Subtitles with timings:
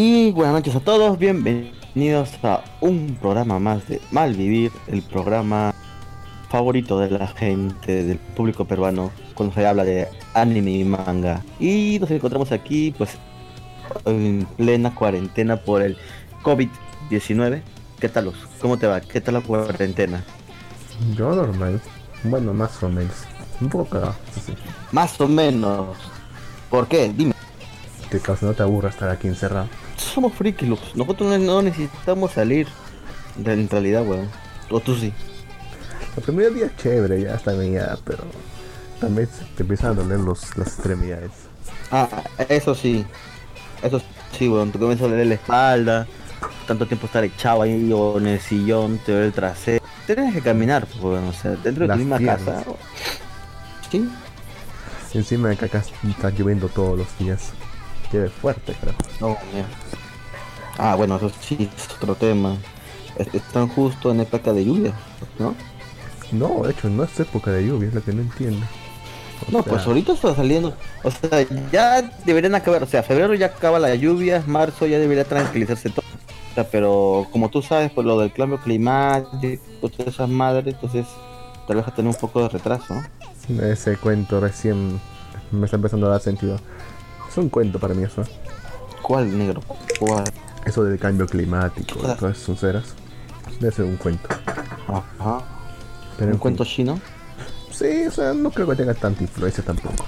[0.00, 5.74] Y buenas noches a todos, bienvenidos a un programa más de Malvivir, el programa
[6.48, 11.42] favorito de la gente, del público peruano, cuando se habla de anime y manga.
[11.58, 13.18] Y nos encontramos aquí, pues,
[14.04, 15.96] en plena cuarentena por el
[16.44, 17.60] COVID-19.
[17.98, 18.36] ¿Qué tal, Luz?
[18.62, 19.00] ¿Cómo te va?
[19.00, 20.22] ¿Qué tal la cuarentena?
[21.16, 21.80] Yo normal.
[22.22, 23.24] Bueno, más o menos.
[23.60, 24.14] Un poco cagado,
[24.46, 24.54] sí.
[24.92, 25.98] Más o menos.
[26.70, 27.12] ¿Por qué?
[27.12, 27.34] Dime.
[28.22, 29.66] Causa no te aburra estar aquí encerrado.
[29.98, 30.66] Somos friki.
[30.94, 32.66] Nosotros no- necesitamos salir.
[33.36, 34.28] De- En realidad, weón.
[34.70, 35.12] O tú sí.
[36.16, 38.24] El primer día es chévere, ya está bien, ya, pero
[39.00, 41.30] también te empiezan a doler los, las extremidades.
[41.92, 42.08] Ah,
[42.48, 43.04] eso sí.
[43.82, 44.00] Eso
[44.36, 44.72] sí, weón.
[44.72, 46.06] Te comienza a doler la espalda.
[46.66, 49.84] Tanto tiempo estar echado ahí o en el sillón, te duele el trasero.
[50.06, 51.24] Tienes que caminar, weón.
[51.28, 52.40] O sea, dentro de tu misma piernas.
[52.44, 52.64] casa.
[53.90, 54.08] Sí.
[55.14, 57.52] Encima de que acá está lloviendo todos los días.
[58.12, 58.94] Llueve fuerte, creo.
[59.20, 59.66] No, mira.
[60.78, 62.56] Ah, bueno, eso sí es otro tema.
[63.16, 64.92] Es- Están justo en época de lluvia,
[65.38, 65.54] ¿no?
[66.32, 68.64] No, de hecho, no es época de lluvia, es lo que no entiendo.
[69.48, 70.74] O No, sea, pues ahorita está saliendo.
[71.02, 72.82] O sea, ya deberían acabar.
[72.82, 76.04] O sea, febrero ya acaba la lluvia, marzo ya debería tranquilizarse todo.
[76.50, 81.06] O sea, pero como tú sabes, pues lo del cambio climático, todas esas madres, entonces
[81.66, 82.94] tal vez a tener un poco de retraso,
[83.48, 83.62] ¿no?
[83.62, 85.00] Ese cuento recién
[85.52, 86.58] me está empezando a dar sentido.
[87.38, 88.22] Un cuento para mí eso.
[89.02, 89.62] ¿Cuál, negro?
[90.00, 90.24] ¿Cuál?
[90.66, 92.16] Eso del cambio climático, Claro.
[92.18, 92.84] todas esas ceras.
[93.60, 94.28] Debe ser un cuento.
[94.88, 95.40] Ajá.
[96.16, 97.00] Pero ¿Un en cuento chino?
[97.70, 100.04] Sí, o sea, no creo que tenga tanta influencia tampoco.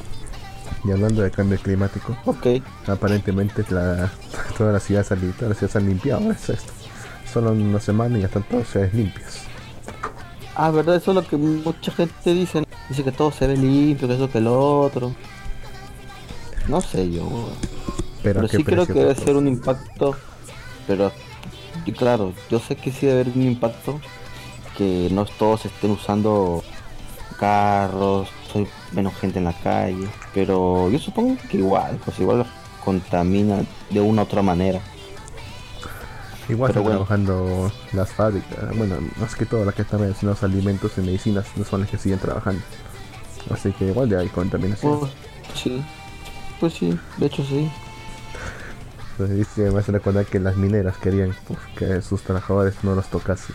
[0.84, 2.46] Y hablando de cambio climático, Ok.
[2.88, 4.10] aparentemente la,
[4.58, 6.30] todas las ciudades, han- todas las ciudades han limpiado.
[6.32, 6.72] es esto.
[7.32, 9.42] Solo en una semana y ya están todas ciudades limpias.
[10.56, 12.64] Ah, verdad, eso es lo que mucha gente dice.
[12.88, 15.14] Dice que todo se ve limpio, que eso que lo otro.
[16.70, 17.50] No sé yo.
[18.22, 20.14] Pero, Pero ¿a qué sí creo que debe ser un impacto,
[20.86, 21.10] pero
[21.84, 24.00] y claro, yo sé que sí debe haber un impacto,
[24.76, 26.62] que no todos estén usando
[27.38, 32.46] carros, hay menos gente en la calle, pero yo supongo que igual, pues igual
[32.84, 34.80] contamina de una u otra manera.
[36.48, 36.98] Igual pero bueno.
[36.98, 38.76] trabajando las fábricas.
[38.76, 41.98] Bueno, más que todo las que están a alimentos y medicinas no son las que
[41.98, 42.62] siguen trabajando.
[43.50, 45.08] Así que igual ya hay contaminación.
[45.54, 45.82] Sí,
[46.60, 47.70] pues sí, de hecho sí.
[49.12, 53.08] Entonces dice, me hace recordar que las mineras querían pues, que sus trabajadores no los
[53.08, 53.54] tocasen.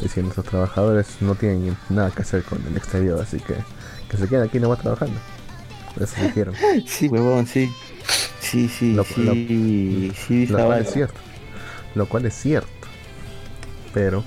[0.00, 3.54] Diciendo, esos trabajadores no tienen nada que hacer con el exterior, así que
[4.10, 5.18] que se queden aquí nomás trabajando.
[5.98, 6.54] Eso dijeron.
[6.86, 7.70] Sí, huevón, sí.
[8.40, 11.14] Sí, sí, Lo- sí, lo- sí, Lo cual es cierto.
[11.94, 12.68] Lo cual es cierto.
[13.94, 14.22] Pero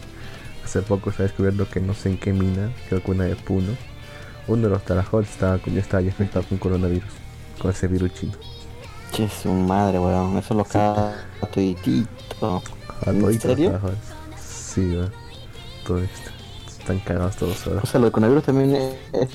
[0.66, 3.36] hace poco se ha descubierto que no sé en qué mina, creo que una de
[3.36, 3.78] Puno,
[4.48, 7.10] uno de los trabajadores estaba, ya estaba infectado con coronavirus,
[7.62, 8.34] con ese virus chino.
[9.12, 11.14] Che, su madre, weón, eso lo caga
[11.54, 12.62] toditito.
[13.06, 13.70] A ¿En toditos los serio?
[13.70, 14.00] trabajadores.
[14.46, 15.12] Sí, ¿verdad?
[15.86, 16.32] Todo esto.
[16.80, 17.82] Están cagados todos ahora.
[17.84, 19.30] O sea, lo del coronavirus también es...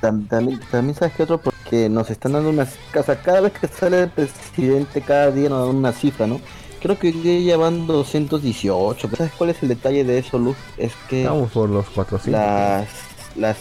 [0.00, 2.74] tam- También, también sabes que otro, porque nos están dando unas...
[2.98, 6.40] O sea, cada vez que sale el presidente, cada día nos dan una cifra, ¿no?
[6.80, 9.08] Creo que ya van 218.
[9.08, 10.56] pero ¿Sabes cuál es el detalle de eso, Luz?
[10.76, 12.32] Es que Vamos por los 400.
[12.32, 12.88] las...
[13.36, 13.58] las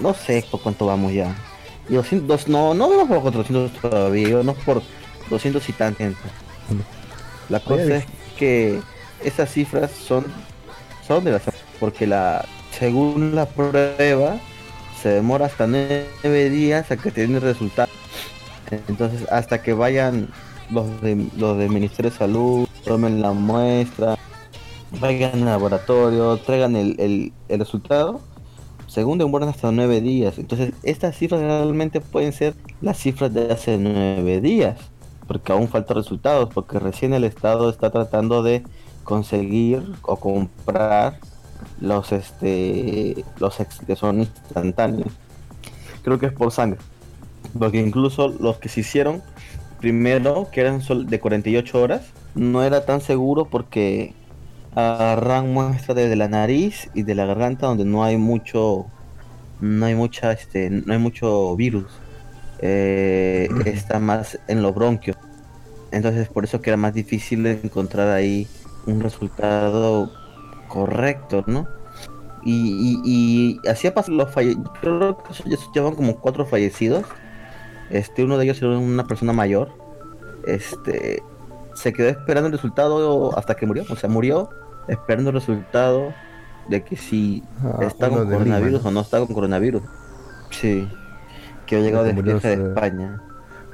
[0.00, 1.36] no sé por cuánto vamos ya.
[1.92, 4.80] Y 200, no, no vamos por 400 todavía, no por
[5.28, 6.18] 200 y tan gente.
[7.50, 8.06] La cosa Oye, es
[8.38, 8.80] que
[9.22, 10.24] esas cifras son
[11.06, 11.42] son de las
[11.78, 14.38] porque la según la prueba
[15.02, 17.90] se demora hasta nueve días a que te den el resultado.
[18.88, 20.30] Entonces hasta que vayan
[20.70, 24.16] los de los del Ministerio de Salud, tomen la muestra,
[24.98, 28.22] vayan al laboratorio, traigan el, el, el resultado,
[28.92, 30.38] según demoran hasta nueve días.
[30.38, 34.78] Entonces estas cifras realmente pueden ser las cifras de hace nueve días,
[35.26, 38.62] porque aún faltan resultados, porque recién el Estado está tratando de
[39.04, 41.18] conseguir o comprar
[41.80, 45.08] los este los ex- que son instantáneos.
[46.02, 46.78] Creo que es por sangre.
[47.58, 49.22] Porque incluso los que se hicieron
[49.80, 52.02] primero, que eran de 48 horas,
[52.34, 54.14] no era tan seguro porque
[54.74, 58.86] agarran muestra desde la nariz y de la garganta donde no hay mucho
[59.60, 61.86] no hay mucha este no hay mucho virus.
[62.64, 65.16] Eh, está más en los bronquios
[65.90, 68.46] entonces por eso que era más difícil encontrar ahí
[68.86, 70.12] un resultado
[70.68, 71.66] correcto no
[72.44, 75.34] y, y, y así ha pasado los falle creo que
[75.74, 77.04] llevan como cuatro fallecidos.
[77.90, 79.70] Este uno de ellos era una persona mayor.
[80.44, 81.22] Este
[81.74, 84.50] se quedó esperando el resultado hasta que murió o sea murió
[84.88, 86.12] esperando el resultado
[86.68, 89.82] de que si Ah, está con coronavirus Lima, o no está con coronavirus
[90.50, 90.88] sí
[91.66, 93.22] que ha llegado que de de España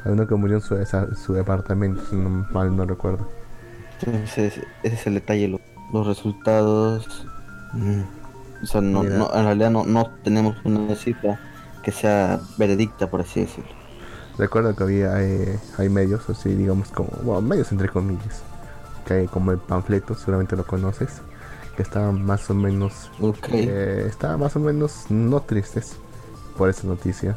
[0.05, 3.29] Hay uno que murió en su, esa- su departamento, si no mal no recuerdo.
[4.01, 5.49] Entonces, ese es el detalle.
[5.49, 5.61] lo-
[5.93, 7.27] Los resultados.
[7.73, 8.01] mm,
[8.63, 11.39] O sea, no, no- en realidad no, no tenemos una cifra
[11.83, 13.71] que sea veredicta, por así decirlo.
[14.37, 18.43] Recuerdo que había eh, hay medios, así digamos como, bueno, medios entre comillas,
[19.17, 21.21] que como el panfleto, seguramente lo conoces,
[21.77, 23.49] que estaban más o menos, Ok.
[23.53, 25.97] eh, más o menos no tristes
[26.57, 27.37] por esa noticia,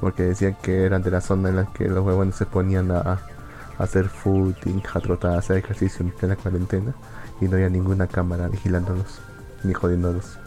[0.00, 3.00] porque decían que eran de la zona en la que los huevones se ponían a,
[3.00, 3.18] a
[3.78, 6.94] hacer footing, a trotar, a hacer ejercicio en plena cuarentena
[7.40, 9.20] y no había ninguna cámara vigilándolos
[9.62, 10.38] ni jodiéndolos.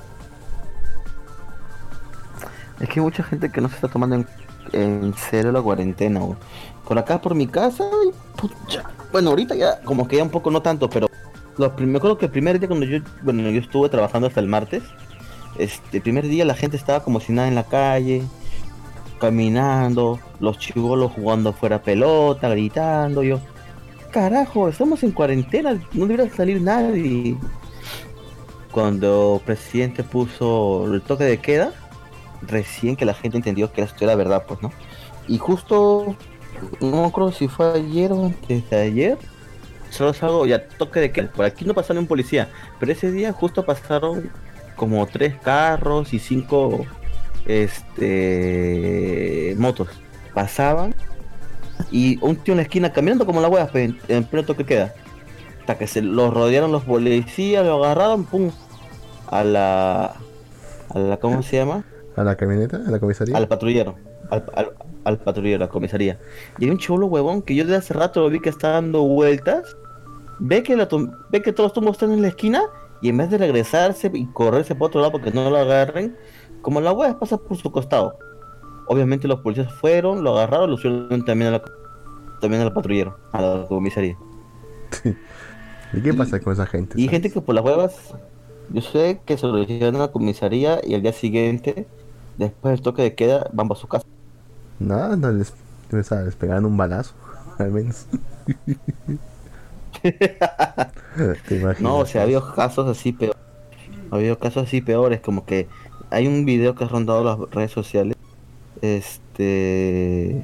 [2.79, 4.27] Es que hay mucha gente que no se está tomando en,
[4.73, 6.19] en serio la cuarentena.
[6.21, 6.37] güey.
[6.87, 8.83] Por acá, por mi casa, y pucha.
[9.11, 11.07] Bueno, ahorita ya como que ya un poco no tanto, pero
[11.57, 14.39] lo prim- me acuerdo que el primer día cuando yo, bueno, yo estuve trabajando hasta
[14.39, 14.83] el martes,
[15.57, 18.23] este el primer día la gente estaba como si nada en la calle,
[19.19, 23.39] caminando, los chivolos jugando afuera pelota, gritando, yo,
[24.11, 27.37] carajo, estamos en cuarentena, no debería salir nadie.
[28.71, 31.73] Cuando el presidente puso el toque de queda,
[32.41, 34.71] recién que la gente entendió que esto era verdad, pues, ¿no?
[35.27, 36.15] Y justo,
[36.79, 39.17] no acuerdo si fue ayer o antes de ayer,
[39.89, 41.31] solo salgo ya toque de queda.
[41.31, 42.49] Por aquí no pasó ni un policía,
[42.79, 44.31] pero ese día justo pasaron
[44.75, 46.85] como tres carros y cinco
[47.45, 47.95] este
[49.57, 49.89] motos.
[50.33, 50.95] Pasaban
[51.91, 54.93] y un tío en la esquina caminando como la pues, en, en pleno toque queda.
[55.61, 58.51] Hasta que se lo rodearon los policías, lo agarraron, pum,
[59.27, 60.15] a la
[60.93, 61.83] a la ¿cómo se llama?
[62.15, 62.77] ¿A la camioneta?
[62.77, 63.37] ¿A la comisaría?
[63.37, 63.95] Al patrullero.
[64.29, 64.71] Al, al,
[65.03, 66.19] al patrullero, a la comisaría.
[66.59, 69.03] Y hay un chulo huevón que yo desde hace rato lo vi que está dando
[69.03, 69.75] vueltas.
[70.39, 70.87] Ve que, la
[71.29, 72.63] ve que todos los tumbos están en la esquina.
[73.01, 76.15] Y en vez de regresarse y correrse por otro lado porque no lo agarren,
[76.61, 78.17] como la wea pasa por su costado.
[78.87, 81.63] Obviamente los policías fueron, lo agarraron, lo subieron también a la,
[82.41, 84.17] también al patrullero, a la comisaría.
[85.93, 86.93] ¿Y qué pasa con esa gente?
[86.95, 87.11] Y sabes?
[87.11, 88.13] gente que por las huevas,
[88.69, 91.87] yo sé que se lo hicieron a la comisaría y al día siguiente,
[92.37, 94.05] después del toque de queda, van para su casa.
[94.81, 95.53] No, no les,
[95.91, 97.13] les pegaron un balazo,
[97.59, 98.07] al menos.
[100.01, 101.81] Te imaginas.
[101.81, 103.39] No, o sea, ha habido casos así peores.
[104.09, 105.67] Ha habido casos así peores, como que
[106.09, 108.17] hay un video que ha rondado las redes sociales.
[108.81, 110.43] Este.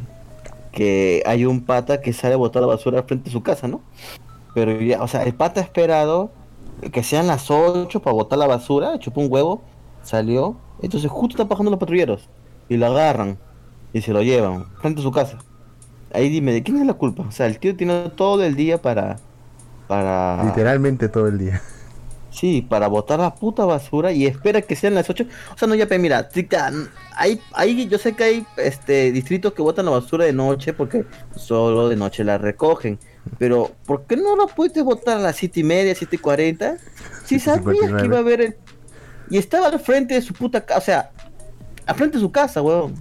[0.71, 3.81] Que hay un pata que sale a botar la basura frente a su casa, ¿no?
[4.53, 6.29] Pero ya, o sea, el pata ha esperado
[6.91, 9.63] que sean las 8 para botar la basura, chupó un huevo,
[10.03, 10.57] salió.
[10.83, 12.29] Entonces, justo están bajando los patrulleros
[12.69, 13.39] y lo agarran
[13.93, 15.37] y se lo llevan frente a su casa.
[16.13, 17.23] Ahí dime, ¿de quién es la culpa?
[17.27, 19.17] O sea, el tío tiene todo el día para.
[19.87, 20.43] Para.
[20.43, 21.61] Literalmente todo el día.
[22.37, 25.25] Sí, para botar la puta basura y espera que sean las 8.
[25.55, 26.71] O sea, no, ya, mira, tica,
[27.15, 31.03] hay, hay, yo sé que hay este distritos que botan la basura de noche porque
[31.35, 32.99] solo de noche la recogen.
[33.39, 36.77] Pero, ¿por qué no la puedes botar a las 7 y media, 7 y 40?
[37.25, 38.57] Si sabías que iba a haber el...
[39.29, 41.11] Y estaba al frente de su puta casa, o sea,
[41.87, 42.93] al frente de su casa, weón.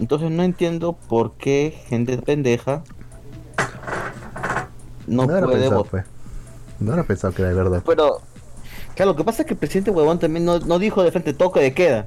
[0.00, 2.82] Entonces no entiendo por qué gente pendeja
[5.06, 5.90] no, No, puede pensado, votar.
[5.90, 6.04] pues.
[6.78, 7.82] No era pensado que era de verdad.
[7.84, 8.20] Pero,
[8.94, 11.34] claro, lo que pasa es que el presidente huevón también no, no dijo de frente
[11.34, 12.06] toque de queda.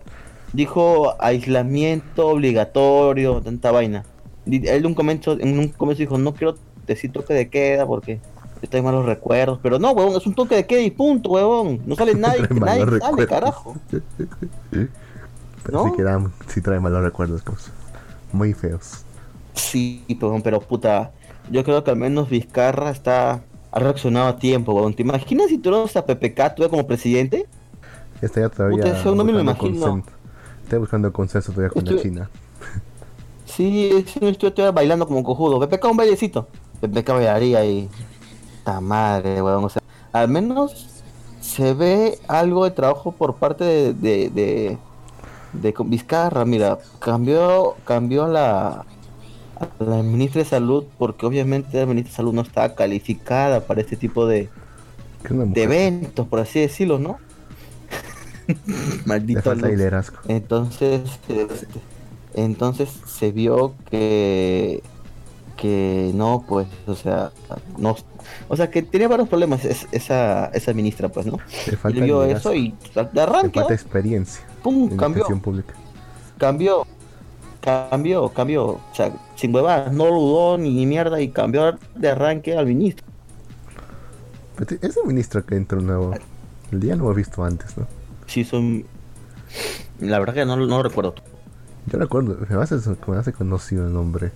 [0.53, 4.05] Dijo aislamiento obligatorio, tanta vaina.
[4.47, 6.55] Él un comienzo, en un comienzo dijo, no quiero
[6.87, 8.19] decir toque de queda porque
[8.61, 9.59] estoy malos recuerdos.
[9.61, 11.81] Pero no, huevón, es un toque de queda y punto, huevón.
[11.85, 13.75] No sale nadie, nadie sale, carajo.
[16.47, 17.71] Sí trae malos recuerdos, cosas.
[18.33, 19.05] Muy feos.
[19.53, 21.11] Sí, huevón, pero puta,
[21.49, 24.93] yo creo que al menos Vizcarra está ha reaccionado a tiempo, huevón.
[24.93, 27.47] ¿Te imaginas si tú eres a PPK, tú como presidente?
[28.21, 28.83] Está ya todavía.
[28.83, 29.85] Puta, eso no me lo buscando imagino.
[31.13, 32.29] consenso todavía con la Estoy- China.
[33.45, 35.59] Sí, sí, estoy, estoy bailando como cojudo.
[35.59, 36.47] PPK un bailecito.
[36.81, 37.89] PPK bailaría y.
[38.63, 39.65] ¡Ta madre, weón!
[39.65, 41.01] O sea, al menos
[41.41, 43.93] se ve algo de trabajo por parte de.
[43.93, 44.77] de, de,
[45.53, 46.45] de Vizcarra.
[46.45, 48.85] Mira, cambió, cambió a la.
[49.79, 53.95] la ministra de salud porque obviamente la ministra de salud no está calificada para este
[53.95, 54.49] tipo de,
[55.29, 57.17] de eventos, por así decirlo, ¿no?
[59.05, 59.53] Maldito.
[60.27, 61.47] Entonces, este,
[62.33, 64.81] entonces se vio que
[65.55, 67.31] que no, pues, o sea,
[67.77, 67.95] no,
[68.47, 71.37] o sea, que tenía varios problemas es- esa esa ministra, pues, ¿no?
[71.87, 72.75] Le vio eso y
[73.13, 75.73] de arranque, falta experiencia pum, cambió, pública.
[76.37, 76.85] cambió,
[77.61, 82.65] cambió, cambió, o sea, sin huevadas, no dudó ni mierda y cambió de arranque al
[82.67, 83.05] ministro.
[84.55, 86.13] Pero Ese ministro que entró nuevo,
[86.71, 87.87] el día no lo he visto antes, ¿no?
[88.27, 88.85] Sí, son,
[89.99, 91.15] la verdad que no, no lo recuerdo.
[91.87, 92.75] Yo recuerdo, me hace,
[93.07, 94.31] me hace conocido el nombre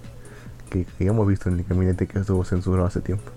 [0.70, 3.32] que, que hemos visto en el gabinete que estuvo censurado hace tiempo.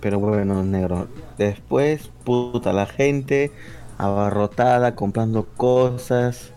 [0.00, 1.08] Pero bueno, negro.
[1.38, 3.50] Después, puta, la gente
[3.98, 6.52] abarrotada, comprando cosas.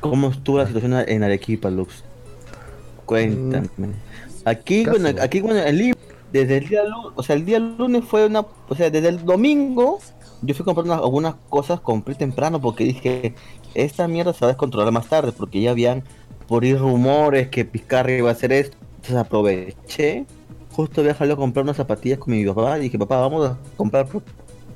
[0.00, 2.04] ¿Cómo estuvo la situación en Arequipa, Lux?
[3.06, 3.68] Cuéntame.
[4.44, 5.00] Aquí, Casi.
[5.00, 5.96] bueno, aquí, bueno, en Lima,
[6.32, 9.24] desde el día lunes, o sea, el día lunes fue una, o sea, desde el
[9.24, 9.98] domingo,
[10.42, 13.34] yo fui unas- algunas cosas, compré temprano porque dije,
[13.74, 16.02] esta mierda se va a descontrolar más tarde, porque ya habían
[16.46, 18.77] por ir rumores que Pizcarra iba a hacer esto.
[18.98, 20.26] Entonces aproveché,
[20.72, 23.58] justo había salido a comprar unas zapatillas con mi papá, y dije, papá, vamos a
[23.76, 24.06] comprar,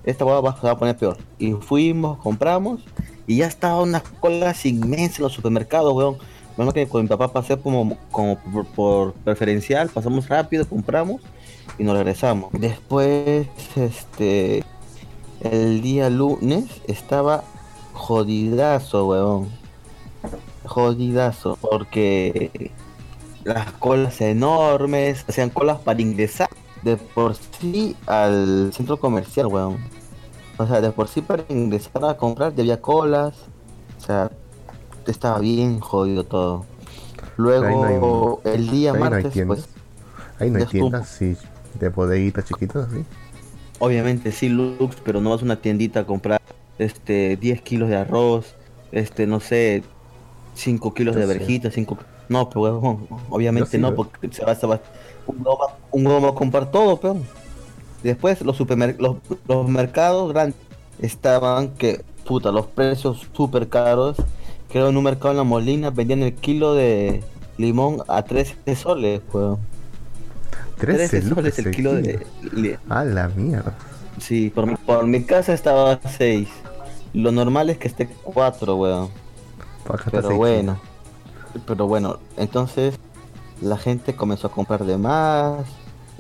[0.04, 1.18] esta hueá va a poner peor.
[1.38, 2.82] Y fuimos, compramos,
[3.26, 6.16] y ya estaba unas colas inmensas en los supermercados, weón.
[6.56, 11.22] Bueno, que con mi papá pasé como, como por, por preferencial, pasamos rápido, compramos
[11.78, 12.52] y nos regresamos.
[12.52, 14.62] Después, este,
[15.40, 17.42] el día lunes estaba
[17.92, 19.48] jodidazo, weón.
[20.64, 22.70] Jodidazo, porque
[23.44, 26.48] las colas enormes, hacían colas para ingresar
[26.82, 29.78] de por sí al centro comercial, weón.
[30.58, 33.34] O sea, de por sí para ingresar a comprar ya había colas.
[33.98, 34.30] O sea,
[35.06, 36.66] estaba bien jodido todo.
[37.36, 39.60] Luego, no el día ahí no hay martes, tiendas.
[39.60, 39.68] pues,
[40.38, 41.36] Ahí no hay tiendas, sí,
[41.78, 43.04] de bodeguitas chiquitas, ¿sí?
[43.82, 46.40] obviamente sí, Lux, pero no vas a una tiendita a comprar
[46.78, 48.54] este 10 kilos de arroz,
[48.92, 49.82] este, no sé,
[50.54, 51.98] 5 kilos de verjitas, 5...
[52.32, 52.98] No, pero
[53.30, 54.80] obviamente sí, no, porque se va, se va-
[55.26, 57.22] un va- un huevón va a comprar todo, peón.
[58.02, 60.56] Después los supermercados, los, los mercados grandes
[61.00, 64.16] estaban que, puta, los precios súper caros.
[64.70, 67.22] Creo en un mercado en La Molina vendían el kilo de
[67.58, 69.58] limón a 13 soles, weón.
[70.78, 72.26] 13 13 lucas soles el kilo de...
[72.88, 73.74] A la mierda.
[74.18, 76.48] Sí, por mi, por mi casa estaba a 6.
[77.14, 79.08] Lo normal es que esté 4, weón.
[80.10, 80.80] Pero bueno.
[81.66, 82.98] Pero bueno, entonces
[83.60, 85.64] la gente comenzó a comprar de más.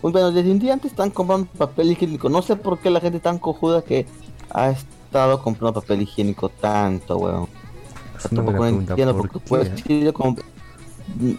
[0.02, 2.28] Uy, Bueno, desde un día antes están comprando papel higiénico.
[2.28, 4.06] No sé por qué la gente tan cojuda que
[4.50, 7.48] ha estado comprando papel higiénico tanto, weón.
[8.30, 9.70] Buena Tampoco entiendo ¿por porque pues,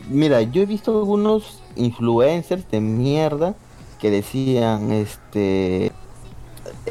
[0.09, 3.55] Mira, yo he visto algunos influencers de mierda
[3.99, 5.91] que decían, este,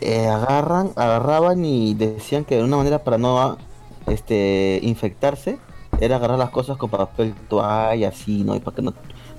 [0.00, 3.58] eh, agarran, agarraban y decían que de una manera para no,
[4.06, 5.58] este, infectarse
[6.02, 8.56] era agarrar las cosas con papel toalla, así, ¿no?
[8.56, 8.92] Y para que no,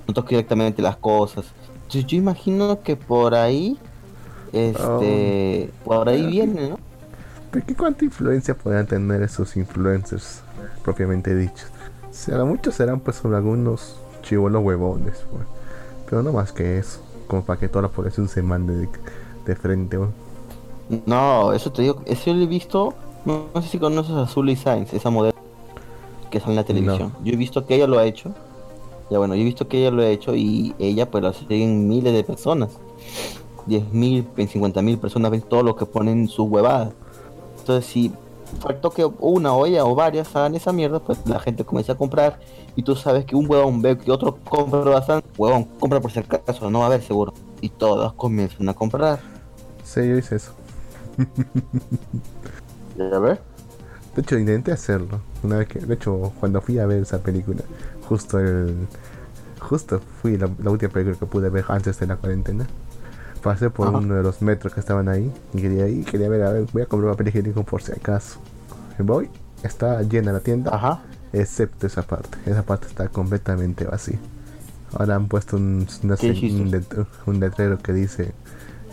[0.06, 1.44] no toque directamente las cosas.
[1.74, 3.78] Entonces yo imagino que por ahí,
[4.50, 6.78] este, por ahí viene, ¿no?
[7.50, 10.40] ¿Pero qué cuánta influencia podrían tener esos influencers
[10.82, 11.66] propiamente dichos?
[12.10, 15.44] Será muchos serán pues solo algunos chivolos huevones, pues.
[16.08, 18.88] Pero no más que eso, como para que toda la población se mande de,
[19.44, 20.10] de frente, pues.
[21.04, 22.94] No, eso te digo, eso lo he visto,
[23.26, 25.34] no, no sé si conoces a Zully Sainz, esa modelo
[26.34, 27.12] que sale en la televisión.
[27.22, 28.34] Yo he visto que ella lo ha hecho.
[29.08, 31.88] Ya bueno, yo he visto que ella lo ha hecho y ella pues lo siguen
[31.88, 32.70] miles de personas.
[33.66, 36.92] 10 mil, 50 mil personas ven todo lo que ponen sus huevadas.
[37.60, 38.12] Entonces si
[38.58, 41.96] faltó que una o ella o varias hagan esa mierda, pues la gente comienza a
[41.96, 42.40] comprar
[42.74, 46.18] y tú sabes que un huevón ve que otro compra bastante, huevón, compra por si
[46.18, 47.32] acaso, no va a haber seguro.
[47.60, 49.20] Y todas comienzan a comprar.
[49.84, 50.52] Sí, yo hice eso.
[52.98, 53.40] A ver.
[54.16, 55.20] De hecho, intenté hacerlo.
[55.44, 57.60] Una vez que, de hecho, cuando fui a ver esa película,
[58.08, 58.74] justo el,
[59.60, 62.66] justo fui la, la última película que pude ver antes de la cuarentena.
[63.42, 63.98] Pasé por Ajá.
[63.98, 66.80] uno de los metros que estaban ahí y quería ir, quería ver, a ver, voy
[66.82, 68.38] a comprar papel higiénico por si acaso.
[68.98, 69.28] Voy,
[69.62, 71.02] está llena la tienda, Ajá.
[71.32, 72.38] excepto esa parte.
[72.46, 74.18] Esa parte está completamente vacía.
[74.94, 78.32] Ahora han puesto un, un, let- un letrero que dice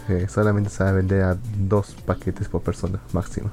[0.08, 3.50] que solamente se va a vender a dos paquetes por persona máximo.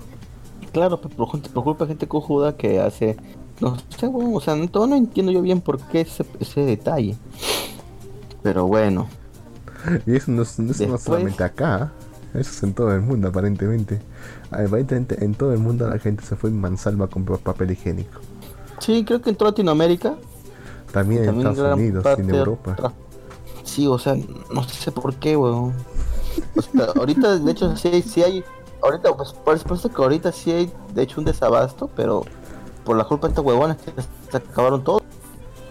[0.79, 3.17] Claro, pero por, gente- por culpa de gente cojuda que hace.
[3.61, 7.17] No sé, bueno, o sea, no, no entiendo yo bien por qué ese, ese detalle.
[8.43, 9.09] Pero bueno,
[10.07, 11.93] Y eso no, es- no es no Después- solamente acá,
[12.35, 14.01] eso es en todo el mundo aparentemente.
[14.51, 18.21] Aparentemente en todo el mundo la gente se fue en mansalva a comprar papel higiénico.
[18.79, 20.15] sí, creo que en toda Latinoamérica.
[20.93, 22.73] También en Estados Unidos en Europa.
[22.79, 22.93] otra-
[23.65, 24.17] Sí, o sea,
[24.55, 25.75] no sé por qué, weón.
[26.57, 28.45] O sea, ahorita, de hecho, sí, sí hay.
[28.89, 32.25] Ahorita, pues, por supuesto que ahorita sí hay, de hecho, un desabasto, pero
[32.85, 33.93] por la culpa de estos huevones que
[34.31, 35.03] se acabaron todo.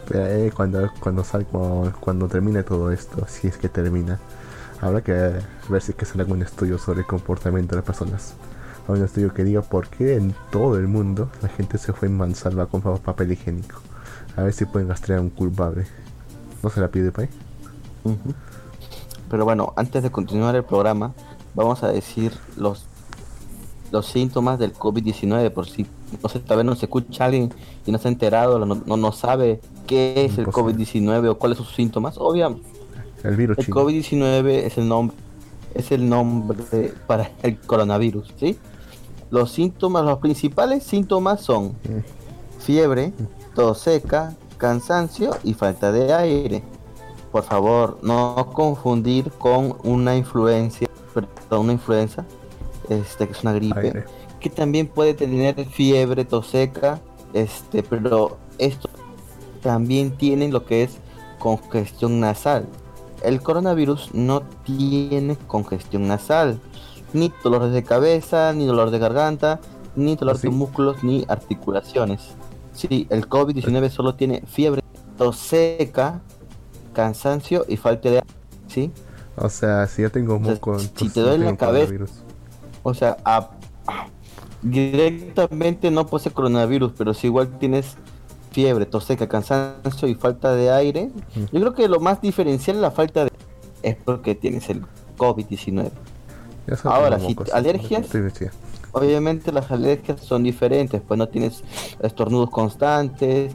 [0.08, 4.20] Pero eh, cuando, cuando, sal- cuando, cuando termine todo esto, si es que termina,
[4.82, 5.12] habrá que
[5.68, 8.36] ver si es que sale algún estudio sobre el comportamiento de las personas.
[8.88, 12.16] Un estudio que diga por qué en todo el mundo la gente se fue en
[12.18, 13.82] mansalva a comprar papel higiénico.
[14.38, 15.88] A ver si pueden rastrear a un culpable.
[16.64, 17.28] ¿No se la pide, Pai?
[19.30, 21.14] Pero bueno, antes de continuar el programa,
[21.54, 22.87] vamos a decir los
[23.92, 25.86] los síntomas del COVID-19, por si
[26.22, 27.54] no sé, tal vez no se escucha alguien
[27.86, 30.86] y no se ha enterado, no, no, no sabe qué es el Imposible.
[30.86, 32.18] COVID-19 o cuáles son sus síntomas.
[32.18, 32.68] Obviamente,
[33.24, 33.76] El virus el chino.
[33.78, 35.16] COVID-19 es el nombre
[35.74, 38.58] es el nombre para el coronavirus, ¿sí?
[39.30, 42.60] Los síntomas, los principales síntomas son Mm.
[42.60, 43.14] fiebre,
[43.54, 46.64] tos seca, cansancio y falta de aire.
[47.32, 52.26] Por favor, no confundir con una influencia, perdón, una influenza,
[52.90, 54.06] este que es una gripe, Aire.
[54.40, 57.00] que también puede tener fiebre, tos seca,
[57.34, 58.90] este, pero estos
[59.62, 60.98] también tienen lo que es
[61.40, 62.66] congestión nasal.
[63.24, 66.60] El coronavirus no tiene congestión nasal,
[67.14, 69.60] ni dolores de cabeza, ni dolor de garganta,
[69.96, 70.48] ni dolor ¿Sí?
[70.48, 72.22] de músculos, ni articulaciones.
[72.74, 74.84] Sí, el COVID-19 solo tiene fiebre,
[75.18, 76.22] tos seca,
[76.94, 78.24] cansancio y falta de
[78.68, 78.92] ¿sí?
[79.36, 82.12] O sea, si yo tengo moco, si entonces te no duele la cabeza- coronavirus.
[82.84, 83.50] O sea, a-
[84.62, 87.98] directamente no posee coronavirus, pero si igual tienes
[88.52, 91.40] fiebre, tos seca, cansancio y falta de aire, Mm.
[91.52, 93.32] yo creo que lo más diferencial la falta de
[93.84, 94.82] es porque tienes el
[95.18, 95.92] COVID-19.
[96.68, 98.10] Yo solo Ahora, si alergias-.
[98.92, 101.64] Obviamente las alergias son diferentes, pues no tienes
[102.02, 103.54] estornudos constantes,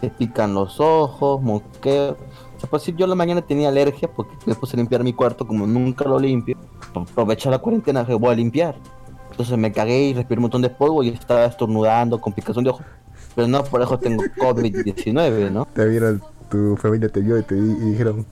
[0.00, 2.12] te pican los ojos, moqueo.
[2.56, 5.12] O sea, por decir, yo la mañana tenía alergia porque me puse a limpiar mi
[5.12, 6.56] cuarto, como nunca lo limpio,
[7.04, 8.74] por aprovechar la cuarentena que voy a limpiar.
[9.30, 12.70] Entonces me cagué y respiré un montón de polvo y estaba estornudando con picazón de
[12.70, 12.86] ojos.
[13.34, 15.66] Pero no por eso tengo COVID-19, ¿no?
[15.66, 18.24] Te vieron, tu familia te vio y te di- y dijeron,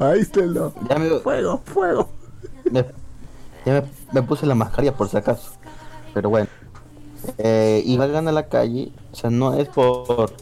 [0.00, 0.72] aíslenlo.
[0.88, 2.08] Ya me, Fuego, fuego.
[2.70, 2.84] me-
[3.64, 3.82] ya me,
[4.12, 5.52] me puse la mascarilla por si acaso.
[6.12, 6.48] Pero bueno.
[7.38, 10.32] Eh, y salgan a la calle, o sea, no es por,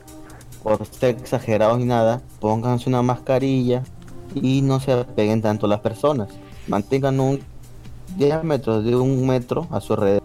[0.62, 2.23] por ser exagerados ni nada.
[2.40, 3.82] Pónganse una mascarilla
[4.35, 6.28] y no se peguen tanto las personas.
[6.69, 7.40] Mantengan un
[8.16, 10.23] diámetro de un metro a su alrededor.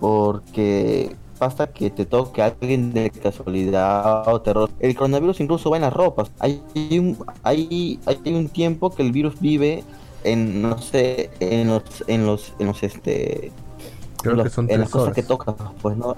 [0.00, 4.70] Porque basta que te toque a alguien de casualidad o terror.
[4.80, 6.30] El coronavirus incluso va en las ropas.
[6.38, 6.62] Hay
[6.98, 9.84] un, hay, hay un tiempo que el virus vive
[10.24, 13.52] en, no sé, en los, en los, en los, este,
[14.22, 16.14] Creo los- que son en las cosas que tocas, pues no.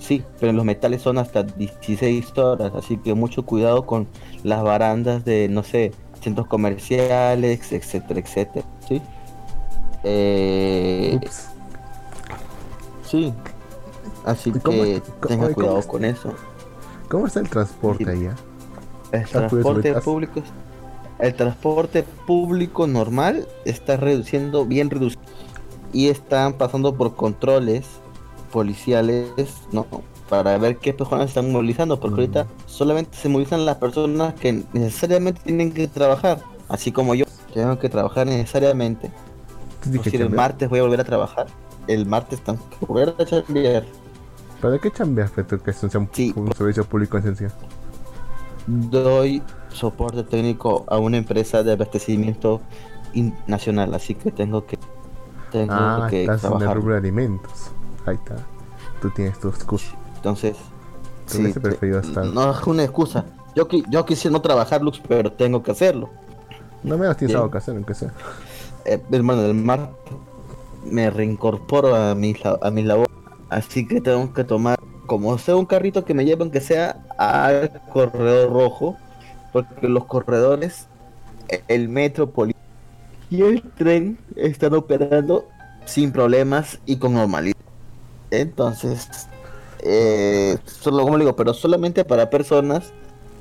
[0.00, 4.08] Sí, pero los metales son hasta 16 horas, así que mucho cuidado con
[4.42, 9.02] las barandas de, no sé, centros comerciales, etcétera, etcétera, ¿sí?
[10.04, 11.20] Eh,
[13.04, 13.32] sí,
[14.24, 16.34] así ¿Y cómo- que tenga cuidado con eso.
[17.08, 18.10] ¿Cómo está el transporte Sí.
[18.10, 18.34] allá?
[19.12, 20.42] El transporte público,
[21.18, 25.20] el transporte público normal está reduciendo, bien reducido.
[25.92, 27.84] Y están pasando por controles
[28.50, 29.28] policiales,
[29.72, 29.86] ¿no?
[30.32, 35.42] Para ver qué personas están movilizando, porque ahorita solamente se movilizan las personas que necesariamente
[35.44, 36.40] tienen que trabajar,
[36.70, 39.08] así como yo, tengo que trabajar necesariamente.
[39.82, 40.48] Tú Es dije decir, el chambear.
[40.48, 41.48] martes voy a volver a trabajar.
[41.86, 43.84] El martes tengo que volver a chambear.
[44.62, 46.32] ¿Para qué chambeas, Petro, que es un, Sí.
[46.34, 47.52] un servicio público en esencia?
[48.66, 52.62] Doy soporte técnico a una empresa de abastecimiento
[53.46, 54.78] nacional, así que tengo que
[55.50, 56.76] tengo Ah, que estás en el trabajar.
[56.78, 57.70] rubro de alimentos.
[58.06, 58.36] Ahí está.
[59.02, 59.92] Tú tienes tu excusa.
[60.22, 60.56] Entonces,
[61.28, 63.24] Te hubiese preferido te- estar- no es una excusa.
[63.56, 66.08] Yo yo quisiera no trabajar, Lux, pero tengo que hacerlo.
[66.84, 67.38] No menos tienes Bien.
[67.38, 68.12] algo que hacer, aunque sea.
[68.84, 69.90] Eh, hermano, el mar
[70.84, 73.08] me reincorporo a mi a mi labor,
[73.50, 77.70] así que tengo que tomar como sea un carrito que me lleve aunque sea al
[77.92, 78.96] corredor rojo,
[79.52, 80.86] porque los corredores,
[81.68, 82.62] el metropolitano
[83.28, 85.48] y el tren están operando
[85.84, 87.56] sin problemas y con normalidad.
[88.30, 89.08] Entonces,
[89.82, 92.92] eh, solo como le digo, pero solamente para personas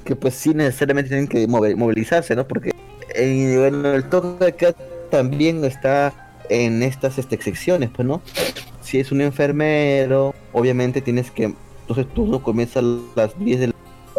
[0.06, 2.48] que pues sí necesariamente tienen que movilizarse, ¿no?
[2.48, 2.72] Porque
[3.16, 4.74] eh, bueno, el toque de queda
[5.10, 6.14] también está
[6.50, 8.22] en estas este, secciones, pues, ¿no?
[8.82, 12.84] Si es un enfermero, obviamente tienes que, entonces tú comienza a
[13.16, 13.74] las 10 de la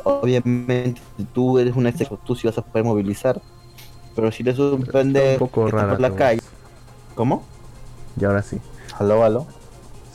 [0.05, 1.01] obviamente
[1.33, 3.41] tú eres una excepción, tú sí vas a poder movilizar.
[4.15, 6.41] Pero si eres un pendejo un que está por la calle.
[7.15, 7.45] ¿cómo?
[8.21, 8.59] Y ahora sí.
[8.99, 9.47] Aló, aló.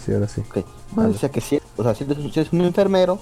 [0.04, 0.42] Sí, ahora sí.
[0.42, 0.66] Ok.
[0.92, 3.20] Bueno, o sea que si, o sea, si eres, si eres un enfermero,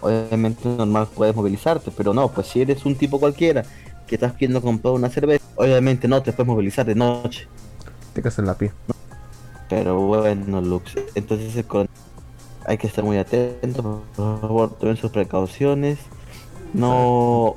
[0.00, 3.64] obviamente normal puedes movilizarte, pero no, pues si eres un tipo cualquiera
[4.06, 7.48] que estás pidiendo comprar una cerveza, obviamente no te puedes movilizar de noche.
[8.12, 8.72] Te casas en la pie.
[9.68, 11.64] Pero bueno, Lux, entonces
[12.66, 15.98] hay que estar muy atento, por favor, tomen sus precauciones,
[16.72, 17.56] no,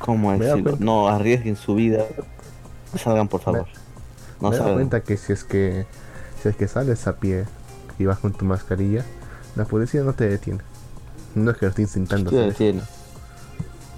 [0.00, 0.76] ¿cómo Me decirlo?
[0.80, 2.04] No arriesguen su vida,
[2.92, 3.66] no salgan por favor,
[4.40, 4.74] no Me he dado salgan.
[4.74, 5.86] cuenta que si es que
[6.42, 7.44] si es que sales a pie
[7.98, 9.04] y vas con tu mascarilla,
[9.58, 10.60] la policía no te detiene.
[11.34, 12.30] No es que lo esté hacer eso.
[12.30, 12.82] detiene.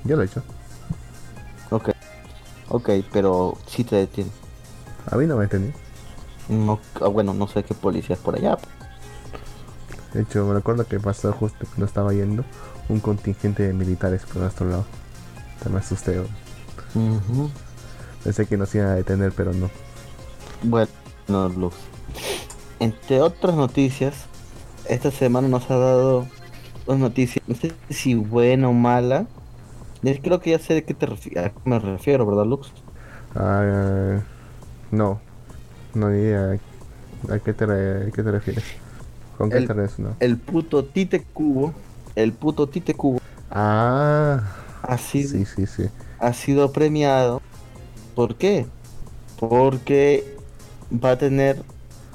[0.05, 0.43] Yo lo he hecho.
[1.69, 1.91] Ok,
[2.71, 4.31] ok, pero sí te detiene.
[5.11, 5.73] A mí no me detení.
[6.49, 8.57] No, ah, bueno, no sé qué policías por allá.
[10.15, 12.43] De hecho, me recuerdo que pasó justo cuando estaba yendo
[12.89, 14.87] un contingente de militares por nuestro lado.
[15.71, 16.21] Me asusté.
[16.95, 17.51] Ujú.
[18.25, 19.71] Pensé que nos iban a detener, pero no.
[20.63, 20.91] Bueno,
[21.29, 21.75] Luz.
[22.79, 24.30] Entre otras noticias,
[24.91, 26.27] esta semana nos ha dado
[26.87, 29.27] dos noticias, no sé si buena o mala.
[30.23, 32.73] Creo que ya sé de qué te a qué me refiero, ¿verdad, Lux?
[33.35, 34.21] Ah,
[34.91, 35.21] no.
[35.95, 36.59] No idea.
[37.31, 38.65] ¿A qué te, re- qué te refieres?
[39.37, 39.99] ¿Con qué El- te refieres?
[39.99, 40.17] No.
[40.21, 41.75] El puto Tite Cubo,
[42.17, 43.19] el puto Tite Cubo
[43.51, 44.41] Ah,
[44.83, 45.85] ha sido, sí, sí, sí.
[46.19, 47.43] ha sido premiado.
[48.15, 48.67] ¿Por qué?
[49.39, 50.25] Porque
[50.93, 51.63] va a tener,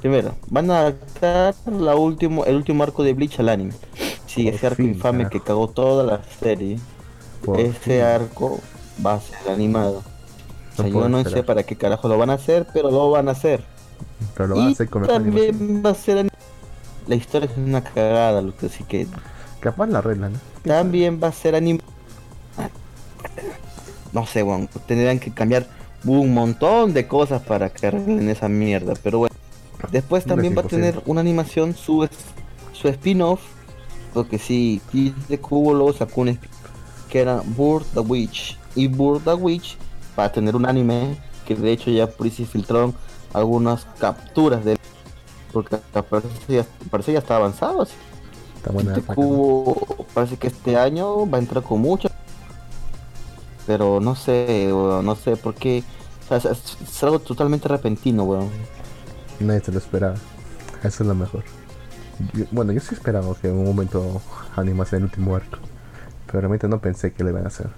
[0.08, 3.72] primero, van a adaptar la último, el último arco de Bleach al anime.
[4.26, 5.30] Sí, ese arco infame carajo.
[5.30, 6.78] que cagó toda la serie.
[7.44, 8.00] Por ese fin.
[8.02, 8.60] arco
[9.04, 10.02] va a ser animado.
[10.72, 11.38] O sea, yo no esperar.
[11.38, 13.64] sé para qué carajo lo van a hacer, pero lo van a hacer.
[14.34, 15.82] Pero lo van a y hacer con también animación.
[15.86, 16.28] va a ser ani-
[17.06, 19.06] La historia es una cagada, lo que así que
[19.60, 20.38] Capaz la regla, ¿no?
[20.64, 21.80] también va a ser anime.
[24.12, 25.66] No sé, bueno, tendrían que cambiar
[26.04, 29.35] un montón de cosas para que arreglen esa mierda, pero bueno.
[29.90, 32.08] Después también va a tener una animación, su,
[32.72, 33.40] su spin-off,
[34.12, 34.80] porque sí,
[35.28, 36.38] de Cubo luego sacó un
[37.08, 38.58] que era Bird the Witch.
[38.74, 39.76] Y Bird the Witch
[40.18, 42.94] va a tener un anime que de hecho ya por ahí se filtraron
[43.32, 44.78] algunas capturas de él,
[45.52, 47.82] porque parece ya, parece ya está avanzado.
[47.82, 47.94] Así.
[48.56, 52.08] Está buena Este cubo parece que este año va a entrar con mucho.
[53.66, 55.82] Pero no sé, weón, no sé por qué.
[56.24, 58.50] O sea, es, es algo totalmente repentino, weón.
[59.40, 60.14] Nadie se lo esperaba.
[60.82, 61.42] Eso es lo mejor.
[62.32, 64.20] Yo- bueno, yo sí esperaba que en un momento
[64.56, 65.58] animase el último arco.
[66.26, 67.68] Pero realmente no pensé que lo iban a hacer.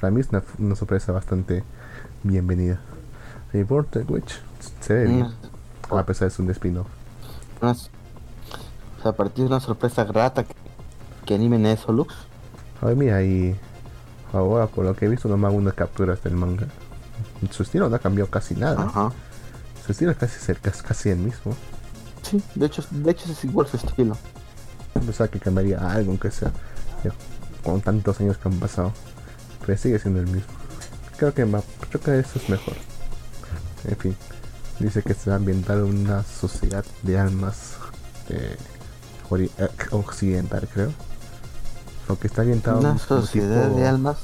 [0.00, 1.64] Para mí es una, una sorpresa bastante
[2.22, 2.80] bienvenida.
[3.68, 4.38] Vortex Witch
[4.80, 5.32] se ve bien.
[5.90, 6.86] Una- A pesar de ser un spin-off.
[7.62, 7.74] una- o
[9.02, 10.54] sea, a partir de una sorpresa grata que,
[11.24, 12.14] que animen eso, Lux.
[12.82, 13.56] A ver, mira, y
[14.32, 16.66] ahora por lo que he visto, nomás unas capturas del manga.
[17.50, 18.82] Su estilo no ha cambiado casi nada.
[18.82, 19.12] Ajá.
[19.86, 21.54] Su estilo es casi, cerca, es casi el mismo.
[22.22, 24.16] Sí, de hecho, de hecho es igual su estilo.
[24.94, 26.50] Pensaba que cambiaría algo, aunque sea
[27.04, 27.12] ya,
[27.62, 28.92] con tantos años que han pasado.
[29.64, 30.52] Pero sigue siendo el mismo.
[31.16, 32.74] Creo que, creo que eso es mejor.
[33.84, 34.16] En fin,
[34.80, 37.74] dice que se va a ambientar en una sociedad de almas
[38.28, 38.56] eh,
[39.58, 40.92] eh, occidental, creo.
[42.08, 44.16] Lo que está ambientado Una sociedad tipo- de almas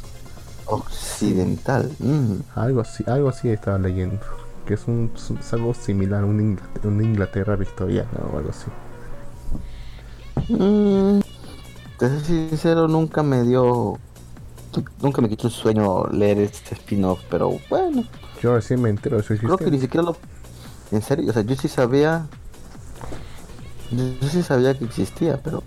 [0.66, 1.90] occidental.
[2.00, 2.34] mm.
[2.56, 4.18] Algo así, algo así estaba leyendo.
[4.66, 8.70] Que es, un, es algo similar a una Inglaterra, una Inglaterra victoriana o algo así.
[10.48, 11.20] Mm,
[11.98, 13.98] te soy sincero, nunca me dio.
[15.02, 18.04] Nunca me quitó el sueño leer este spin-off, pero bueno,
[18.40, 20.16] Yo recién me entero de su creo que ni siquiera lo.
[20.90, 22.26] En serio, o sea, yo sí sabía.
[23.90, 25.62] Yo, yo sí sabía que existía, pero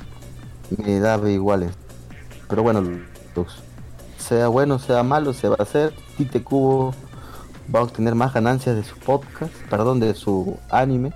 [0.78, 1.72] me daba iguales.
[2.50, 2.82] Pero bueno,
[3.36, 3.54] Lux,
[4.18, 5.94] sea bueno, sea malo, se va a hacer.
[6.18, 6.94] Tite Cubo
[7.74, 11.14] va a obtener más ganancias de su podcast, perdón, de su anime,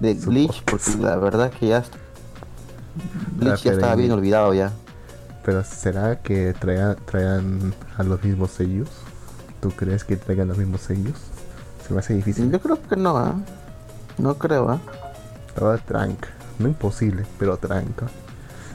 [0.00, 0.90] de Su Bleach, podcast.
[0.90, 1.78] porque la verdad que ya.
[1.78, 1.98] está-
[3.36, 4.72] Bleach ya estaba en- bien olvidado ya.
[5.44, 8.88] Pero ¿será que traerán, traerán a los mismos sellos?
[9.60, 11.14] ¿Tú crees que traigan los mismos sellos?
[11.86, 12.50] Se me hace difícil.
[12.50, 13.34] Yo creo que no, ¿ah?
[14.18, 14.66] No creo.
[14.66, 14.80] La
[15.62, 16.28] verdad, tranca.
[16.58, 18.06] No imposible, pero tranca.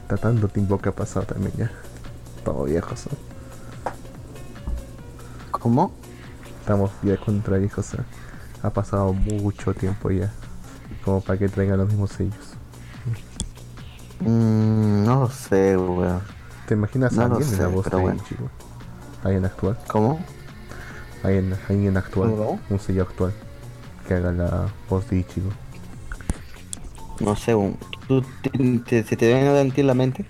[0.03, 1.71] Está tanto tiempo que ha pasado también ya.
[2.45, 3.17] Todo viejos, ¿no?
[5.51, 5.91] ¿Cómo?
[6.71, 7.67] Estamos ya contra ¿eh?
[8.63, 10.31] Ha pasado mucho tiempo ya.
[11.03, 12.53] Como para que traigan los mismos sellos.
[14.21, 16.21] Mm, no lo sé, weón.
[16.67, 18.21] ¿Te imaginas No a lo alguien en la sé, voz de bueno.
[18.23, 18.49] Ichigo?
[19.21, 19.77] ¿Alguien actual?
[19.89, 20.25] ¿Cómo?
[21.23, 22.29] ¿Alguien, alguien actual?
[22.29, 22.59] ¿Cómo?
[22.69, 23.33] Un sello actual.
[24.07, 25.49] Que haga la voz de Ichigo.
[27.19, 27.53] No sé,
[28.07, 28.49] ¿tú te,
[28.85, 30.25] te- se te viene a ti en la mente?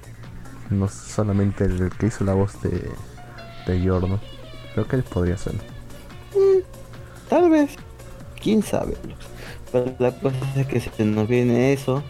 [0.71, 2.89] No solamente el que hizo la voz de,
[3.67, 4.19] de Giorno.
[4.73, 5.53] Creo que él podría ser.
[7.31, 7.77] Tal vez.
[8.43, 8.97] ¿Quién sabe?
[9.71, 12.03] Pero la cosa es que se nos viene eso.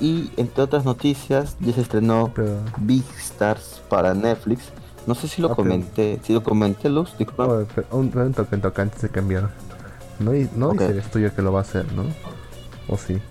[0.00, 2.58] Y entre otras noticias, ya se estrenó Pero.
[2.78, 4.72] Big Stars para Netflix.
[5.06, 6.18] No sé si lo comenté.
[6.24, 7.46] Si lo comenté, Luz, disculpa.
[7.92, 9.50] Un, un toque, un toque antes de cambiar.
[10.18, 10.80] No, no Ok.
[10.80, 12.04] dice el estudio que lo va a hacer, ¿no?
[12.88, 13.22] ¿O sí?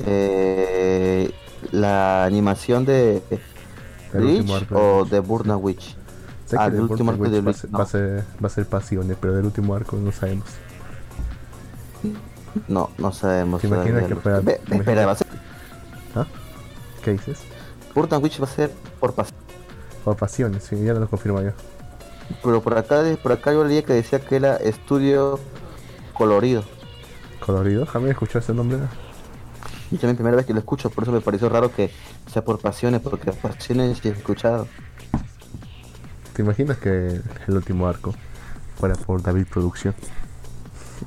[0.00, 1.30] Eh,
[1.72, 3.22] la animación de
[4.54, 5.97] arco o de Burna Witch.
[6.48, 7.78] Sé Ah, que último arco de va, a Bleach, ser- no.
[7.78, 10.46] va a ser, va a ser Pasiones, pero del último arco no sabemos.
[12.66, 13.60] No, no sabemos.
[13.60, 15.26] ¿Te imaginas que fuera- imaginas- espera, va a ser.
[16.14, 16.26] ¿Ah?
[17.04, 17.38] ¿Qué dices?
[17.94, 19.28] Burna Witch va a ser por pas
[20.04, 21.50] O Pasiones, sí, ya lo confirmo yo.
[22.42, 25.38] Pero por acá, por acá yo leía que decía que era estudio
[26.14, 26.64] colorido.
[27.44, 28.78] Colorido, jamás escuchó ese nombre.
[29.90, 31.90] Y también primera vez que lo escucho, por eso me pareció raro que
[32.32, 34.66] sea por pasiones, porque pasiones sí he escuchado.
[36.38, 38.14] ¿Te imaginas que el último arco
[38.78, 39.92] fuera por David Producción?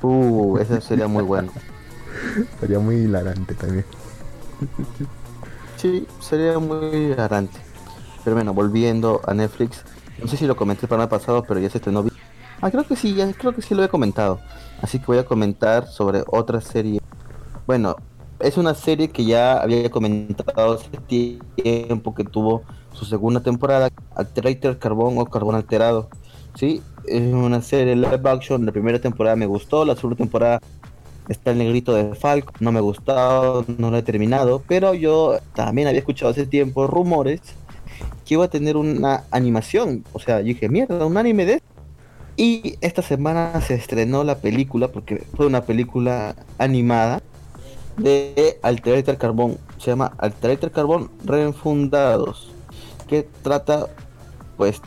[0.02, 1.50] Uh, eso sería muy bueno.
[2.60, 3.86] Sería muy hilarante también.
[5.78, 7.58] Sí, sería muy hilarante.
[8.22, 9.84] Pero bueno, volviendo a Netflix,
[10.20, 12.04] no sé si lo comenté para el pasado, pero ya se estrenó.
[12.60, 14.38] Ah, creo que sí, ya creo que sí lo he comentado.
[14.82, 17.00] Así que voy a comentar sobre otra serie.
[17.66, 17.96] Bueno,
[18.38, 20.90] es una serie que ya había comentado hace
[21.56, 22.64] tiempo que tuvo
[23.04, 26.08] segunda temporada, Alterator Carbón o Carbón Alterado.
[26.54, 28.66] Sí, es una serie live action.
[28.66, 30.60] La primera temporada me gustó, la segunda temporada
[31.28, 35.38] está el negrito de Falco, no me ha gustado, no lo he terminado, pero yo
[35.54, 37.40] también había escuchado hace tiempo rumores
[38.24, 40.04] que iba a tener una animación.
[40.12, 41.62] O sea, yo dije, mierda, un anime de...
[42.36, 47.20] Y esta semana se estrenó la película, porque fue una película animada
[47.98, 49.58] de Alterator Carbón.
[49.78, 52.51] Se llama Alterator Carbón Refundados.
[53.12, 53.88] Que trata,
[54.56, 54.80] pues,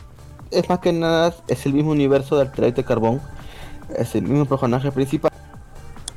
[0.49, 3.21] es más que nada, es el mismo universo de Alterator Carbón.
[3.95, 5.31] Es el mismo personaje principal.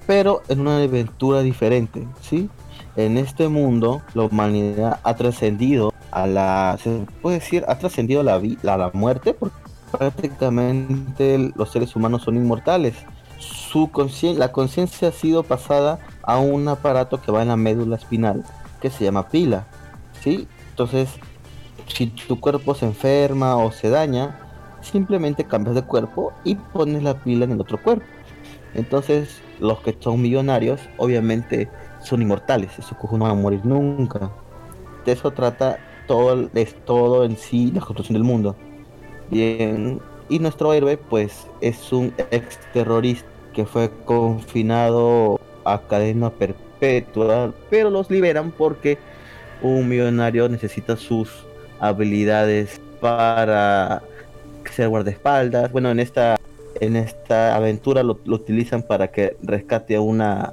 [0.06, 2.48] Pero en una aventura diferente, ¿sí?
[2.96, 6.78] En este mundo, la humanidad ha trascendido a la.
[6.82, 9.34] Se puede decir, ha trascendido la, a la muerte.
[9.34, 9.58] Porque
[9.92, 12.94] prácticamente los seres humanos son inmortales.
[13.36, 13.90] Su
[14.34, 18.46] la conciencia ha sido pasada a un aparato que va en la médula espinal,
[18.80, 19.66] que se llama pila.
[20.22, 20.48] ¿sí?
[20.70, 21.10] Entonces,
[21.88, 24.38] si tu cuerpo se enferma o se daña,
[24.80, 28.04] simplemente cambias de cuerpo y pones la pila en el otro cuerpo.
[28.74, 31.68] Entonces, los que son millonarios, obviamente,
[32.02, 32.78] son inmortales.
[32.78, 34.30] Esos cojos no van a morir nunca.
[35.04, 38.56] De eso trata todo, es todo en sí la construcción del mundo.
[39.30, 47.52] Bien, y nuestro héroe, pues, es un ex terrorista que fue confinado a cadena perpetua,
[47.70, 48.98] pero los liberan porque
[49.62, 51.47] un millonario necesita sus
[51.80, 54.02] habilidades para
[54.72, 55.72] ser guardaespaldas.
[55.72, 56.36] Bueno, en esta
[56.80, 60.52] en esta aventura lo, utilizan para que rescate a una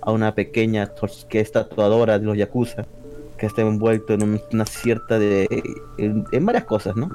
[0.00, 0.90] a una pequeña
[1.28, 2.86] que es tatuadora de los yakuza
[3.38, 5.48] que está envuelto en una cierta de
[5.98, 7.10] en, varias cosas, ¿no?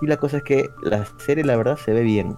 [0.00, 2.36] Y la cosa es que la serie la verdad se ve bien.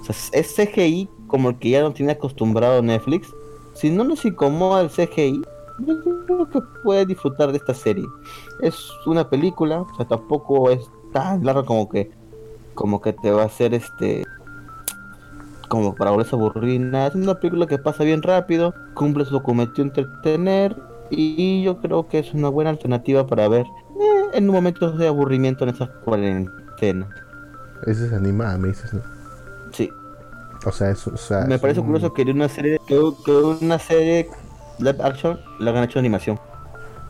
[0.00, 3.28] O sea, es CGI como el que ya no tiene acostumbrado Netflix,
[3.74, 5.42] si no nos incomoda el CGI,
[5.78, 8.04] yo creo que puedes disfrutar de esta serie.
[8.60, 12.10] Es una película, o sea, tampoco es tan larga como que
[12.74, 14.24] como que te va a hacer este
[15.68, 19.82] como para volverse a aburrir Es una película que pasa bien rápido, cumple su cometido
[19.82, 20.76] entretener
[21.10, 25.08] y yo creo que es una buena alternativa para ver eh, en un momento de
[25.08, 27.08] aburrimiento en esa cuarentena.
[27.86, 29.02] Esa es animada, me dices, ¿no?
[29.72, 29.90] Sí.
[30.64, 34.28] O sea, es, o sea, me parece curioso que una serie que, una serie
[34.78, 36.38] live action la han hecho animación.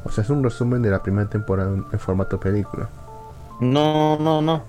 [0.04, 2.88] O sea, es un resumen de la primera temporada en formato película.
[3.60, 4.62] No, no, no.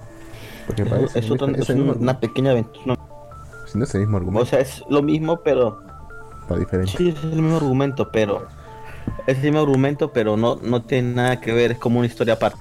[0.66, 2.98] Porque es, parece, es, otra, es, una pequeña aventura.
[3.66, 4.44] Si no es el mismo argumento.
[4.44, 5.82] O sea, es lo mismo, pero.
[6.48, 6.94] Para diferente.
[6.98, 8.48] Sí, es el mismo argumento, pero.
[9.28, 11.74] Es el mismo argumento, pero no, no tiene nada que ver.
[11.74, 12.60] Es como una historia aparte.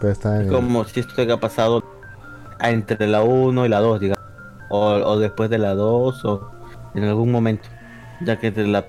[0.00, 1.82] Pero está en Como si esto haya pasado
[2.60, 4.28] entre la 1 y la 2, digamos
[4.68, 6.50] o, después de la 2 o
[6.94, 7.68] en algún momento.
[8.20, 8.86] Ya que entre la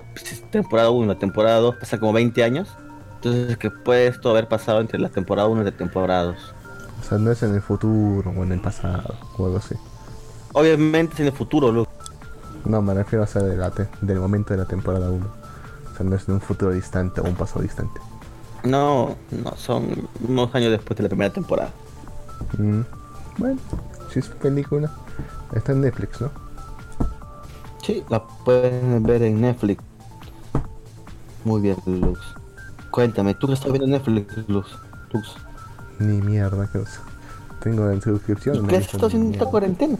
[0.50, 2.68] temporada 1 y la temporada 2 pasa como 20 años.
[3.16, 6.36] Entonces que puede esto haber pasado entre la temporada 1 y la temporada 2.
[7.00, 9.74] O sea, no es en el futuro o en el pasado o algo así.
[10.52, 11.90] Obviamente es en el futuro, Luke.
[12.64, 13.42] No, me refiero a ser
[14.00, 15.26] del momento de la temporada 1.
[15.26, 18.00] O sea, no es en un futuro distante o un pasado distante.
[18.64, 21.70] No, no, son unos años después de la primera temporada.
[22.58, 22.80] Mm,
[23.38, 23.58] bueno,
[24.12, 24.90] si es película.
[25.54, 26.30] Está en Netflix, ¿no?
[27.82, 29.82] Sí, la pueden ver en Netflix.
[31.44, 32.18] Muy bien, Luz.
[32.90, 34.78] Cuéntame, ¿tú qué estás viendo en Netflix, Luz?
[35.12, 35.36] Luz.
[35.98, 36.82] Ni mierda, que
[37.60, 38.64] Tengo en suscripción.
[38.64, 39.96] ¿Y qué se está haciendo en esta cuarentena?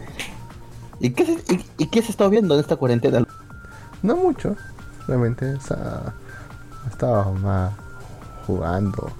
[0.99, 3.27] ¿Y qué, se, y, qué se está viendo en esta cuarentena?
[4.03, 4.57] No mucho,
[5.07, 5.55] realmente.
[5.55, 6.15] O sea,
[6.89, 7.73] estaba más
[8.47, 9.11] jugando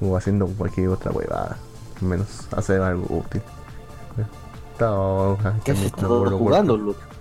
[0.00, 1.56] o haciendo cualquier otra huevada.
[2.00, 3.42] Menos hacer algo útil.
[5.64, 7.11] ¿Qué has estado jugando, Luke?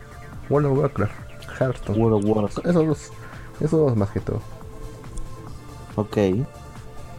[0.52, 1.14] World of Warcraft,
[1.60, 2.00] Hearthstone.
[2.00, 2.68] World of Warcraft.
[2.68, 3.12] Esos dos,
[3.62, 4.42] esos dos más que todo.
[5.96, 6.18] Ok.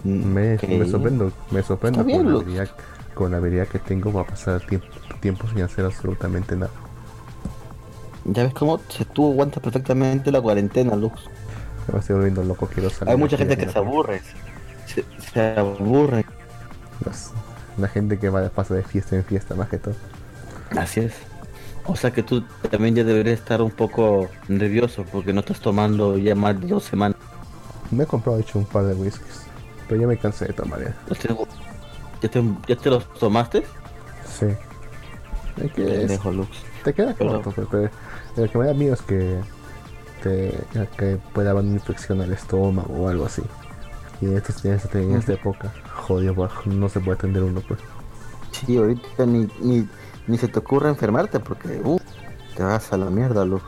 [0.04, 2.68] Me, me sorprendo, me sorprendo con, la habilidad,
[3.14, 4.86] con, la habilidad, que tengo para pasar tiempo,
[5.20, 6.72] tiempo sin hacer absolutamente nada.
[8.24, 11.22] Ya ves cómo se tú aguanta perfectamente la cuarentena, Lux.
[11.92, 13.12] Me estoy volviendo loco, quiero salir.
[13.12, 14.20] Hay mucha gente que se aburre.
[14.86, 16.24] Se, se aburre.
[17.78, 19.94] la gente que va de paso de fiesta en fiesta, más que todo.
[20.76, 21.31] Así es.
[21.86, 26.16] O sea que tú también ya deberías estar un poco nervioso porque no estás tomando
[26.16, 27.16] ya más de dos semanas.
[27.90, 29.42] Me he comprado hecho un par de whiskies,
[29.88, 30.94] pero ya me cansé de tomar ya.
[32.22, 33.64] ¿Ya te, ya los tomaste?
[34.26, 34.46] Sí.
[35.60, 36.48] Hay que, es- Lux.
[36.84, 37.90] te queda Pero- corto, pero, pero
[38.46, 39.40] lo que me da miedo es que,
[40.22, 40.56] te,
[40.96, 43.42] que pueda haber una infección al estómago o algo así.
[44.20, 47.80] Y en, estos, en, esta, en esta época, jodido, no se puede atender uno, pues.
[48.52, 49.88] Sí, ahorita ni, ni,
[50.26, 51.98] ni se te ocurre enfermarte porque uh,
[52.56, 53.64] te vas a la mierda, Lux.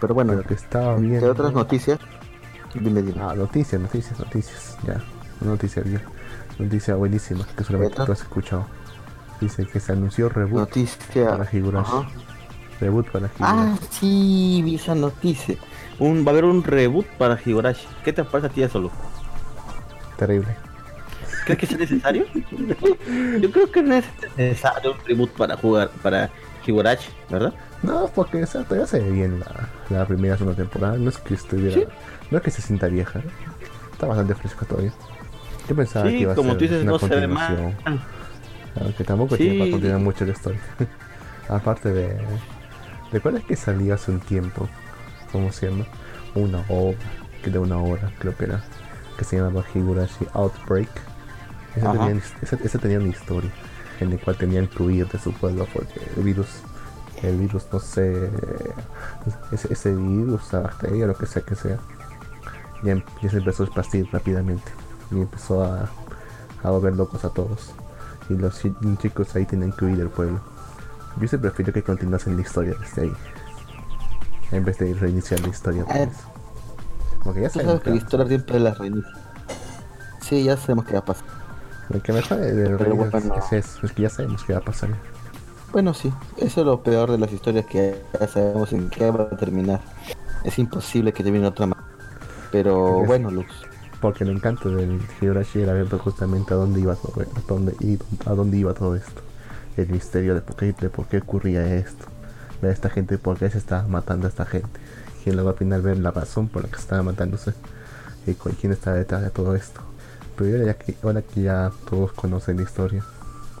[0.00, 1.20] Pero bueno, que estaba bien.
[1.20, 1.98] ¿qué otras noticias?
[2.74, 3.20] Dime, dime.
[3.22, 4.76] Ah, noticias, noticias, noticias.
[4.86, 5.00] Ya,
[5.40, 6.02] noticia bien.
[6.58, 8.06] Noticia buenísima que solamente ¿Neta?
[8.06, 8.66] tú has escuchado.
[9.40, 11.30] Dice que se anunció reboot Noticia.
[11.30, 11.90] para Higurashi.
[11.92, 12.08] Ajá.
[12.80, 13.86] Reboot para Ah, Higurashi.
[13.90, 15.56] sí, vi esa noticia.
[15.98, 17.86] Un, va a haber un reboot para Higurashi.
[18.04, 18.90] ¿Qué te parece a ti eso?
[20.16, 20.56] Terrible.
[21.44, 22.24] ¿Crees que es necesario?
[23.40, 24.04] Yo creo que no es
[24.36, 26.30] necesario un reboot para jugar para
[26.66, 27.52] Higurashi, ¿verdad?
[27.82, 30.96] No, porque o sea, todavía se ve bien la, la primera segunda temporada.
[30.96, 31.74] No es que estuviera.
[31.74, 31.84] Sí.
[32.30, 33.20] No es que se sienta vieja.
[33.92, 34.92] Está bastante fresca todavía.
[35.68, 37.46] Yo pensaba que iba a como ser tú dices, una no se ve mal.
[37.56, 38.00] continuación.
[38.80, 39.42] Aunque tampoco Sí.
[39.44, 40.60] tiene para continuar mucho la historia.
[41.48, 42.16] Aparte de.
[43.12, 44.68] ¿Recuerdas que salió hace un tiempo?
[45.30, 45.84] ¿Cómo se llama?
[46.34, 46.96] Una obra,
[47.42, 48.62] que de una hora, creo que era.
[49.18, 50.88] Que se llamaba Higurashi Outbreak.
[51.76, 53.50] Ese tenía, ese- ese tenía una historia
[54.00, 56.48] en la cual tenían que huir de su pueblo porque el virus,
[57.22, 58.30] el virus no sé,
[59.52, 61.78] ese, ese virus, esa bacteria, lo que sea que sea,
[62.82, 64.70] ya, ya se empezó a esparcir rápidamente
[65.10, 65.88] y empezó a,
[66.62, 67.72] a volver locos a todos.
[68.28, 70.40] Y los chi- chicos ahí tenían que huir del pueblo.
[71.20, 73.12] Yo se prefiero que continuasen la historia desde ahí.
[74.50, 75.82] En vez de reiniciar la historia.
[75.84, 76.08] otra Eh.
[77.22, 79.10] Porque ya sabemos que la historia siempre la reinicia.
[80.20, 81.24] Sí, ya sabemos qué va a pasar.
[81.90, 83.34] Lo que me jode del rey bueno.
[83.36, 84.90] es, eso, es que ya sabemos qué va a pasar.
[85.72, 89.24] Bueno, sí, eso es lo peor de las historias que ya sabemos en qué va
[89.24, 89.80] a terminar.
[90.44, 91.78] Es imposible que termine otra más.
[92.52, 93.48] Pero bueno, Lux.
[94.00, 97.98] Porque el encanto del Higurashi era ver justamente a dónde iba todo, a dónde, i-
[98.26, 99.22] a dónde iba todo esto.
[99.76, 102.06] El misterio de por qué, de por qué ocurría esto.
[102.62, 104.78] Ver a esta gente, por qué se estaba matando a esta gente.
[105.26, 107.54] Y luego al final ver la razón por la que estaba matándose.
[108.26, 109.80] Y con quién está detrás de todo esto.
[110.36, 113.04] Pero ya que, ahora que ya todos conocen la historia,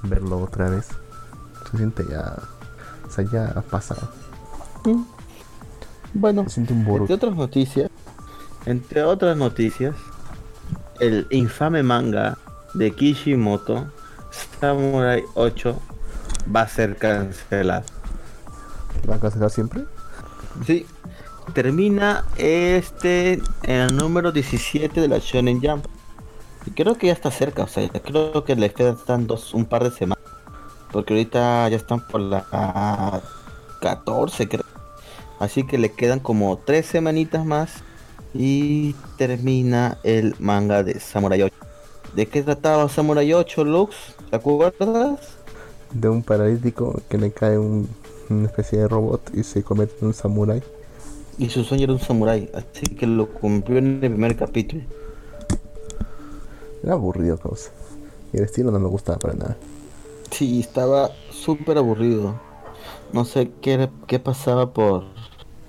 [0.02, 0.88] verlo otra vez,
[1.70, 2.36] se siente ya...
[3.06, 4.08] O sea, ya ha pasado.
[4.84, 5.02] Mm.
[6.14, 7.12] Bueno, Se siente un Boruto.
[7.12, 7.90] entre otras noticias,
[8.66, 9.94] entre otras noticias,
[11.00, 12.38] el infame manga
[12.74, 13.86] de Kishimoto,
[14.60, 15.80] Samurai 8,
[16.54, 17.84] va a ser cancelado.
[19.08, 19.84] ¿Va a cancelar siempre?
[20.66, 20.86] Sí,
[21.52, 23.34] termina este
[23.64, 25.86] en el número 17 de la Shonen Jump.
[26.66, 29.84] Y creo que ya está cerca, o sea, creo que le quedan dos, un par
[29.84, 30.24] de semanas.
[30.92, 33.20] Porque ahorita ya están por la
[33.80, 34.64] 14, creo.
[35.38, 37.82] Así que le quedan como tres semanitas más.
[38.32, 41.54] Y termina el manga de Samurai 8.
[42.16, 43.94] ¿De qué trataba Samurai 8, Lux?
[44.30, 45.18] ¿Te acuerdas?
[45.92, 47.88] de un paralítico que le cae un-
[48.28, 50.60] una especie de robot y se convierte en un samurái.
[51.38, 54.82] Y su sueño era un samurái, así que lo cumplió en el primer capítulo.
[56.84, 57.70] Era aburrido, cosa.
[58.32, 59.56] Y el estilo no me gustaba para nada.
[60.30, 62.34] Sí, estaba súper aburrido.
[63.12, 65.04] No sé qué, era- qué pasaba por,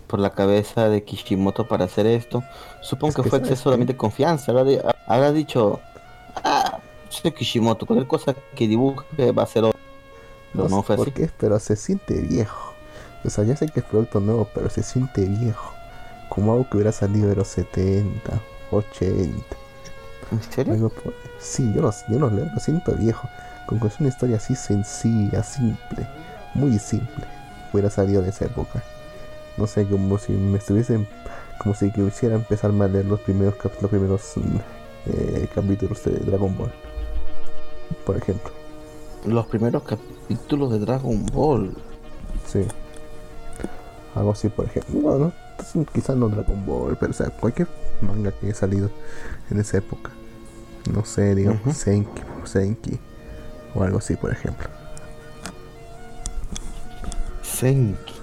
[0.08, 2.43] por la cabeza de Kishimoto para hacer esto.
[2.82, 3.95] Supongo Es que, que fue ¿sabes exceso qué?
[3.97, 4.51] confianza.
[4.51, 5.80] Habrá, habrá dicho,
[6.43, 9.80] ah, soy Kishimoto, cualquier cosa que dibuje va a ser otro.
[10.54, 11.12] Pero no sé fue por así.
[11.12, 12.73] qué, pero se siente viejo.
[13.23, 15.71] O sea, ya sé que es producto nuevo, pero se siente viejo.
[16.30, 18.39] Como algo que hubiera salido de los 70,
[18.71, 19.36] 80.
[20.31, 20.91] ¿En serio?
[21.39, 23.27] Sí, yo, los, yo los leo, lo siento viejo.
[23.67, 26.07] Con que es una historia así sencilla, simple,
[26.53, 27.25] muy simple.
[27.73, 28.83] Hubiera salido de esa época.
[29.57, 31.07] No sé, como si me estuviesen.
[31.59, 34.57] Como si quisiera empezar a leer los primeros, cap- los primeros mm,
[35.07, 36.71] eh, capítulos de Dragon Ball.
[38.05, 38.51] Por ejemplo.
[39.25, 41.73] Los primeros capítulos de Dragon Ball.
[42.45, 42.65] Sí.
[44.15, 44.99] Algo así, por ejemplo.
[44.99, 45.32] Bueno,
[45.93, 47.67] quizás no Dragon Ball, pero o sea, cualquier
[48.01, 48.89] manga que haya salido
[49.49, 50.11] en esa época.
[50.93, 51.75] No sé, digamos.
[51.75, 52.99] Senki, Senki.
[53.73, 54.67] O algo así, por ejemplo.
[57.41, 58.13] Senki.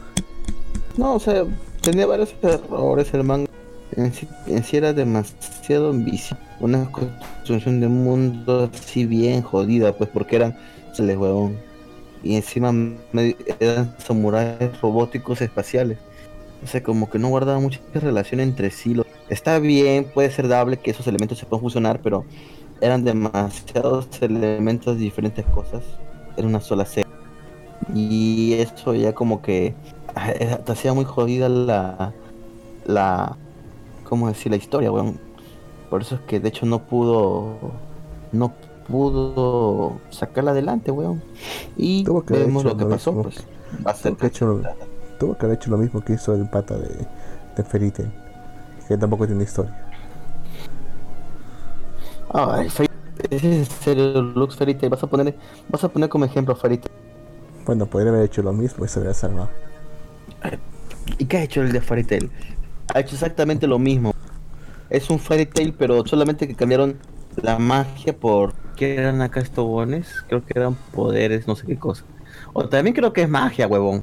[0.97, 1.45] No, o sea,
[1.81, 3.51] tenía varios errores el manga.
[3.97, 6.41] En sí, en sí era demasiado ambicioso.
[6.61, 10.57] Una construcción de mundo así bien jodida, pues porque eran
[10.99, 11.57] les huevón.
[12.23, 12.73] Y encima
[13.59, 15.99] eran samuráis robóticos espaciales.
[16.63, 18.95] O sea, como que no guardaba mucha relación entre sí.
[18.95, 22.25] Lo- Está bien, puede ser dable que esos elementos se puedan fusionar, pero
[22.81, 25.83] eran demasiados elementos de diferentes cosas
[26.37, 27.11] en una sola serie.
[27.95, 29.75] Y eso ya como que
[30.15, 32.13] ah, eh, te hacía muy jodida la,
[32.85, 33.37] la,
[34.05, 34.51] ¿cómo decir?
[34.53, 35.19] La historia, weón.
[35.91, 37.59] Por eso es que de hecho no pudo,
[38.33, 38.55] no
[38.89, 41.23] pudo sacarla adelante, weón.
[41.77, 43.47] Y vemos hecho lo que pasó, pues.
[43.87, 44.61] Va a ser que, hecho,
[45.23, 46.89] tuvo que haber hecho lo mismo que hizo el pata de,
[47.57, 48.11] de Fairy Tail,
[48.89, 49.73] que tampoco tiene historia.
[52.29, 52.91] Fairy-
[53.31, 54.91] ese es en serio, Lux Fairy Tail.
[54.91, 55.37] Vas a poner,
[55.69, 56.91] vas a poner como ejemplo Fairy Tail.
[57.65, 59.49] Bueno, podría haber hecho lo mismo y se hubiera salvado.
[61.19, 62.29] ¿Y qué ha hecho el de Fairy Tail?
[62.93, 64.13] Ha hecho exactamente lo mismo.
[64.91, 66.99] Es un Fairy Tail, pero solamente que cambiaron
[67.37, 68.55] la magia por...
[68.75, 70.25] ¿Qué eran acá estos bones?
[70.27, 72.03] Creo que eran poderes, no sé qué cosa.
[72.55, 74.03] O también creo que es magia, huevón.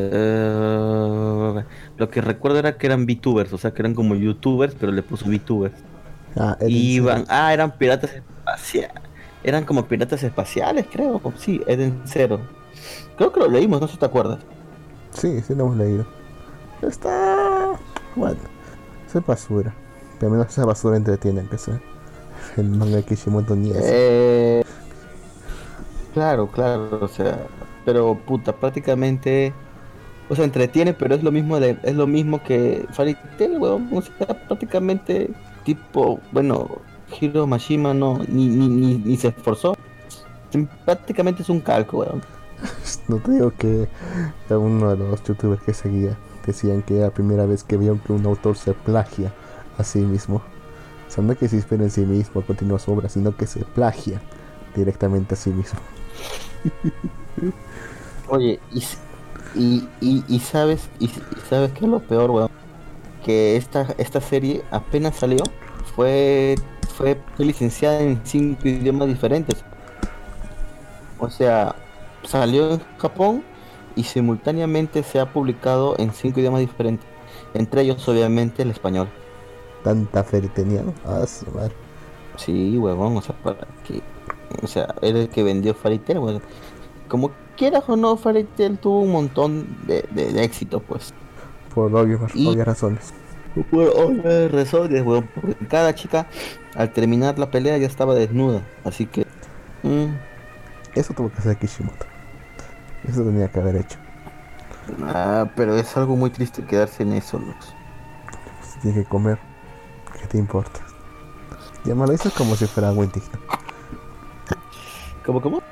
[0.00, 1.64] Eh,
[1.96, 5.02] lo que recuerdo era que eran VTubers, o sea que eran como YouTubers, pero le
[5.02, 5.74] puso VTubers.
[6.36, 9.02] Ah, Iban, ah, eran piratas espaciales.
[9.42, 11.20] Eran como piratas espaciales, creo.
[11.36, 12.40] Sí, Eden Zero.
[13.16, 14.38] Creo que lo leímos, no sé si te acuerdas.
[15.12, 16.06] Sí, sí lo hemos leído.
[16.82, 17.72] Está...
[18.14, 18.38] Bueno,
[19.12, 19.74] es basura.
[20.20, 21.80] Pero al menos esa basura entretiene, que sea.
[22.56, 23.80] El manga de Kishimoto ni eso.
[23.82, 24.64] Eh,
[26.14, 27.46] claro, claro, o sea,
[27.84, 29.52] pero puta, prácticamente,
[30.28, 33.88] o sea, entretiene, pero es lo mismo de, es lo mismo que Fairy Tail, weón,
[33.92, 35.30] o sea, prácticamente
[35.64, 36.80] tipo, bueno,
[37.20, 39.76] Hiro Mashima no, ni, ni, ni, ni se esforzó,
[40.84, 42.22] prácticamente es un calco, weón.
[43.08, 43.88] No te digo que
[44.50, 48.12] uno de los youtubers que seguía decían que era la primera vez que veían que
[48.12, 49.32] un autor se plagia
[49.76, 50.42] a sí mismo.
[51.06, 53.64] O sea, no que se inspira en sí mismo, continúa su obra, sino que se
[53.64, 54.20] plagia
[54.74, 55.78] directamente a sí mismo.
[58.28, 58.82] Oye, y,
[59.54, 61.08] y, y, y sabes, y,
[61.48, 62.50] sabes que es lo peor, weón,
[63.24, 65.42] que esta, esta serie apenas salió,
[65.94, 66.54] fue,
[66.94, 69.64] fue, licenciada en cinco idiomas diferentes.
[71.18, 71.74] O sea,
[72.22, 73.42] salió en Japón
[73.96, 77.06] y simultáneamente se ha publicado en cinco idiomas diferentes.
[77.54, 79.08] Entre ellos, obviamente, el español.
[79.82, 80.94] Tanta fe tenía, ¿no?
[81.04, 81.24] Ah,
[81.54, 81.74] madre.
[82.36, 84.00] Sí, huevón, o sea, para que...
[84.62, 86.42] O sea, era el que vendió Fairy Tail, weón.
[87.08, 91.12] Como quieras o no, Fairy Tail tuvo un montón de, de- de éxito, pues.
[91.74, 93.12] Por obvias, Y- obvias razones.
[93.70, 96.26] Por obvias razones, weón, porque cada chica
[96.76, 99.26] al terminar la pelea ya estaba desnuda, así que...
[99.82, 100.06] mm,
[100.94, 102.06] Eso tuvo que hacer Kishimoto.
[103.08, 103.98] Eso tenía que haber hecho.
[105.06, 107.72] ah, pero es algo muy triste quedarse en eso, Lux.
[108.62, 109.38] Si tiene que comer,
[110.20, 110.80] ¿qué te importa?
[111.84, 113.38] Ya me lo dices como si fuera algo indigno.
[115.24, 115.62] ¿Cómo, cómo?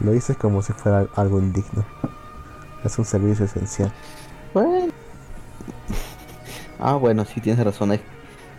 [0.00, 1.84] Lo dices como si fuera algo indigno.
[2.84, 3.92] Es un servicio esencial.
[4.54, 4.92] Bueno.
[6.78, 7.90] Ah, bueno, sí, tienes razón.
[7.90, 8.00] Hay,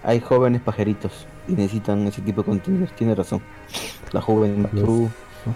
[0.03, 2.91] hay jóvenes pajeritos y necesitan ese tipo de contenidos.
[2.95, 3.41] Tienes razón.
[4.11, 5.07] La juventud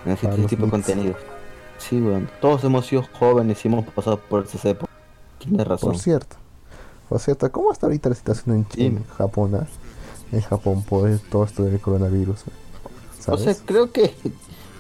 [0.06, 1.18] necesita ese tipo de contenidos.
[1.78, 2.28] Sí, bueno.
[2.42, 4.96] Todos hemos sido jóvenes y hemos pasado por esas épocas.
[5.38, 5.92] Tienes razón.
[5.92, 6.36] Por cierto.
[7.08, 9.06] Por cierto, ¿cómo está ahorita la situación en, Ch- en.
[9.18, 9.52] Japón?
[9.62, 9.68] ah?
[10.32, 12.46] En Japón por todo esto del coronavirus.
[13.28, 14.16] O sea, creo que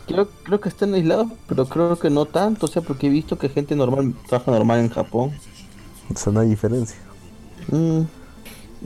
[0.05, 3.37] creo, creo que están aislados, pero creo que no tanto, o sea, porque he visto
[3.37, 5.31] que gente normal trabaja normal en Japón.
[6.13, 6.97] O sea, no hay diferencia.
[7.71, 8.01] Mm,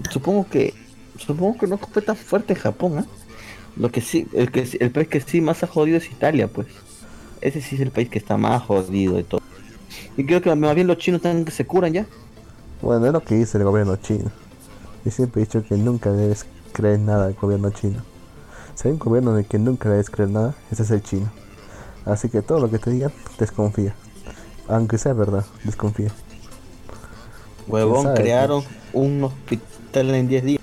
[0.10, 0.74] supongo que
[1.18, 3.06] supongo que no fue tan fuerte en Japón, ¿ah?
[3.76, 6.68] Lo que sí, el que el país que sí más ha jodido es Italia, pues.
[7.42, 9.42] Ese sí es el país que está más jodido de todo.
[10.18, 12.06] Y creo que más bien los chinos están que se curan ya.
[12.82, 14.32] Bueno, es lo que dice el gobierno chino.
[15.06, 18.02] Yo siempre he dicho que nunca debes creer nada del gobierno chino.
[18.80, 21.30] Si hay un gobierno el que nunca debes creer nada, ese es el chino.
[22.06, 23.94] Así que todo lo que te digan, desconfía.
[24.70, 26.14] Aunque sea verdad, desconfía.
[27.68, 28.64] Huevón, crearon
[28.94, 30.62] un hospital en 10 días.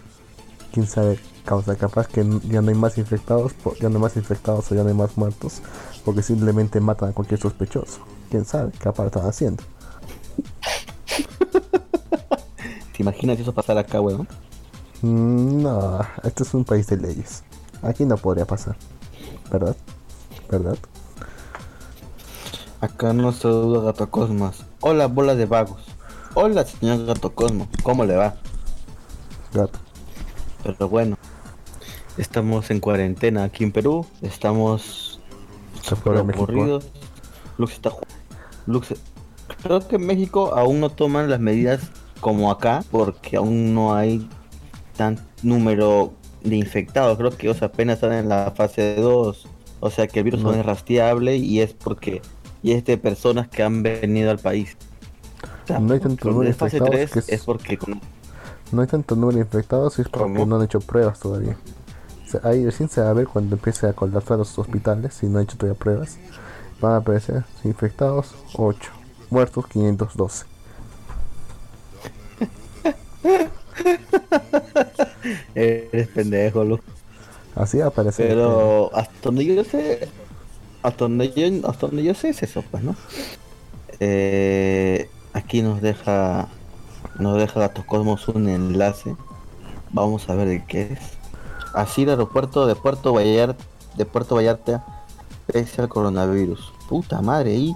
[0.73, 3.53] Quién sabe, causa capaz que ya no hay más infectados,
[3.83, 5.61] ya no hay más infectados o ya no hay más muertos,
[6.03, 8.01] porque simplemente matan a cualquier sospechoso.
[8.31, 9.63] Quién sabe, aparte están haciendo.
[12.97, 14.27] ¿Te imaginas si eso pasara acá, huevón?
[15.03, 17.43] Mm, no, este es un país de leyes.
[17.87, 18.77] Aquí no podría pasar.
[19.51, 19.77] ¿Verdad?
[20.51, 20.77] ¿Verdad?
[22.81, 24.65] Acá no se duda Gato Cosmos.
[24.81, 25.85] Hola, bola de vagos.
[26.35, 27.69] Hola, señor Gato Cosmo.
[27.85, 28.35] ¿Cómo le va?
[29.53, 29.79] Gato.
[30.65, 31.17] Pero bueno,
[32.19, 34.05] estamos en cuarentena aquí en Perú.
[34.21, 35.21] Estamos
[35.89, 36.45] de México.
[36.45, 36.89] aburridos.
[37.57, 37.93] Lux está
[38.67, 38.95] Lux,
[39.63, 41.81] creo que en México aún no toman las medidas
[42.21, 44.29] como acá porque aún no hay
[44.97, 46.13] tan número
[46.49, 47.19] de infectados.
[47.19, 49.47] Creo que o sea, apenas están en la fase 2.
[49.81, 50.53] O sea que el virus No.
[50.53, 52.23] no es rastreable y es porque
[52.63, 54.77] y es de personas que han venido al país.
[55.65, 57.79] O sea, No hay tanto número de fase infectados 3 que es- es porque
[58.73, 60.47] No hay tanto número de infectados y es porque ¿Cómo?
[60.47, 61.57] no han hecho pruebas todavía.
[62.27, 65.27] O sea, ahí recién se va a ver cuando empiece a colapsar los hospitales si
[65.27, 66.19] no han hecho todavía pruebas.
[66.81, 68.91] van a aparecer infectados 8,
[69.31, 70.45] muertos 512.
[75.55, 76.81] Eres pendejo, Lu.
[77.55, 78.25] Así aparece.
[78.25, 80.09] Pero hasta donde yo sé,
[80.83, 82.95] hasta donde yo, hasta donde yo sé es eso, pues, ¿no?
[83.99, 86.49] Eh, aquí nos deja,
[87.19, 89.17] nos deja Gatos Cosmos un enlace.
[89.91, 90.99] Vamos a ver de qué es.
[91.73, 93.65] Así el aeropuerto de Puerto Vallarta,
[93.97, 94.85] de Puerto Vallarta,
[95.47, 96.73] pese al coronavirus.
[96.89, 97.75] Puta madre, ahí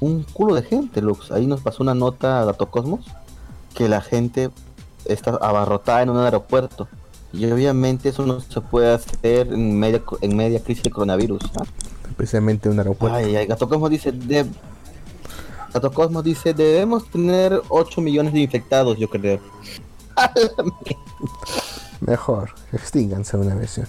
[0.00, 1.30] un culo de gente, Lux.
[1.30, 3.06] Ahí nos pasó una nota a Gatos Cosmos
[3.74, 4.50] que la gente
[5.04, 6.88] está abarrotada en un aeropuerto.
[7.32, 11.42] Y obviamente eso no se puede hacer en media, en media crisis de coronavirus.
[11.58, 11.64] ¿ah?
[12.08, 13.16] Especialmente un aeropuerto.
[13.16, 14.46] Ay, ay, Gato Cosmos dice, de...
[15.72, 19.40] Gato Cosmos dice, debemos tener 8 millones de infectados, yo creo.
[22.00, 23.70] Mejor, extínganse una vez.
[23.70, 23.82] ¿sí?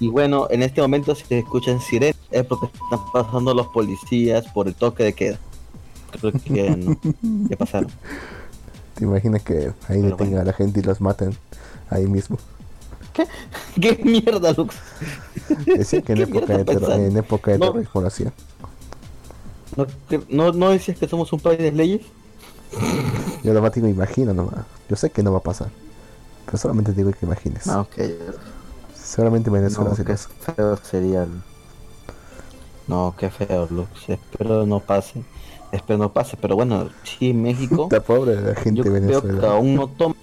[0.00, 4.46] y bueno, en este momento si se escuchan sirenas es porque están pasando los policías
[4.48, 5.38] por el toque de queda.
[6.10, 6.96] Creo que ya, no,
[7.48, 7.90] ya pasaron.
[8.94, 10.40] ¿Te imaginas que ahí detengan bueno.
[10.40, 11.36] a la gente y los maten
[11.90, 12.38] ahí mismo?
[13.80, 14.74] ¿Qué mierda, Lux?
[15.66, 17.66] Decía que en ¿Qué época, de terro- en época de No.
[17.66, 18.32] terrorismo lo hacían.
[19.76, 19.86] ¿No,
[20.28, 22.02] no, ¿No decías que somos un país de leyes?
[23.42, 24.64] Yo lo más me imagino nomás.
[24.88, 25.68] Yo sé que no va a pasar.
[26.46, 27.66] Pero solamente digo que imagines.
[27.68, 27.94] Ah, ok.
[28.94, 31.26] Seguramente Venezuela No, qué feo sería.
[32.86, 34.08] No, qué feo, Lux.
[34.08, 35.22] Espero no pase.
[35.74, 37.84] Espero no pase, pero bueno, sí, México.
[37.90, 39.52] Está pobre la gente Yo de creo que Venezuela.
[39.54, 40.14] aún no toma.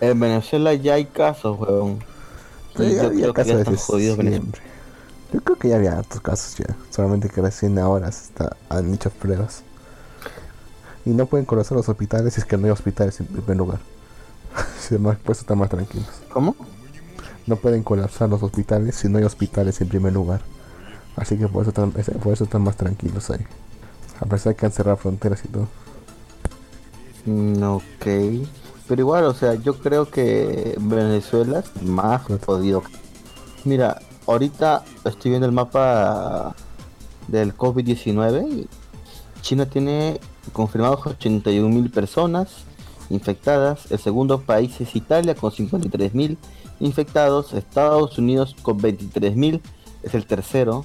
[0.00, 1.98] En Venezuela ya hay casos, weón.
[2.78, 4.52] Y ya yo había creo que ya están jodidos Venezuela.
[5.32, 6.76] Yo creo que ya había hartos casos ya.
[6.90, 9.62] Solamente que recién ahora se está, han hecho pruebas.
[11.06, 13.78] Y no pueden colapsar los hospitales si es que no hay hospitales en primer lugar.
[14.80, 16.08] si no, pues están más tranquilos.
[16.32, 16.54] ¿Cómo?
[17.46, 20.40] No pueden colapsar los hospitales si no hay hospitales en primer lugar.
[21.16, 23.46] Así que por eso están, es- por eso están más tranquilos ahí.
[24.20, 25.68] A pesar de que han cerrado fronteras y todo.
[27.26, 28.06] Mm, ok.
[28.88, 32.82] Pero igual, o sea, yo creo que Venezuela es más jodido.
[33.64, 36.54] Mira, ahorita estoy viendo el mapa
[37.26, 38.68] del COVID-19 y
[39.40, 40.20] China tiene
[40.52, 42.64] confirmados 81 mil personas
[43.10, 43.90] infectadas.
[43.90, 46.38] El segundo país es Italia con 53 mil
[46.80, 47.52] infectados.
[47.54, 49.60] Estados Unidos con 23 mil
[50.02, 50.84] es el tercero.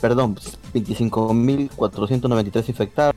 [0.00, 0.36] Perdón,
[0.74, 3.14] 25.493 infectados.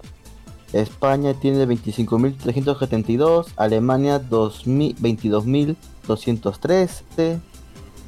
[0.74, 7.42] España tiene 25.372, Alemania 2000 22.213,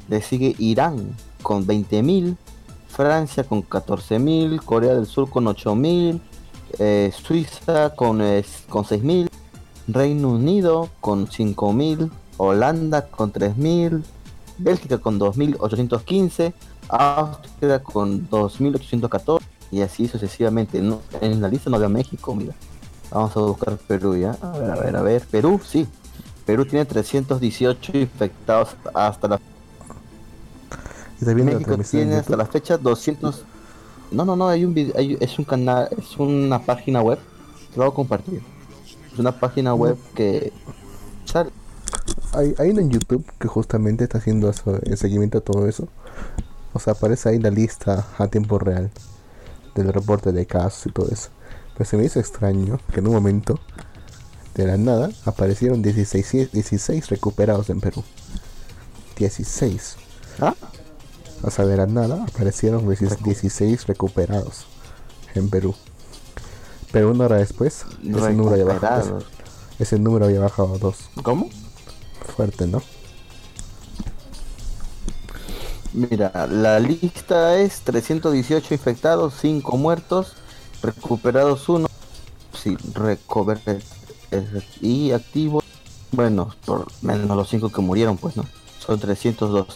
[0.08, 2.38] le sigue Irán con 20.000,
[2.88, 6.18] Francia con 14.000, Corea del Sur con 8.000,
[6.78, 9.28] eh, Suiza con, eh, con 6.000,
[9.88, 14.02] Reino Unido con 5.000, Holanda con 3.000,
[14.56, 16.54] Bélgica con 2.815,
[16.88, 20.80] Austria con 2.814 y así sucesivamente.
[20.80, 22.54] No, en la lista no había México, mira.
[23.10, 24.36] Vamos a buscar Perú ya.
[24.40, 25.22] A ver, a ver, a ver.
[25.30, 25.86] Perú, sí.
[26.46, 29.40] Perú tiene 318 infectados hasta la
[31.18, 33.44] ¿Estás viendo la México tiene hasta la fecha 200.
[34.10, 37.18] No, no, no, hay un video, hay- es un canal, es una página web.
[37.72, 38.42] Te lo voy a compartir.
[39.12, 40.52] Es una página web que
[41.24, 41.50] sale.
[42.32, 45.88] Hay, hay uno en YouTube que justamente está haciendo eso, el seguimiento a todo eso.
[46.74, 48.90] O sea, aparece ahí la lista a tiempo real
[49.74, 51.30] del reporte de casos y todo eso.
[51.72, 53.58] Pero se me hizo extraño que en un momento,
[54.54, 58.04] de la nada, aparecieron 16, 16 recuperados en Perú.
[59.16, 59.96] 16.
[60.40, 60.54] ¿Ah?
[61.42, 64.66] O sea, de la nada aparecieron 16 recuperados
[65.34, 65.74] en Perú.
[66.90, 69.18] Pero una hora después, ese número había bajado,
[69.78, 71.10] ese número había bajado a 2.
[71.22, 71.50] ¿Cómo?
[72.36, 72.82] Fuerte, ¿no?
[75.94, 80.32] Mira, la lista es 318 infectados, 5 muertos,
[80.82, 81.86] recuperados 1,
[82.52, 83.60] sí, recover
[84.80, 85.62] y activos,
[86.10, 88.44] bueno, por menos los 5 que murieron, pues, ¿no?
[88.84, 89.70] Son 312.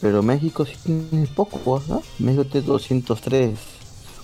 [0.00, 2.02] Pero México sí tiene poco, ¿no?
[2.18, 3.56] México tiene 203,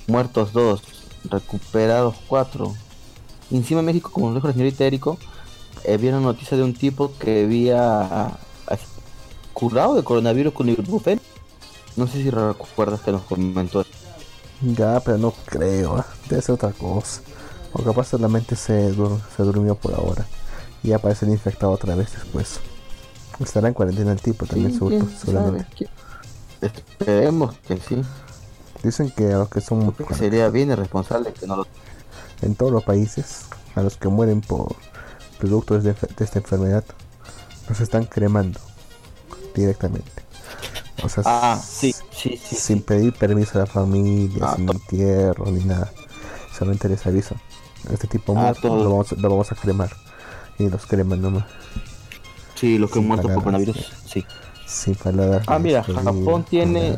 [0.09, 0.83] muertos 2,
[1.31, 2.75] recuperados 4.
[3.53, 5.19] Y encima México, como lo dijo la señorita Erico,
[5.85, 8.37] eh, vi una noticia de un tipo que había
[9.53, 11.21] curado de coronavirus con ibuprofeno.
[11.97, 13.85] No sé si recuerdas que nos comentó.
[14.63, 16.07] Ya, pero no creo, ¿ah?
[16.29, 17.21] debe ser otra cosa.
[17.73, 20.27] O capaz solamente se, dur- se durmió por ahora.
[20.83, 22.61] Y aparece el infectado otra vez después.
[23.41, 25.65] Estará en cuarentena el tipo también, Sí, seguro, quién seguramente.
[25.65, 25.91] sabe, quién-
[26.61, 28.03] Esperemos que sí.
[28.83, 31.67] Dicen que a los que son Porque sería bien irresponsable que no lo...
[32.41, 34.75] en todos los países, a los que mueren por
[35.39, 36.85] productos de, de esta enfermedad,
[37.69, 38.61] los están cremando
[39.61, 40.11] directamente.
[41.03, 42.83] O sea, Ah, s- sí, Sí, sí, sin sí.
[42.85, 45.93] pedir permiso a la familia, Ah, sin entierro ni nada.
[46.57, 47.35] Solamente les aviso.
[47.93, 49.91] Este tipo Ah, muerto lo, vamos, lo vamos a cremar.
[50.59, 51.45] Y los creman nomás.
[52.55, 54.25] Sí, los que Sin han muerto por coronavirus, sí.
[54.67, 55.43] Sin palabras.
[55.49, 56.97] Ah, mira, Japón tiene.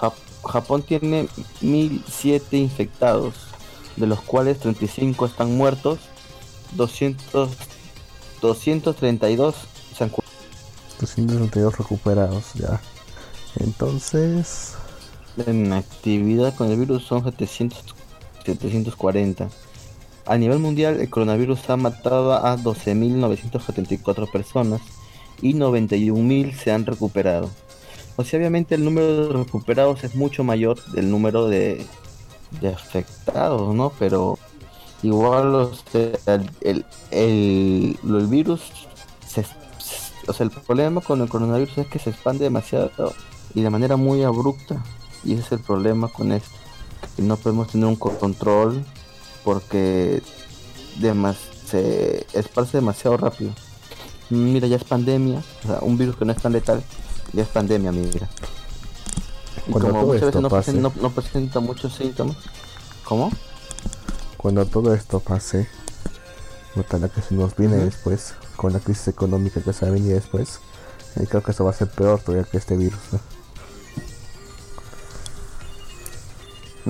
[0.00, 0.12] Jap-
[0.44, 1.28] Japón tiene
[1.60, 3.34] 1007 infectados,
[3.96, 5.98] de los cuales 35 están muertos,
[6.72, 7.50] 200
[8.40, 9.77] 232 se han curado.
[10.98, 12.80] 232 recuperados ya.
[13.56, 14.74] Entonces,
[15.46, 17.84] En actividad con el virus son 700
[18.44, 19.50] 740.
[20.26, 24.82] A nivel mundial, el coronavirus ha matado a 12.974 personas
[25.42, 27.56] y 91.000 se han recuperado.
[28.16, 31.86] O sea, obviamente el número de recuperados es mucho mayor del número de,
[32.72, 33.90] afectados, ¿no?
[33.98, 34.38] Pero
[35.02, 38.87] igual, o sea, el, el, el- el virus,
[40.28, 43.14] o sea, el problema con el coronavirus es que se expande demasiado
[43.54, 44.82] y de manera muy abrupta.
[45.24, 46.50] Y ese es el problema con esto.
[47.16, 48.84] Que no podemos tener un control
[49.44, 50.22] porque
[51.00, 53.50] demas se esparce demasiado rápido.
[54.30, 56.82] Mm, Mira, ya es pandemia, o sea, un virus que no es tan letal,
[57.32, 58.28] ya es pandemia, mira.
[59.66, 60.72] Y Cuando como todo muchas esto veces no, pase.
[60.72, 62.36] presen- no- no presenta muchos síntomas.
[63.04, 63.30] ¿Cómo?
[64.36, 65.68] cuando todo esto pase,
[66.76, 69.94] nota la que se nos viene después, con la crisis económica que se va a
[69.94, 70.58] venir después,
[71.16, 72.98] y creo que eso va a ser peor todavía que este virus.
[73.12, 73.18] ¿no?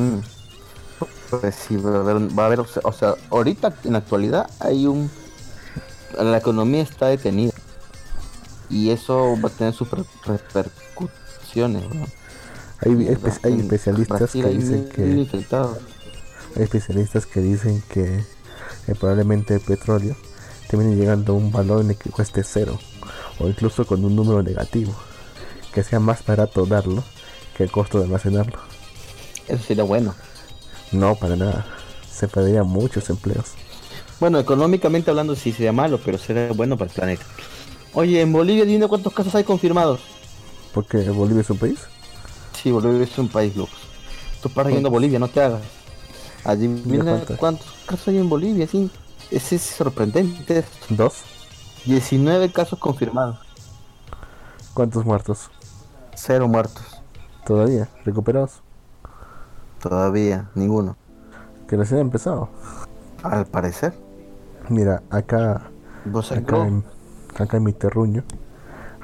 [0.03, 0.21] Mm.
[1.31, 4.87] Pues sí, va a haber, va a haber, o sea, ahorita en la actualidad hay
[4.87, 5.11] un,
[6.19, 7.53] la economía está detenida
[8.71, 11.83] y eso va a tener sus re- repercusiones.
[11.95, 12.07] ¿no?
[12.81, 15.03] Hay, espe- hay En especialistas que hay dicen que
[16.57, 18.25] hay especialistas que dicen que
[18.87, 20.17] eh, probablemente el petróleo
[20.69, 22.79] termine llegando a un valor en el que cueste cero
[23.41, 24.95] o incluso con un número negativo,
[25.73, 27.03] que sea más barato darlo
[27.57, 28.59] que el costo de almacenarlo.
[29.49, 30.15] Eso sería bueno.
[30.93, 31.67] No, para nada.
[32.11, 33.53] Se perderían muchos empleos.
[34.21, 37.25] Bueno, económicamente hablando sí sería malo, pero sería bueno para el planeta.
[37.95, 40.01] Oye, en Bolivia dime cuántos casos hay confirmados.
[40.75, 41.79] Porque Bolivia es un país.
[42.61, 43.71] Sí, Bolivia es un país, Lux.
[44.43, 45.63] Tú paras yendo a Bolivia, no te hagas.
[46.45, 48.91] Adivina cuántos casos hay en Bolivia, sí.
[49.31, 50.65] Ese es sorprendente.
[50.89, 51.23] Dos.
[51.85, 53.39] 19 casos confirmados.
[54.75, 55.51] ¿Cuántos muertos?
[56.15, 57.03] Cero muertos.
[57.45, 57.89] Todavía.
[58.05, 58.63] ¿Recuperados?
[59.83, 60.97] Todavía, ninguno.
[61.69, 62.49] Que recién ha empezado.
[63.23, 63.95] Al parecer.
[64.69, 65.71] Mira, acá,
[66.05, 66.85] Vos acá, en,
[67.39, 68.25] acá en mi terruño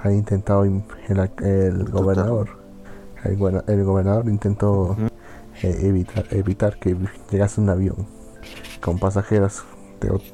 [0.02, 0.84] ha intentado el,
[1.42, 2.58] el gobernador.
[3.24, 4.96] El, el gobernador intentó
[5.62, 6.96] eh, evitar, evitar que
[7.30, 8.06] llegase un avión
[8.80, 9.64] con pasajeros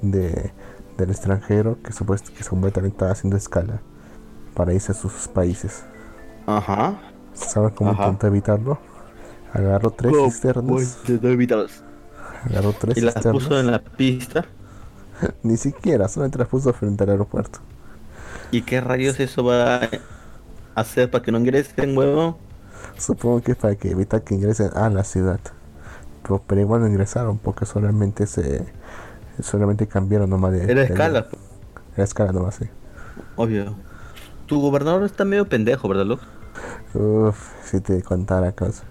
[0.03, 0.53] de,
[0.97, 3.83] del extranjero que, supuest- que supuestamente estaba haciendo escala
[4.55, 5.85] para irse a sus países.
[6.47, 7.01] Ajá.
[7.33, 8.03] ¿Sabes cómo Ajá.
[8.03, 8.79] intentó evitarlo?
[9.53, 11.11] Agarró tres cisternas.
[12.43, 13.49] Agarró tres Y las cisternas.
[13.49, 14.47] puso en la pista.
[15.43, 17.61] Ni siquiera, solamente las puso frente al aeropuerto.
[18.51, 19.91] ¿Y qué rayos eso va a
[20.75, 22.47] hacer para que no ingresen, huevo?
[22.97, 25.41] Supongo que es para que evitar que ingresen a la ciudad.
[26.23, 28.75] Pero, pero igual no ingresaron porque solamente se
[29.43, 30.64] solamente cambiaron nomás de.
[30.64, 31.26] Era de- escala,
[31.95, 32.66] Era escala nomás, sí.
[33.36, 33.74] obvio.
[34.47, 36.22] Tu gobernador está medio pendejo, ¿verdad, Lux?
[36.95, 38.82] Uff, si te contara cosas.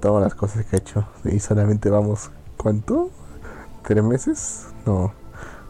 [0.00, 1.06] Todas las cosas que he hecho.
[1.24, 2.30] Y solamente vamos.
[2.56, 3.10] ¿Cuánto?
[3.84, 4.66] ¿Tres meses?
[4.86, 5.12] No.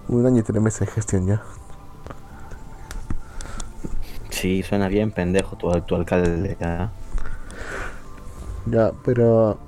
[0.09, 1.43] Un año y tres meses de gestión ya.
[4.31, 6.57] Sí, suena bien pendejo tu, tu alcalde.
[8.67, 9.59] Ya, pero.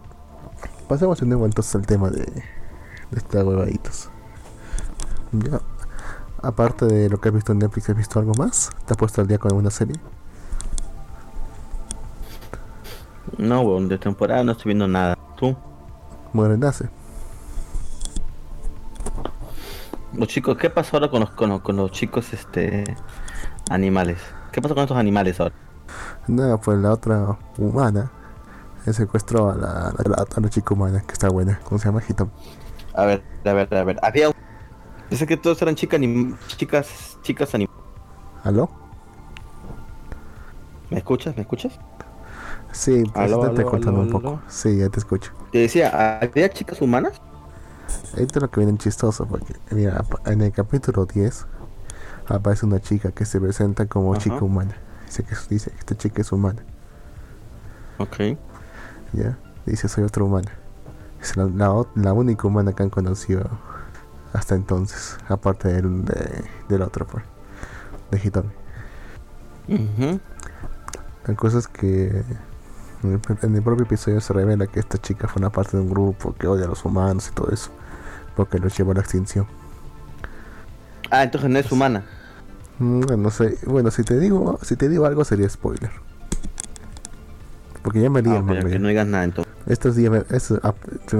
[0.88, 2.24] Pasemos de nuevo entonces al tema de.
[2.24, 4.10] De estos huevaditos.
[5.32, 5.60] Ya.
[6.42, 8.70] Aparte de lo que has visto en Netflix, ¿has visto algo más?
[8.86, 9.94] ¿Te has puesto al día con alguna serie?
[13.36, 15.16] No, weón, de temporada no estoy viendo nada.
[15.36, 15.56] ¿Tú?
[16.32, 16.88] Muere nace.
[20.14, 22.96] Los chicos, ¿qué pasó ahora con los, con los, con los chicos este
[23.70, 24.18] animales?
[24.50, 25.54] ¿Qué pasó con estos animales ahora?
[26.26, 28.10] Nada, pues la otra humana
[28.86, 31.60] eh, secuestró a la, a la, a la chica humana que está buena.
[31.64, 32.02] ¿Cómo se llama?
[32.06, 32.30] Hitam.
[32.94, 33.98] A ver, a ver, a ver.
[34.02, 34.34] Había un...
[35.10, 36.00] Dice que todos eran chicas
[36.56, 37.66] chicas, chicas anim...
[38.44, 38.70] ¿Aló?
[40.90, 41.34] ¿Me escuchas?
[41.36, 41.78] ¿Me escuchas?
[42.72, 44.28] Sí, pues Aló, te aló, contando aló, un poco.
[44.28, 44.42] aló.
[44.48, 45.32] Sí, ya te escucho.
[45.50, 47.20] Te decía, ¿había chicas humanas?
[48.16, 51.46] Esto es lo que viene chistoso porque, mira, en el capítulo 10
[52.28, 54.22] aparece una chica que se presenta como Ajá.
[54.22, 54.76] chica humana.
[55.06, 56.62] Dice que, dice que esta chica es humana.
[57.98, 58.36] Ok.
[59.12, 59.38] ¿Ya?
[59.66, 60.52] Dice, soy otra humana.
[61.20, 63.48] Es la, la, la única humana que han conocido
[64.32, 67.24] hasta entonces, aparte del, de, del otro, pues,
[68.10, 68.50] de Hitomi.
[69.68, 70.20] Ujú.
[71.26, 72.24] La cosa es que
[73.02, 75.82] En el, en el propio episodio se revela que esta chica fue una parte de
[75.84, 77.72] un grupo que odia a los humanos y todo eso,
[78.36, 79.48] porque los llevó a la extinción.
[81.10, 82.04] Ah, entonces no es humana.
[82.78, 83.58] Mm, Bueno, no sé.
[83.66, 85.90] Bueno, si te digo, si te digo algo sería spoiler.
[87.82, 89.52] Porque ya me leí Ah, que no digas nada entonces.
[89.66, 90.18] Estos días, me,
[90.62, 90.74] ah,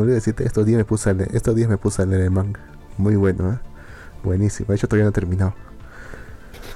[0.05, 2.61] decirte, estos días me puse a leer, estos días me puse a leer el manga.
[3.01, 3.59] Muy bueno, ¿eh?
[4.23, 4.69] Buenísimo.
[4.69, 5.55] De hecho todavía no he terminado.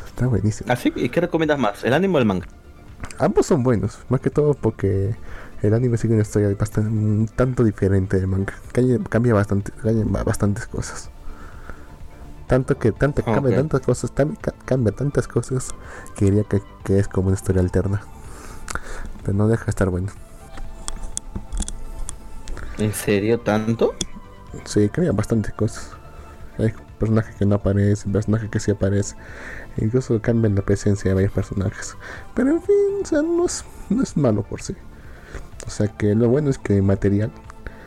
[0.06, 0.72] Está buenísimo.
[0.72, 1.84] Así, ¿y qué recomiendas más?
[1.84, 2.46] ¿El anime o el manga?
[3.18, 5.14] Ambos son buenos, más que todo porque
[5.60, 8.54] el anime sigue una historia bastante, un tanto diferente del manga.
[8.72, 11.10] Cambia, cambia bastante, cambia ba- bastantes cosas.
[12.46, 15.74] Tanto que tanto, Ah, cambia tantas cosas, tan- cambia tantas cosas
[16.16, 18.00] que diría que, que es como una historia alterna.
[19.22, 20.10] Pero no deja de estar bueno.
[22.78, 23.94] ¿En serio tanto?
[24.64, 25.90] Sí, cambia bastantes cosas.
[26.58, 29.18] Hay personajes que no aparecen, personajes que sí aparecen.
[29.76, 31.96] Incluso cambian la presencia de varios personajes.
[32.34, 34.74] Pero en fin, o sea, no es, no es malo por sí.
[35.66, 37.32] O sea que lo bueno es que el material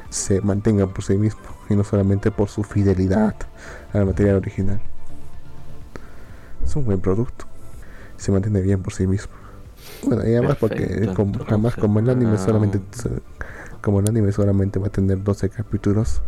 [0.09, 3.35] se mantenga por sí mismo y no solamente por su fidelidad
[3.93, 4.79] al material original.
[6.63, 7.45] Es un buen producto.
[8.17, 9.33] Se mantiene bien por sí mismo.
[10.03, 12.37] Bueno, y además porque como, además como el anime Ah.
[12.37, 12.81] solamente
[13.81, 16.21] como el anime solamente va a tener 12 capítulos,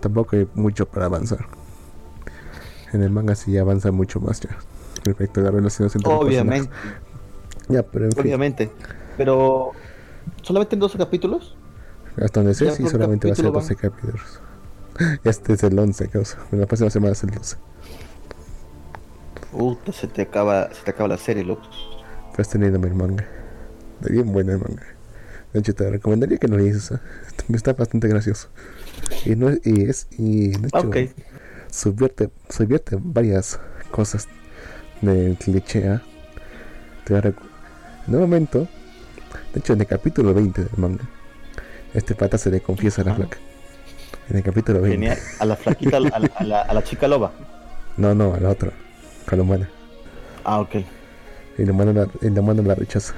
[0.00, 1.46] tampoco hay mucho para avanzar.
[2.92, 4.56] En el manga sí avanza mucho más ya.
[5.04, 7.02] Respecto a las relaciones entre los Obviamente, personajes.
[7.68, 8.70] Ya, pero en fin, obviamente.
[9.16, 9.72] Pero,
[10.42, 11.56] ¿solamente en 12 capítulos?
[12.22, 14.40] hasta donde sé sí solamente va a ser capítulo 12 capítulos.
[15.22, 16.38] Este es el 11, causa.
[16.50, 17.56] La próxima semana es el 12.
[19.52, 21.62] Puta, se te acaba, se te acaba la serie, loco.
[22.30, 23.24] Estás teniendo el manga.
[24.00, 24.82] Está bien bueno el manga.
[25.52, 26.92] De hecho, te recomendaría que lo leyeses.
[26.92, 27.00] ¿eh?
[27.54, 28.48] Está bastante gracioso.
[29.24, 30.06] Y, no, es- y es.
[30.18, 30.96] Y de hecho, Ok.
[31.70, 33.58] subvierte, subvierte varias
[33.90, 34.28] cosas
[35.00, 36.00] del cliché.
[37.10, 37.34] En
[38.14, 38.68] un momento,
[39.54, 41.04] de hecho, en el capítulo 20 del manga,
[41.94, 43.38] este pata se le confiesa a la flaca.
[44.28, 44.98] En el capítulo 20.
[44.98, 45.18] Genial.
[45.38, 47.32] A la flaquita, a la, a la- a la chica loba.
[47.96, 48.72] No, no, a la otra,
[49.26, 49.68] a la humana.
[50.44, 50.76] Ah, ok.
[51.58, 53.14] Y la humana la, y la, humana la rechaza.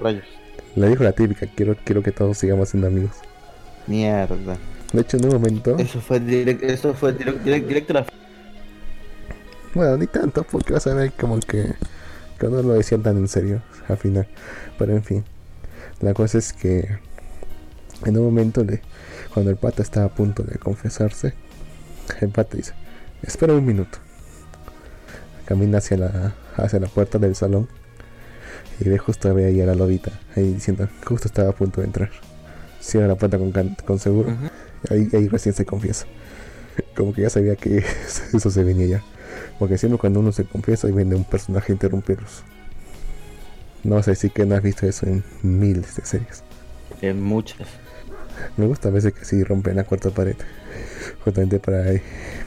[0.00, 0.24] Rayos.
[0.76, 3.16] Le dijo la típica: quiero, quiero que todos sigamos siendo amigos.
[3.86, 4.56] Mierda.
[4.92, 5.76] De hecho, en un momento.
[5.78, 8.06] Eso fue directo, eso fue direct- direct- directo a la...
[9.74, 11.74] Bueno, ni tanto, porque vas a ver como que,
[12.38, 14.26] que no lo decían tan en serio al final.
[14.78, 15.24] Pero en fin,
[16.00, 16.98] la cosa es que
[18.04, 18.80] en un momento, le,
[19.32, 21.34] cuando el pata estaba a punto de confesarse,
[22.20, 22.72] el pata dice:
[23.22, 23.98] Espera un minuto.
[25.46, 27.68] Camina hacia la, hacia la puerta del salón
[28.80, 31.86] y ve justo ve ahí a la lobita, ahí diciendo: Justo estaba a punto de
[31.86, 32.10] entrar.
[32.80, 33.52] Cierra la puerta con,
[33.84, 34.34] con seguro.
[34.88, 36.06] Ahí, ahí recién se confiesa.
[36.96, 37.78] Como que ya sabía que
[38.34, 39.02] eso se venía ya.
[39.58, 42.42] Porque siempre cuando uno se confiesa y viene un personaje a interrumpirlos.
[43.84, 46.42] No vas a decir que no has visto eso en miles de series.
[47.02, 47.68] En muchas.
[48.56, 50.36] Me gusta a veces que sí rompen la cuarta pared.
[51.24, 51.84] Justamente para,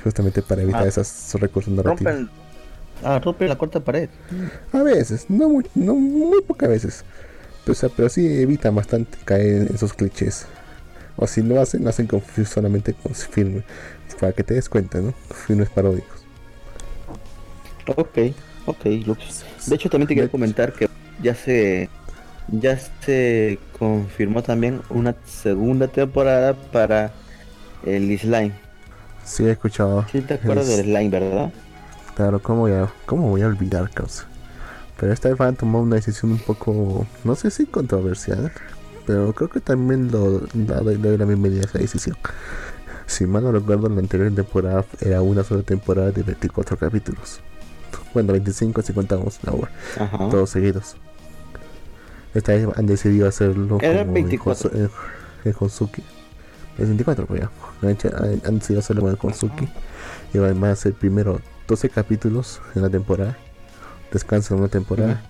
[0.03, 0.88] justamente para evitar Ah.
[0.88, 2.13] esos, esos recursos narrativos.
[2.13, 2.43] Rompen...
[3.04, 4.10] Ah, rompen la cuarta pared.
[4.72, 7.04] A veces, no, muy, no muy pocas veces.
[7.64, 10.46] Pero, o sea, pero sí evita bastante caer en esos clichés.
[11.16, 13.64] O si lo hacen, lo hacen con, solamente con filmes.
[14.20, 15.14] Para que te des cuenta, ¿no?
[15.48, 16.24] Filmes paródicos.
[17.98, 18.18] Ok,
[18.66, 19.44] ok, Lux.
[19.68, 20.88] De hecho, también te quería comentar que
[21.22, 21.89] ya se
[22.50, 27.12] ya se confirmó también una segunda temporada para
[27.86, 28.54] el Slime.
[29.26, 30.06] Sí, he escuchado.
[30.12, 31.52] ¿Sí te acuerdas Es- del Slime, verdad?
[32.16, 34.26] Claro, ¿cómo voy a, cómo voy a olvidar, causa?
[34.99, 38.51] Pero esta a tomar una decisión un poco, no sé si controversial,
[39.05, 42.16] pero creo que también lo, le doy la bienvenida a esa decisión.
[43.05, 47.41] Si mal no recuerdo, la anterior temporada era una sola temporada de 24 capítulos.
[48.14, 50.18] Bueno, 25 si contamos la hora, Ajá.
[50.30, 50.95] todos seguidos.
[52.34, 54.72] Esta vez han decidido hacerlo Era como 24.
[54.74, 56.03] en, Hosuki.
[56.78, 57.51] Es 24, pues ya.
[57.82, 59.70] Han, decidido hacerlo con el.
[60.34, 61.41] Y van a ser primero
[61.74, 63.36] 12 capítulos en la temporada.
[64.11, 65.24] Descansan una temporada.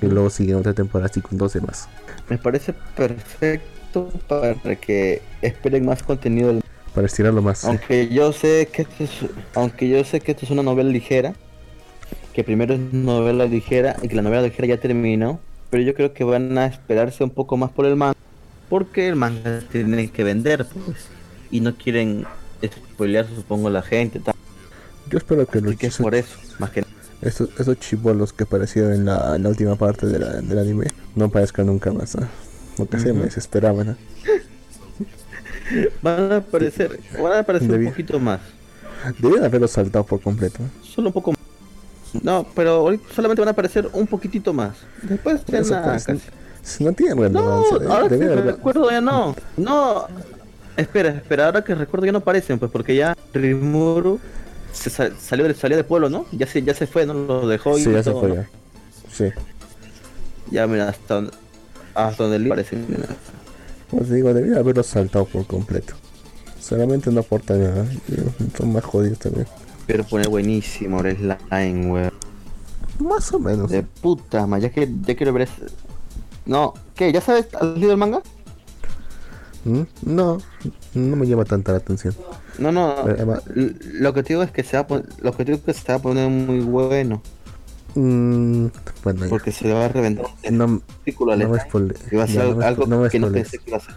[0.00, 1.90] Y luego siguen otra temporada así con 12 más.
[2.30, 6.58] Me parece perfecto para que esperen más contenido
[6.94, 7.58] Para estirarlo más.
[7.58, 7.66] sí.
[7.66, 9.10] Aunque yo sé que esto es,
[9.54, 11.34] aunque yo sé que esto es una novela ligera,
[12.32, 15.38] que primero es novela ligera y que la novela ligera ya terminó,
[15.68, 18.16] pero yo creo que van a esperarse un poco más por el manga,
[18.70, 21.08] porque el manga tiene que vender, pues,
[21.50, 22.24] y no quieren
[22.64, 24.34] spoilear, supongo, la gente, tal.
[25.10, 26.84] Yo espero que los que es por eso, más que
[27.20, 30.86] esos, esos chibolos que aparecieron en la, en la última parte de la- del anime
[31.14, 32.16] no aparezcan nunca más.
[32.16, 32.28] ¿ah?
[32.76, 33.96] Porque se me desesperaban.
[36.02, 38.40] van a aparecer, van a aparecer un poquito más,
[39.18, 40.58] Debían haberlo saltado por completo.
[40.82, 41.40] solo un poco más.
[42.22, 44.74] No, pero ahorita solamente van a aparecer un poquitito más.
[45.02, 46.20] Después ya nada, pues.
[46.62, 47.76] Si no tiene No, relevancia.
[47.76, 49.34] eh, ahora que recuerdo ya no.
[49.56, 50.06] No.
[50.76, 54.18] Espera, espera, ahora que recuerdo ya no aparecen, pues porque ya Rimuru
[54.72, 56.26] se sa- salió, del salió del pueblo, ¿no?
[56.32, 57.14] Ya se, ya se fue, ¿no?
[57.14, 58.34] Lo dejó y Sí, ya se fue ¿no?
[58.36, 58.48] ya.
[59.12, 59.24] Sí.
[60.50, 61.32] Ya mira, hasta donde,
[61.94, 62.76] hasta donde le parece.
[62.76, 63.06] mira.
[63.90, 65.94] Pues digo, debería haberlo saltado por completo.
[66.60, 67.84] Solamente no aporta nada.
[68.08, 69.46] y Son más jodidos también.
[69.86, 72.12] Pero pone buenísimo el slime, weón.
[73.00, 73.70] Más o menos.
[73.70, 75.72] De puta, ma, ya que ya quiero ver ese...
[76.46, 77.12] No, ¿qué?
[77.12, 77.46] ¿Ya sabes?
[77.54, 78.22] ¿Has leído el manga?
[79.64, 79.82] ¿Mm?
[80.02, 80.38] No,
[80.94, 82.14] no me llama tanta la atención.
[82.58, 85.32] No, no, Emma- l- lo que te digo es que se va a pon- lo
[85.32, 87.22] que te digo es que se va a poner muy bueno
[87.94, 88.66] Mm,
[89.02, 89.30] bueno, ya.
[89.30, 91.58] porque se le va a reventar un no, al no me
[92.10, 93.94] Y va a ser ya, no algo, me que no pensé que iba a ser.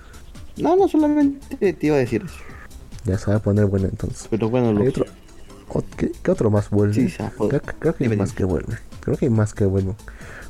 [0.58, 2.36] No, no, solamente te iba a decir eso.
[3.06, 4.28] Ya se va a poner bueno entonces.
[4.30, 5.06] Pero bueno, Hay lo otro,
[5.70, 6.94] ot- ¿qué, qué otro más vuelve?
[6.94, 8.78] Sí, se creo, creo que hay más que vuelve.
[9.02, 9.96] Creo que hay más que bueno.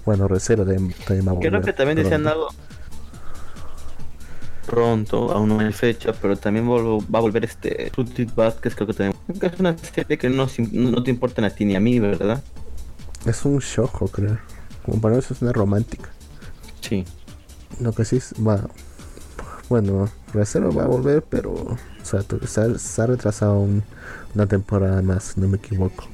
[0.06, 0.76] Bueno, Recero de,
[1.06, 2.48] también va a Creo que también decían algo
[4.74, 9.14] pronto, aún no hay fecha, pero también va a volver este Fruited Basket, creo que
[9.40, 12.44] que es una serie que no, no te importa a ti ni a mí, ¿verdad?
[13.26, 14.40] Es un shojo, creo.
[14.84, 16.10] Como para eso es una romántica.
[16.82, 17.06] Sí.
[17.80, 18.68] Lo que sí es- va.
[19.70, 21.52] Bueno, Recero va a volver, pero.
[21.54, 23.84] O sea, se ha, retrasado un-
[24.34, 26.06] una temporada más, no me equivoco.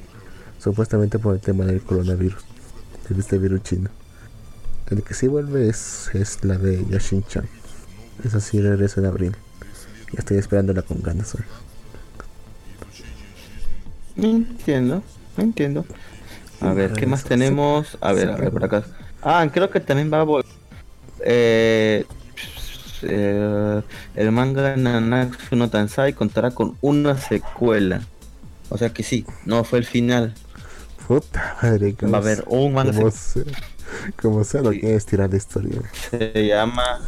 [0.58, 2.44] Supuestamente por el tema del coronavirus.
[3.08, 3.90] De este virus chino.
[4.90, 7.48] El que sí vuelve es, es la de Yashin-chan.
[8.24, 9.36] Esa sí regresa en abril.
[10.12, 11.42] Ya estoy esperándola con ganas hoy.
[14.16, 15.02] Entiendo,
[15.36, 15.84] entiendo.
[16.60, 17.96] A ver, ¿qué más Eso, tenemos?
[18.00, 18.84] A ver, a ver, por acá.
[19.22, 20.50] Ah, creo que también va a volver.
[21.20, 22.04] Eh,
[23.02, 23.82] eh,
[24.14, 28.02] el manga Nanatsu no Tansai contará con una secuela.
[28.68, 30.34] O sea que sí, no fue el final.
[31.06, 33.42] Puta madre, Va a haber un manga Como sea,
[34.20, 35.80] como sea lo que es tirar la historia.
[36.10, 37.00] Se llama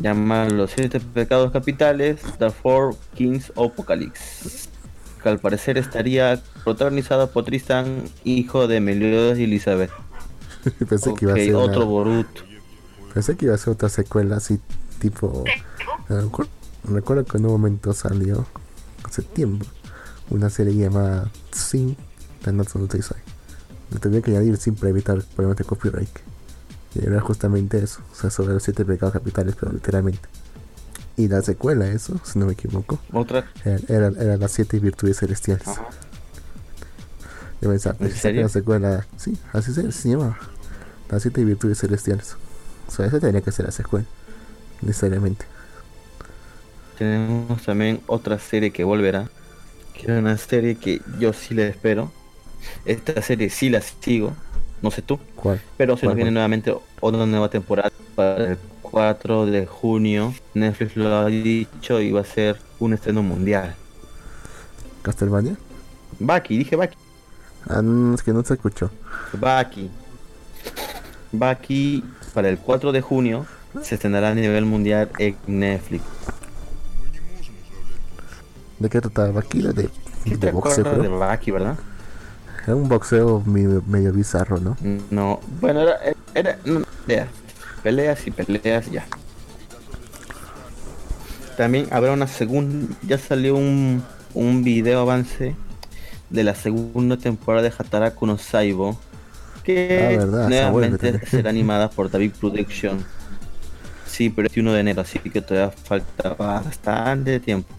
[0.00, 4.68] llama Los siete pecados capitales, The Four Kings of Apocalypse.
[5.22, 9.90] Que al parecer estaría protagonizado por Tristan, hijo de Meliodas y Elizabeth.
[10.88, 12.42] Pensé que iba a ser otro una- Boruto.
[13.12, 14.58] Pensé que iba a ser otra secuela así,
[14.98, 15.44] tipo.
[16.08, 16.48] recu-
[16.84, 18.46] Recuerdo que en un momento salió,
[19.04, 19.64] hace tiempo,
[20.30, 21.96] una serie llamada Sin
[22.44, 23.18] Nanatsu no Taizai.
[23.90, 26.10] Le tuve que añadir sin para evitar problemas de copyright.
[26.94, 30.28] Y era justamente eso, o sea, sobre los siete pecados capitales, pero literalmente.
[31.16, 33.54] Y la secuela, eso, si no me equivoco, Otra.
[33.64, 35.66] era, era, era las siete virtudes celestiales.
[35.66, 35.88] Ajá.
[37.60, 38.44] Yo pensaba, ¿En serio?
[38.44, 40.38] la secuela, sí, así se, se llamaba.
[41.08, 42.38] Las siete virtudes celestiales.
[42.86, 44.08] O sea, esa tenía que ser la secuela,
[44.82, 45.46] necesariamente.
[46.94, 49.32] Tenemos también otra serie que volverá.
[49.92, 52.16] Que es una serie que yo sí le espero.
[52.84, 54.43] Esta serie sí la sigo.
[54.84, 55.18] No sé tú.
[55.34, 55.62] ¿Cuál?
[55.78, 60.34] Pero se nos ¿Cuál, viene nuevamente otra nueva temporada para el 4 de junio.
[60.52, 63.74] Netflix lo ha dicho y va a ser un estreno mundial.
[65.00, 65.56] ¿Castlevania?
[66.18, 66.98] Baki, dije Baki.
[67.66, 68.90] Ah, no, es que no se escuchó.
[69.32, 69.90] Baki.
[71.32, 72.04] Baki
[72.34, 73.46] para el 4 de junio
[73.80, 76.04] se estrenará a nivel mundial en Netflix.
[78.78, 79.62] ¿De qué trataba aquí?
[79.62, 79.90] De, de,
[80.24, 81.18] ¿Sí te boxeo, acuerdas de creo.
[81.18, 81.78] Baki, verdad?
[82.64, 84.76] Era un boxeo medio, bizarro, ¿no?
[85.10, 85.98] No, bueno, era,
[86.34, 87.28] era no, ya,
[87.82, 89.06] peleas y peleas ya.
[91.56, 94.02] También habrá una segunda, ya salió un,
[94.34, 95.54] un video avance
[96.30, 98.98] de la segunda temporada de Hataraku no Saibo,
[99.62, 103.04] que Ah, nuevamente será animada por David Production.
[104.06, 107.74] Sí, pero es 1 de enero, así que todavía falta bastante tiempo.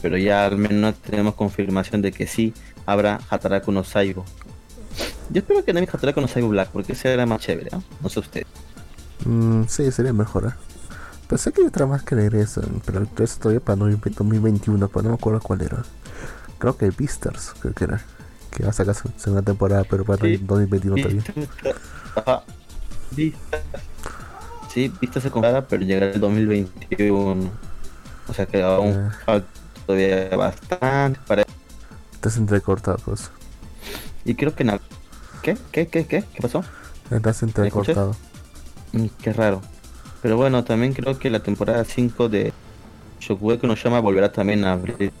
[0.00, 2.54] Pero ya al menos tenemos confirmación de que sí
[2.88, 4.24] habrá Hataraku no Saibo.
[5.30, 7.82] Yo espero que también Hataraku no Saibo Black, porque ese era más chévere, ¿no?
[8.00, 8.46] No sé usted.
[9.26, 10.46] Mm, sí, sería mejor.
[10.46, 10.52] ¿eh?
[11.28, 15.14] Pensé que hay otra más que regresan, pero eso todavía para 2021, pero no me
[15.16, 15.84] acuerdo cuál era.
[16.58, 18.00] Creo que Beastars, creo que era.
[18.50, 20.38] Que va a sacar su segunda temporada, pero para Sí.
[20.38, 21.22] 2021 todavía.
[22.16, 22.42] Ajá.
[24.72, 27.50] Sí, Vista se comprará, pero llegará el 2021.
[28.28, 29.48] O sea que aún falta
[29.86, 31.44] todavía bastante para...
[32.18, 33.30] Estás entrecortado, pues.
[34.24, 34.80] Y creo que nada.
[35.40, 35.56] ¿Qué?
[35.70, 35.86] ¿Qué?
[35.86, 36.04] ¿Qué?
[36.06, 36.24] ¿Qué?
[36.34, 36.64] ¿Qué pasó?
[37.10, 38.16] Estás entrecortado.
[38.92, 39.62] Mm, Qué raro.
[40.20, 42.52] Pero bueno, también creo que la temporada 5 de
[43.20, 45.12] Shokugeki no Shama volverá también a abrir.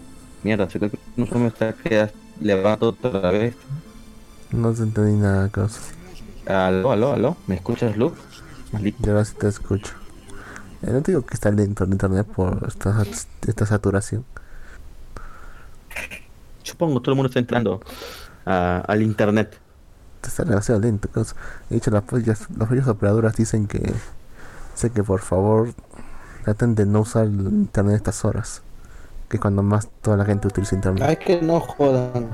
[0.42, 1.76] Mierda, Shokugeki no Shama está
[2.40, 3.54] levantando otra vez.
[4.50, 5.80] No te entendí nada, cosa.
[6.46, 7.36] Aló, aló, aló.
[7.46, 8.18] ¿Me escuchas, Luke?
[8.72, 8.98] Maldito.
[8.98, 9.94] Yo ahora sí te escucho.
[10.82, 13.04] Eh, no te digo que está lento el internet por esta,
[13.46, 14.24] esta saturación.
[16.68, 17.80] Supongo todo el mundo está entrando
[18.46, 19.58] a- al internet.
[20.22, 21.08] está demasiado lento.
[21.70, 23.92] De hecho, las las propias operadoras dicen que,
[24.74, 25.70] sé que por favor
[26.44, 28.62] traten de no usar el internet a estas horas,
[29.28, 31.04] que es cuando más toda la gente utiliza internet.
[31.06, 32.28] Ay, que no jodan.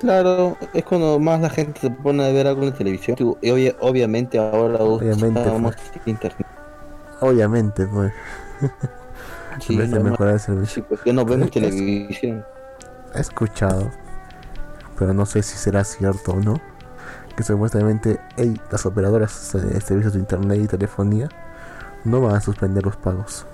[0.00, 3.16] Claro, es cuando más la gente se pone a ver algo en la televisión.
[3.40, 5.74] Y obvia- obviamente ahora Obviamente, usamos
[6.06, 6.46] internet.
[7.20, 8.12] Obviamente, pues,
[9.60, 10.74] Sí, en vez de mejorar el servicio.
[10.82, 12.44] Sí, pues que no vemos televisión.
[13.14, 13.90] He escuchado,
[14.98, 16.60] pero no sé si será cierto o no,
[17.36, 21.28] que supuestamente ey, las operadoras de servicios de internet y telefonía
[22.04, 23.46] no van a suspender los pagos.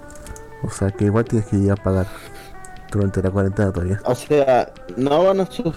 [0.63, 2.07] O sea que igual tienes que ir a pagar
[2.91, 4.01] durante la cuarentena todavía.
[4.05, 5.75] O sea, no van a sus...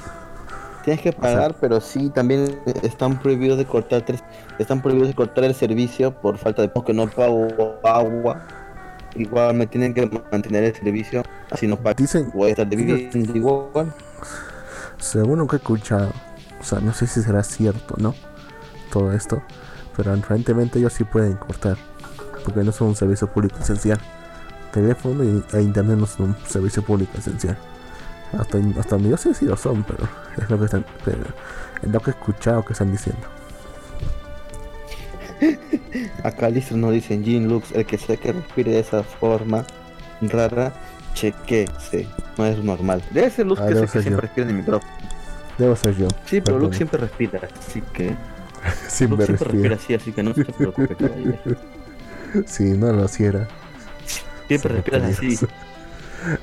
[0.84, 4.22] Tienes que pagar, pero sí también están prohibidos de cortar tres,
[4.60, 7.48] están prohibidos de cortar el servicio por falta de porque no pago
[7.86, 8.46] agua.
[9.16, 11.96] Igual me tienen que mantener el servicio, así no pago.
[11.98, 13.94] Dicen, Voy a estar dividiendo igual.
[14.98, 16.12] según lo que he escuchado,
[16.60, 18.16] o sea, no sé si será cierto, ¿no?
[18.92, 19.44] Todo esto,
[19.96, 21.78] pero aparentemente ellos sí pueden cortar,
[22.44, 24.00] porque no son un servicio público esencial.
[24.72, 27.58] Teléfono y, e internet no son un servicio público esencial.
[28.38, 30.08] Hasta, hasta donde yo sé si lo son, pero
[30.38, 31.24] es lo que están, pero
[31.84, 33.28] es lo que he escuchado que están diciendo.
[36.24, 39.66] Acá listo nos dicen Jean Lux, el que sea que respire de esa forma
[40.22, 40.74] rara,
[41.14, 43.02] chequese, no es normal.
[43.12, 44.92] Debe ser Lux Ah, que, el que siempre respira en el micrófono.
[45.58, 46.08] Debo ser yo.
[46.26, 46.60] Sí, pero.
[46.60, 48.16] Lux siempre respira, así que
[48.88, 51.38] Sí, Lux me siempre respira así, así que no se preocupe, caballero.
[52.48, 53.48] Si no lo hiciera.
[54.48, 55.46] Siempre sería respiras así.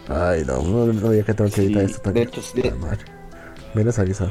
[0.09, 2.29] Ay, no, no, no, ya que tengo que editar Sí, esto de también.
[2.29, 2.63] hecho, sí.
[3.75, 4.31] Me has avisado.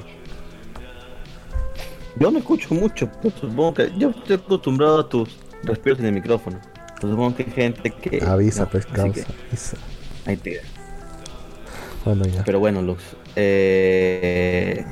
[2.19, 5.29] Yo no escucho mucho, pero supongo que yo estoy acostumbrado a tus
[5.63, 6.59] respiros en el micrófono.
[6.99, 9.13] Supongo que hay gente que Avisa, no, pues, causa.
[9.13, 9.77] que avisa.
[10.25, 10.61] ahí te-
[12.03, 12.43] Bueno, ya.
[12.43, 13.03] Pero bueno, Lux,
[13.35, 14.85] eh,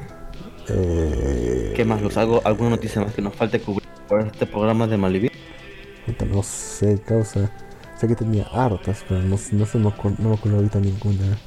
[0.70, 2.16] Eh, ¿qué más, Lux?
[2.18, 5.32] ¿Algo, ¿Alguna noticia más que nos falte cubrir por este programa de Malivir?
[6.30, 7.52] No sé, causa.
[8.00, 11.38] Sé que tenía hartas, pero no, no se me ocurre, no me ocurre ahorita ninguna.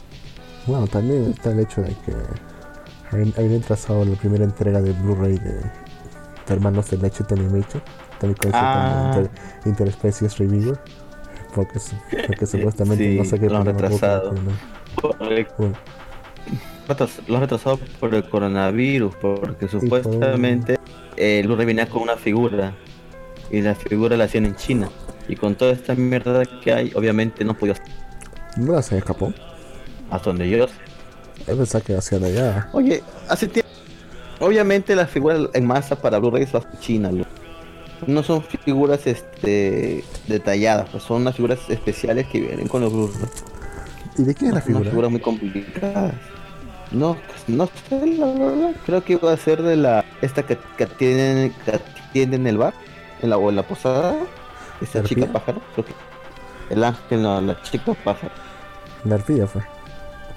[0.67, 2.13] Bueno, también está el hecho de que
[3.13, 5.61] habían, habían trazado la primera entrega de Blu-ray de, de
[6.49, 7.83] Hermanos de Leche Animation,
[8.19, 9.11] también conocido Ah.
[9.13, 9.31] como Inter,
[9.67, 10.79] Interspecies Reviewer,
[11.55, 11.79] porque,
[12.27, 14.33] porque supuestamente Sí, no sé qué lo han retrasado.
[15.59, 15.77] Bueno,
[16.89, 20.79] Retras- Lo han retrasado por el coronavirus, porque supuestamente
[21.17, 22.75] eh, Blu-ray venía con una figura
[23.51, 24.89] y la figura la hacían en China.
[25.29, 27.75] Y con toda esta mierda que hay, obviamente no podía
[28.57, 29.33] no la se escapó.
[30.11, 30.75] hasta donde yo sé.
[31.47, 32.69] Yo pensaba que hacían allá.
[32.73, 33.71] Oye, hace tiempo.
[34.41, 37.27] Obviamente las figuras en masa para Blu-ray son China, lo-
[38.07, 43.29] no son figuras este detalladas, pues son unas figuras especiales que vienen con los Blu-ray.
[44.17, 44.91] ¿Y de quién es la Unas figura?
[44.91, 46.15] figuras muy complicadas.
[46.91, 47.17] No,
[47.47, 48.71] no sé, la verdad.
[48.87, 52.59] Creo que iba a ser de la esta que, que tienen que atiende en el
[52.59, 52.75] bar,
[53.23, 54.17] en la o en la posada.
[54.81, 55.93] Esta ¿La chica pájaro, creo que.
[56.71, 58.33] El ángel, no, la chica pájaro.
[59.05, 59.63] La arpilla fue.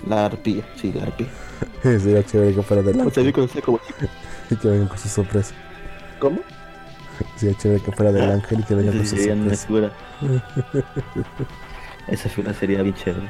[0.08, 1.30] La arpilla, sí, la arpilla.
[1.84, 2.82] Sería chévere que fuera
[3.32, 3.80] conocí como
[4.50, 5.54] y que vengan con su sorpresa.
[6.20, 6.40] ¿Cómo?
[7.38, 9.68] Sería chévere que fuera del ángel y que vengan con su sorpresa.
[12.08, 13.28] Esa figura sería bien chévere.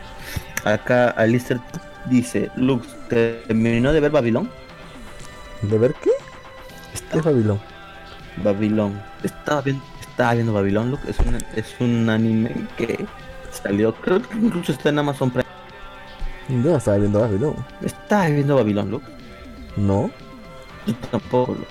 [0.63, 1.59] Acá Alistair
[2.09, 4.49] dice, Lux, ¿terminó de ver Babilón?
[5.61, 6.09] ¿De ver qué?
[7.11, 7.59] ¿Qué es Babilón?
[8.43, 8.99] Babilón.
[9.21, 11.05] Estaba viendo, estaba viendo Babilón, Lux.
[11.07, 13.05] Es un, es un anime que
[13.51, 15.43] salió, creo que incluso está en Amazon Prime.
[16.49, 17.55] Yo estaba viendo Babilón.
[17.81, 19.05] Estaba viendo Babilón, Lux.
[19.77, 20.11] No,
[20.85, 21.67] Yo tampoco, Lux.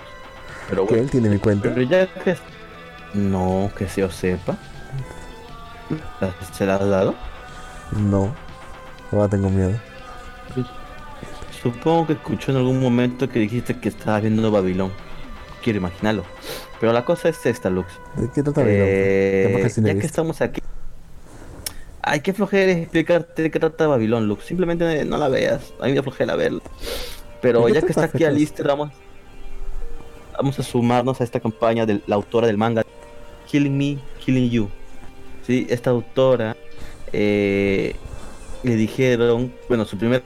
[0.70, 1.02] Pero bueno.
[1.02, 1.68] él tiene mi cuenta.
[1.68, 2.36] Pero ya que...
[3.14, 4.56] No, que se os sepa.
[6.52, 7.14] ¿Se la has dado?
[7.92, 8.34] No,
[9.10, 9.72] ahora tengo miedo.
[11.62, 14.90] Supongo que escuchó en algún momento que dijiste que estabas viendo Babilón.
[15.62, 16.24] Quiero imaginarlo.
[16.80, 17.88] Pero la cosa es esta, Lux.
[18.16, 18.86] ¿De qué trata Babilón?
[18.88, 20.61] Eh, ya que estamos aquí.
[22.02, 24.44] Ay, qué flojera explicarte de qué trata Babilón, Lux.
[24.44, 25.72] Simplemente no la veas.
[25.80, 26.60] A mí me flojera verla.
[27.40, 28.24] Pero ¿De qué ya que está aquí?
[28.24, 28.90] Alistair, vamos,
[30.36, 32.84] vamos a sumarnos a esta campaña de la autora del manga
[33.48, 34.68] Killing Me, Killing You.
[35.46, 36.56] Sí, esta autora
[37.12, 37.94] eh,
[38.62, 40.22] le dijeron, bueno, su primer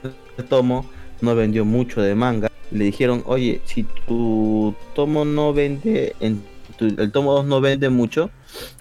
[0.49, 0.85] tomo
[1.21, 2.51] no vendió mucho de manga.
[2.71, 6.43] Le dijeron, oye, si tu tomo no vende, en
[6.77, 8.29] tu- el tomo 2 no vende mucho,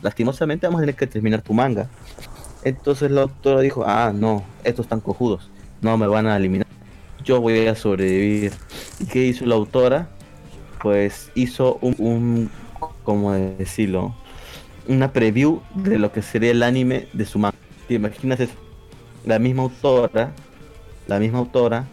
[0.02, 1.88] lastimosamente vamos a tener que terminar tu manga.
[2.66, 5.48] Entonces la autora dijo, ah, no, estos están cojudos,
[5.82, 6.66] no me van a eliminar,
[7.22, 8.50] yo voy a sobrevivir.
[8.98, 10.08] ¿Y qué hizo la autora?
[10.82, 12.50] Pues hizo un, un
[13.04, 14.16] ¿cómo decirlo?
[14.88, 17.56] Una preview de lo que sería el anime de su manga.
[17.86, 18.54] ¿Te imaginas eso?
[19.24, 20.32] La misma autora,
[21.06, 21.86] la misma autora,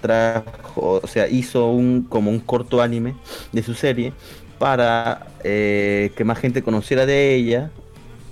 [0.00, 3.16] trajo, o sea, hizo un como un corto anime
[3.50, 4.12] de su serie
[4.60, 7.72] para eh, que más gente conociera de ella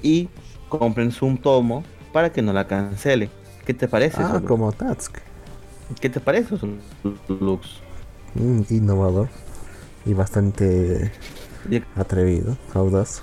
[0.04, 0.28] y
[0.78, 3.30] compren su tomo para que no la cancele.
[3.66, 4.18] ¿Qué te parece?
[4.20, 5.20] Ah, como Tatsuki.
[6.00, 6.56] ¿Qué te parece,
[7.28, 7.80] Lux?
[8.34, 9.28] Mm, innovador.
[10.06, 11.12] Y bastante
[11.96, 13.22] atrevido, audaz.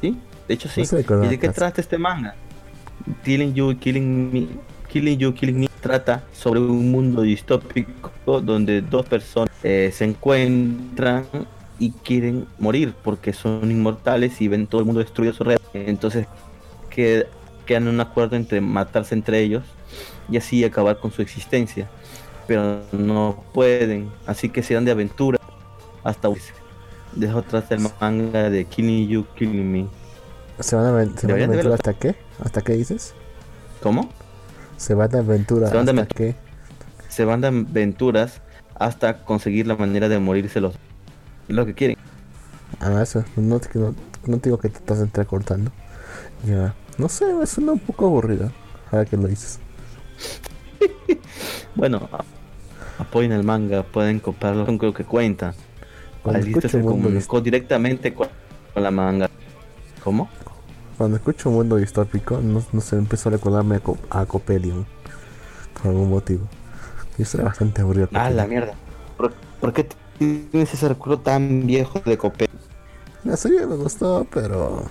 [0.00, 0.82] Sí, de hecho sí.
[1.08, 2.34] No ¿Y de qué trata este manga?
[3.24, 4.48] Killing You, Killing Me,
[4.88, 11.26] Killing You, Killing Me trata sobre un mundo distópico donde dos personas eh, se encuentran
[11.78, 15.66] y quieren morir porque son inmortales y ven todo el mundo destruido a su alrededor.
[15.74, 16.26] Entonces
[16.90, 17.26] que,
[17.66, 19.64] quedan en un acuerdo entre matarse entre ellos
[20.30, 21.88] y así acabar con su existencia.
[22.46, 25.38] Pero no pueden, así que se dan de aventura
[26.04, 26.28] hasta
[27.14, 29.86] Dejo atrás el manga de Killing You, Killing Me.
[30.60, 32.14] ¿Se van a, se van a de aventura hasta qué?
[32.42, 33.14] ¿Hasta qué dices?
[33.82, 34.10] ¿Cómo?
[34.76, 36.36] Se van a aventura Se van de hasta qué?
[37.08, 38.42] Se van de aventuras
[38.74, 40.74] hasta conseguir la manera de morirse los
[41.48, 41.96] lo que quieren.
[42.80, 43.24] Ah, eso.
[43.36, 43.94] No te, no,
[44.26, 45.70] no te digo que te estás entrecortando.
[46.46, 46.74] Ya.
[46.98, 48.50] No sé, me suena un poco aburrido.
[48.90, 49.58] Ahora que lo dices.
[51.74, 52.08] Bueno,
[52.98, 55.54] apoyen el manga, pueden comprarlo, creo que cuenta.
[56.22, 58.28] Cuando Alisto escucho se mundo, comunicó directamente con,
[58.72, 59.28] con la manga.
[60.02, 60.28] ¿Cómo?
[60.96, 64.86] cuando escucho mundo distópico, no, no sé, empezó a recordarme a, Co- a Copelion.
[65.74, 66.48] Por algún motivo.
[67.18, 68.08] Y eso era bastante aburrido.
[68.14, 68.72] Ah, la mierda.
[69.18, 70.05] ¿Por, por qué tienes
[70.52, 72.48] ese recuerdo tan viejo de Copé?
[73.24, 74.84] La serie me gustó, pero.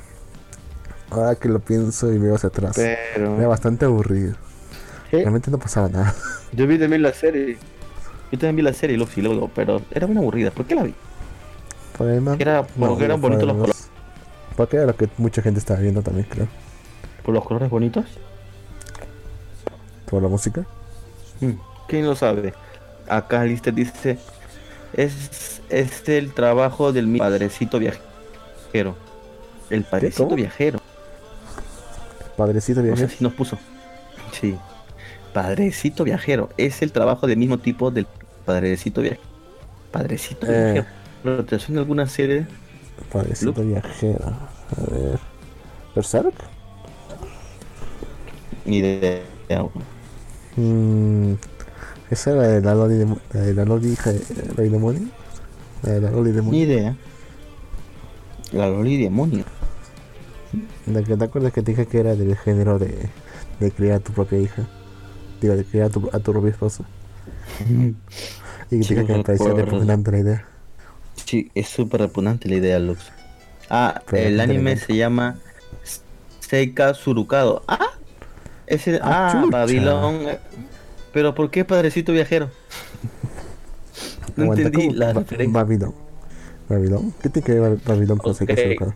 [1.10, 3.50] Ahora que lo pienso y veo hacia atrás, era Pero...
[3.50, 4.36] bastante aburrido.
[5.12, 6.16] Realmente no pasaba nada.
[6.52, 7.58] Yo vi también la serie.
[8.32, 10.52] Yo también vi la serie, y luego, pero era muy aburrida.
[10.52, 10.94] ¿Por qué la vi?
[11.98, 13.90] Por además, Era porque eran bonitos los colores.
[14.58, 16.48] Porque era lo que mucha gente estaba viendo también, creo.
[17.24, 18.06] ¿Por los colores bonitos?
[20.10, 20.66] Por la música.
[21.40, 21.52] Mm,
[21.88, 22.54] ¿Quién lo sabe?
[23.08, 24.18] Acá Lister dice,
[24.96, 28.96] es, es el trabajo del mi padrecito viajero.
[29.70, 30.36] El padrecito ¿Cómo?
[30.36, 30.80] viajero.
[32.38, 33.58] Padrecito No sé si nos puso.
[34.32, 34.56] Sí.
[35.34, 36.50] Padrecito viajero.
[36.58, 38.08] Es el trabajo del mismo tipo del
[38.46, 39.24] padrecito viajero.
[39.92, 40.74] Padrecito Eh.
[40.74, 40.86] viajero.
[41.24, 42.46] ¿Pero te suena alguna serie?
[43.12, 44.26] Padrecito viajero.
[44.26, 45.20] A ver.
[45.96, 46.34] ¿Berserk?
[48.66, 49.22] Ni idea.
[50.56, 51.34] Mm,
[52.12, 54.22] esa era de la Loli de, la de la Loli hija de
[54.56, 55.08] Rey Demonio.
[55.84, 56.60] La de la Loli Ni Demonio.
[56.64, 56.96] idea.
[58.52, 59.44] La Loli demonio.
[60.86, 63.10] La que te acuerdas que te dije que era del género de,
[63.60, 64.64] de criar a tu propia hija.
[65.42, 66.84] Digo, de criar a tu, a tu propia esposa.
[68.72, 70.46] Y que te dije que me parecía repugnante la idea.
[71.24, 73.12] Sí, es súper repugnante la idea, Lux.
[73.70, 75.38] Ah, Pero el anime se llama
[76.40, 77.64] Seika Surukado.
[77.68, 77.90] Ah,
[78.66, 79.58] ese, Ah, ah, chucha.
[79.58, 80.20] Babilón.
[81.16, 82.50] Pero ¿por qué padrecito viajero?
[84.36, 85.00] No Aguanta, entendí ¿cómo?
[85.00, 85.54] la Ba- referencia.
[85.64, 85.94] Babilón.
[86.68, 87.14] ¿Babilón?
[87.22, 88.60] ¿Qué tiene que ver Babilón con Seika Ok.
[88.60, 88.94] Surukado?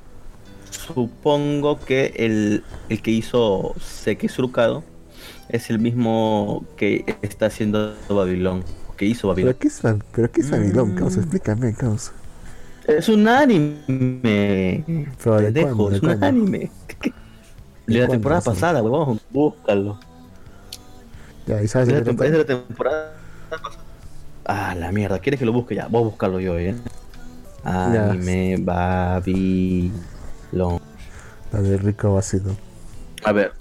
[0.70, 4.84] Supongo que el, el que hizo Seika Surukado
[5.48, 8.66] es el mismo que está haciendo Babilón.
[8.98, 9.54] Que hizo Babilón.
[9.54, 10.96] ¿Pero qué es, Ba- ¿pero qué es Babilón, Mm.
[10.98, 11.20] causa?
[11.22, 12.12] Explícame, causa.
[12.86, 14.84] Es un anime.
[15.24, 15.90] Pero ¿de Pendejo, cuándo?
[15.92, 16.26] ¿De es un cuándo?
[16.26, 16.60] anime.
[16.60, 16.70] ¿De
[17.88, 18.52] De la cuándo temporada eso?
[18.52, 19.22] pasada, huevón.
[19.30, 20.00] Búscalo.
[21.48, 22.26] Ya, ¿y sabes Es de la, tem- trata?
[22.26, 23.14] es de la temporada.
[24.46, 25.20] Ah, la mierda.
[25.20, 25.88] ¿Quieres que lo busque ya?
[25.88, 26.76] Voy a buscarlo yo, ¿eh?
[27.66, 28.12] Ya.
[28.12, 29.92] Anime Babilón.
[31.52, 32.56] La de Rico Vacilo.
[33.26, 33.54] A ver.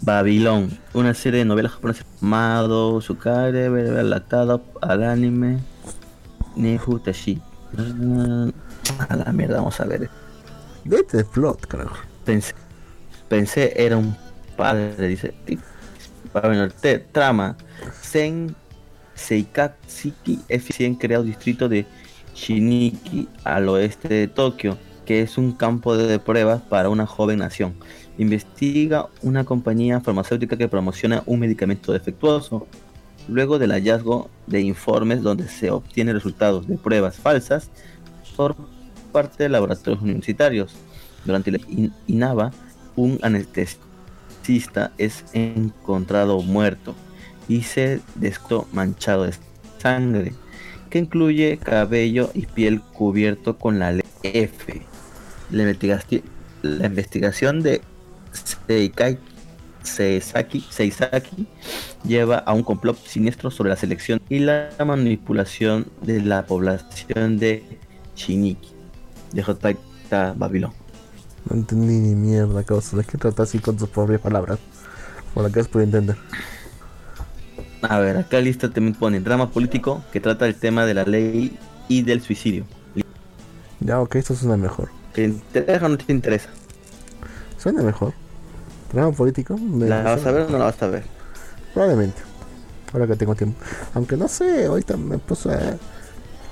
[0.00, 0.70] Babilón.
[0.94, 2.04] Una serie de novelas japonesas.
[2.20, 5.58] Mado, Sukare, relatado al anime.
[6.56, 7.40] Nehu Tashi.
[7.76, 8.50] Mm,
[9.08, 10.08] A la mierda, vamos a ver.
[10.84, 11.96] Vete de plot, carajo.
[12.24, 12.54] Pensé,
[13.28, 14.16] pensé era un
[14.56, 15.34] padre, dice.
[16.80, 17.56] Te- trama.
[18.00, 18.54] Sen
[19.14, 21.86] Seikatsiki F100 creado distrito de
[22.34, 27.74] Shiniki al oeste de Tokio, que es un campo de pruebas para una joven nación.
[28.18, 32.66] Investiga una compañía farmacéutica que promociona un medicamento defectuoso.
[33.28, 37.70] Luego del hallazgo de informes donde se obtienen resultados de pruebas falsas
[38.36, 38.56] por
[39.12, 40.74] parte de laboratorios universitarios.
[41.24, 42.50] Durante la in- INAVA,
[42.96, 43.84] un anestesista
[44.98, 46.94] es encontrado muerto
[47.48, 49.34] y se descubrió manchado de
[49.78, 50.32] sangre,
[50.90, 54.82] que incluye cabello y piel cubierto con la letra F.
[55.50, 55.62] La
[56.86, 57.80] investigación de
[58.32, 59.18] Seikai
[59.82, 61.46] Seisaki, Seisaki
[62.04, 67.62] lleva a un complot siniestro sobre la selección y la manipulación de la población de
[68.16, 68.70] Shiniki,
[69.32, 69.74] de J.
[70.36, 70.81] Babilón.
[71.48, 72.96] No entendí ni mierda, causa.
[72.96, 74.58] ¿De qué trata así con sus propias palabras?
[75.34, 76.16] Por que es por entender.
[77.82, 81.58] A ver, acá lista también pone drama político que trata el tema de la ley
[81.88, 82.64] y del suicidio.
[83.80, 84.90] Ya, ok, esto suena mejor.
[85.12, 86.48] ¿Te interesa o no te interesa?
[87.58, 88.12] Suena mejor.
[88.92, 89.56] Drama político.
[89.58, 91.04] me- ¿La vas a ver o no la vas a ver?
[91.74, 92.20] Probablemente.
[92.92, 93.58] Ahora que tengo tiempo.
[93.94, 95.76] Aunque no sé, ahorita me puse a...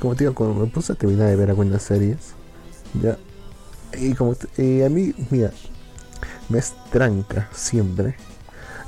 [0.00, 2.16] Como te digo, cuando me puse a terminar de ver algunas series.
[3.02, 3.16] Ya.
[3.98, 4.32] Y como...
[4.32, 5.50] a mí, mira.
[6.48, 8.16] Me estranca siempre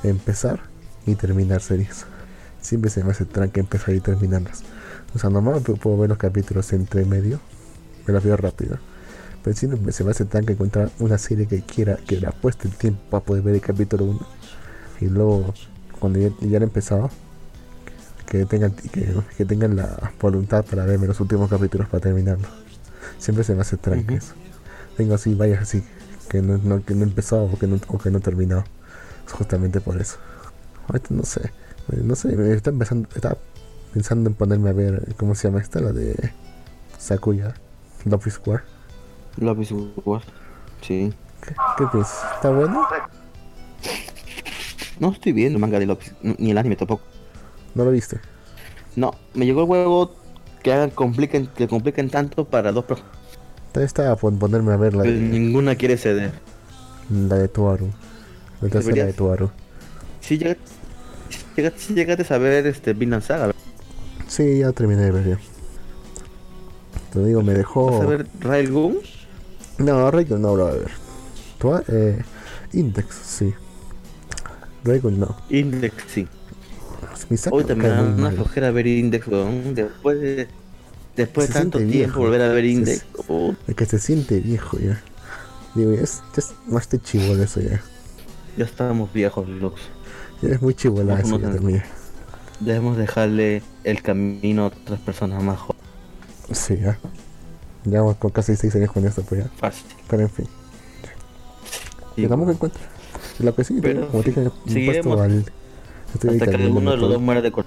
[0.03, 0.59] empezar
[1.05, 2.05] y terminar series.
[2.61, 4.63] Siempre se me hace tranca empezar y terminarlas.
[5.15, 7.39] O sea, normalmente puedo ver los capítulos entre medio.
[8.05, 8.77] Me los veo rápido.
[9.43, 12.75] Pero siempre se me hace tranca encontrar una serie que quiera, que le apueste el
[12.75, 14.19] tiempo para poder ver el capítulo 1.
[15.01, 15.53] Y luego,
[15.99, 17.09] cuando ya, ya lo he empezado,
[18.25, 22.47] que tengan, que, que tengan la voluntad para verme los últimos capítulos para terminarlo.
[23.19, 24.33] Siempre se me hace tranca eso.
[24.97, 25.83] Tengo así, varias así,
[26.29, 28.19] que no, no- que no he empezado o que no, o que no.
[29.25, 30.17] Es justamente por eso.
[30.87, 31.41] Ahorita no sé.
[31.91, 33.37] eh, No sé, está empezando, estaba
[33.93, 35.79] pensando en ponerme a ver, ¿cómo se llama esta?
[35.79, 36.31] La de
[36.99, 37.53] Sakuya,
[38.05, 38.63] Love is War.
[39.37, 39.71] Love is
[40.05, 40.21] War.
[40.81, 41.13] Sí.
[41.41, 42.23] ¿Qué, qué piensas?
[42.35, 42.85] ¿Está bueno?
[44.99, 47.03] No estoy viendo el manga de Love ni el anime tampoco.
[47.75, 48.19] ¿No lo viste?
[48.95, 50.15] No, me llegó el huevo
[50.61, 53.11] que hagan compliquen, que compliquen tanto para dos personas.
[53.73, 56.31] También estaba por ponerme a ver la Pues de, ninguna quiere ceder.
[57.09, 57.89] la de Tuaru.
[58.61, 59.49] La tercera de Tuaru.
[60.21, 60.61] Si llegaste,
[61.77, 63.51] si llegaste, a ver este Vinland Saga,
[64.27, 65.39] Sí, ya terminé de ver ya.
[67.11, 67.91] Te digo, me dejó...
[67.91, 68.97] ¿vas a ver Railgun?
[69.79, 70.91] No, Raygun no lo voy a ver.
[71.59, 72.21] Tua- eh,
[72.73, 73.53] Index, sí.
[74.83, 75.35] Raygun no.
[75.49, 76.27] Index, sí.
[77.51, 79.75] Hoy también me da una flojera ver Index, weón.
[79.75, 80.47] Después de,
[81.15, 82.19] después de tanto tiempo viejo.
[82.19, 83.05] volver a ver Index.
[83.27, 85.01] oh, Es que se siente viejo ya.
[85.75, 87.81] Digo, ya es, ya es más de chivolo eso ya.
[88.57, 89.81] ya estamos viejos, Lux.
[90.41, 91.83] Ya es muy chivola eso ya también.
[92.59, 95.83] Debemos dejarle el camino a otras personas más jóvenes.
[96.51, 96.97] Sí, ya.
[97.85, 99.49] Ya vamos con casi 6 años con esto, pues ya.
[99.57, 99.85] Fácil.
[100.07, 100.45] Pero en fin.
[102.15, 102.79] Sí, Llegamos en cuenta.
[103.39, 105.45] Lo que sí, Pero como te dije, seguiremos al.
[106.13, 107.65] Hasta que alguno de los dos muera de cor-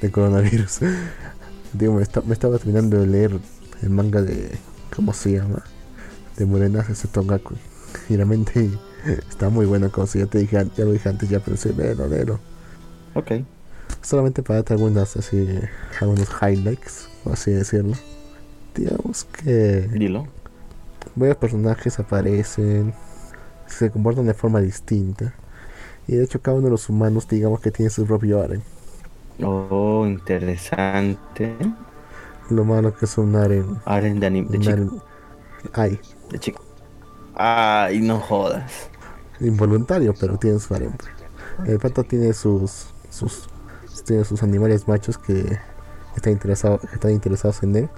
[0.00, 0.78] de coronavirus.
[1.72, 3.40] Digo, me, me estaba terminando de leer
[3.82, 4.58] el manga de.
[4.94, 5.64] ¿Cómo se llama?
[6.36, 7.60] De Morenas ese Tongaku.
[8.08, 8.80] Y realmente
[9.28, 12.08] está muy bueno, como si ya te dije, ya lo dije antes, ya pensé, léelo,
[12.08, 12.42] léelo.
[13.14, 13.32] Ok.
[14.02, 15.46] Solamente para darte algunas así,
[16.00, 18.00] algunos highlights, por así decirlo.
[18.74, 20.28] Digamos que Dilo.
[21.14, 22.94] varios personajes aparecen,
[23.66, 25.34] se comportan de forma distinta.
[26.06, 28.64] Y de hecho cada uno de los humanos digamos que tiene su propio aren.
[29.42, 31.56] Oh, interesante.
[32.50, 33.78] Lo malo que es un aren.
[33.84, 34.48] Aren de anime.
[34.50, 34.72] De chico.
[34.76, 35.02] aren-
[35.72, 36.00] Ay,
[36.30, 36.62] De chico.
[37.34, 38.90] Ay, no jodas.
[39.40, 40.94] involuntario, pero tiene su aren.
[41.66, 43.48] El pato tiene sus sus
[44.04, 45.58] tiene sus animales machos que
[46.16, 47.90] están interesados que están interesados en él.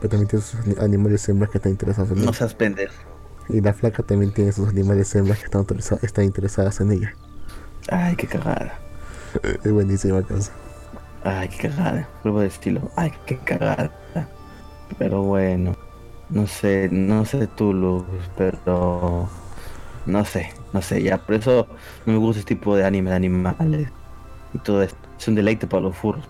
[0.00, 2.24] Pero también tiene sus ani- animales hembras que están interesados en él.
[2.26, 2.94] No seas pendejo.
[3.48, 5.66] Y la flaca también tiene sus animales hembras que están,
[6.02, 7.14] están interesadas en ella.
[7.88, 8.78] Ay, qué cagada.
[9.64, 10.52] Es buenísima cosa.
[11.24, 12.08] Ay, qué cagada.
[12.22, 12.90] Prueba de estilo.
[12.96, 13.90] Ay, qué cagada.
[14.98, 15.74] Pero bueno.
[16.28, 18.04] No sé, no sé tú, Luz,
[18.36, 19.28] pero...
[20.06, 21.02] No sé, no sé.
[21.02, 21.66] Ya, por eso
[22.06, 23.88] no me gusta este tipo de anime de animales.
[24.54, 24.96] Y todo esto.
[25.18, 26.24] Es un deleite para los furros.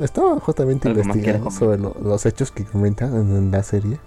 [0.00, 3.98] Estaba justamente Algo investigando sobre lo- los hechos que comentan en, en la serie.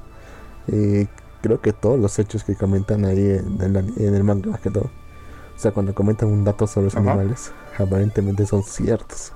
[0.67, 1.07] Y
[1.41, 4.59] creo que todos los hechos que comentan ahí en, el ani- en el manga, más
[4.61, 4.85] que todo.
[5.55, 7.11] O sea, cuando comentan un dato sobre los Ajá.
[7.11, 9.31] animales, aparentemente son ciertos.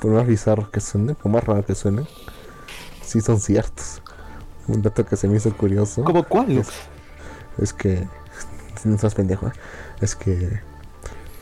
[0.00, 2.06] Por más bizarros que suenen, por más raros que suenen,
[3.02, 4.02] sí son ciertos.
[4.68, 6.68] Un dato que se me hizo curioso ¿Cómo cuál, Lux?
[7.58, 8.06] es que.
[8.84, 9.52] No seas pendejo, ¿eh?
[10.00, 10.60] Es que.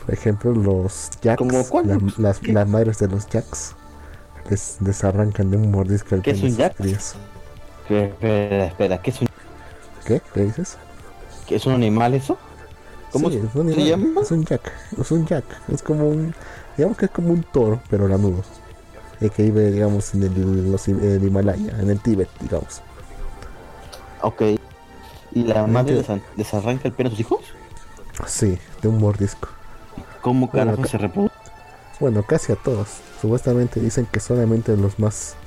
[0.05, 1.87] Por ejemplo, los jacks, ¿Cómo cuál?
[1.87, 3.75] la- las, madres de los jacks,
[4.49, 6.75] les, les arrancan de un mordisco el ¿Qué es un jack?
[6.81, 9.27] Espera, espera, ¿qué es un,
[10.05, 10.21] ¿Qué?
[10.33, 10.77] ¿Qué dices?
[11.47, 12.37] qué es un animal eso?
[13.11, 14.21] ¿Cómo Sí, se es un animal, llama?
[14.21, 14.71] Es un jack.
[14.99, 15.45] Es un jack.
[15.71, 16.35] Es como un.
[16.79, 18.41] Digamos que es como un toro, pero lanudo.
[19.19, 22.81] El que vive, digamos, en el, los, en el Himalaya, en el Tíbet, digamos.
[24.21, 24.41] Ok.
[25.31, 27.57] ¿Y la madre les, les arranca el pene a sus hijos?
[28.27, 29.49] Sí, de un mordisco.
[30.21, 31.35] ¿Cómo Bueno, carajo acá- se reproduce?
[31.99, 33.03] Bueno, casi a todos.
[33.21, 35.37] Supuestamente dicen que solamente los más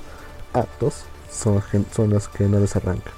[0.53, 3.13] aptos son, son los que no les arrancan.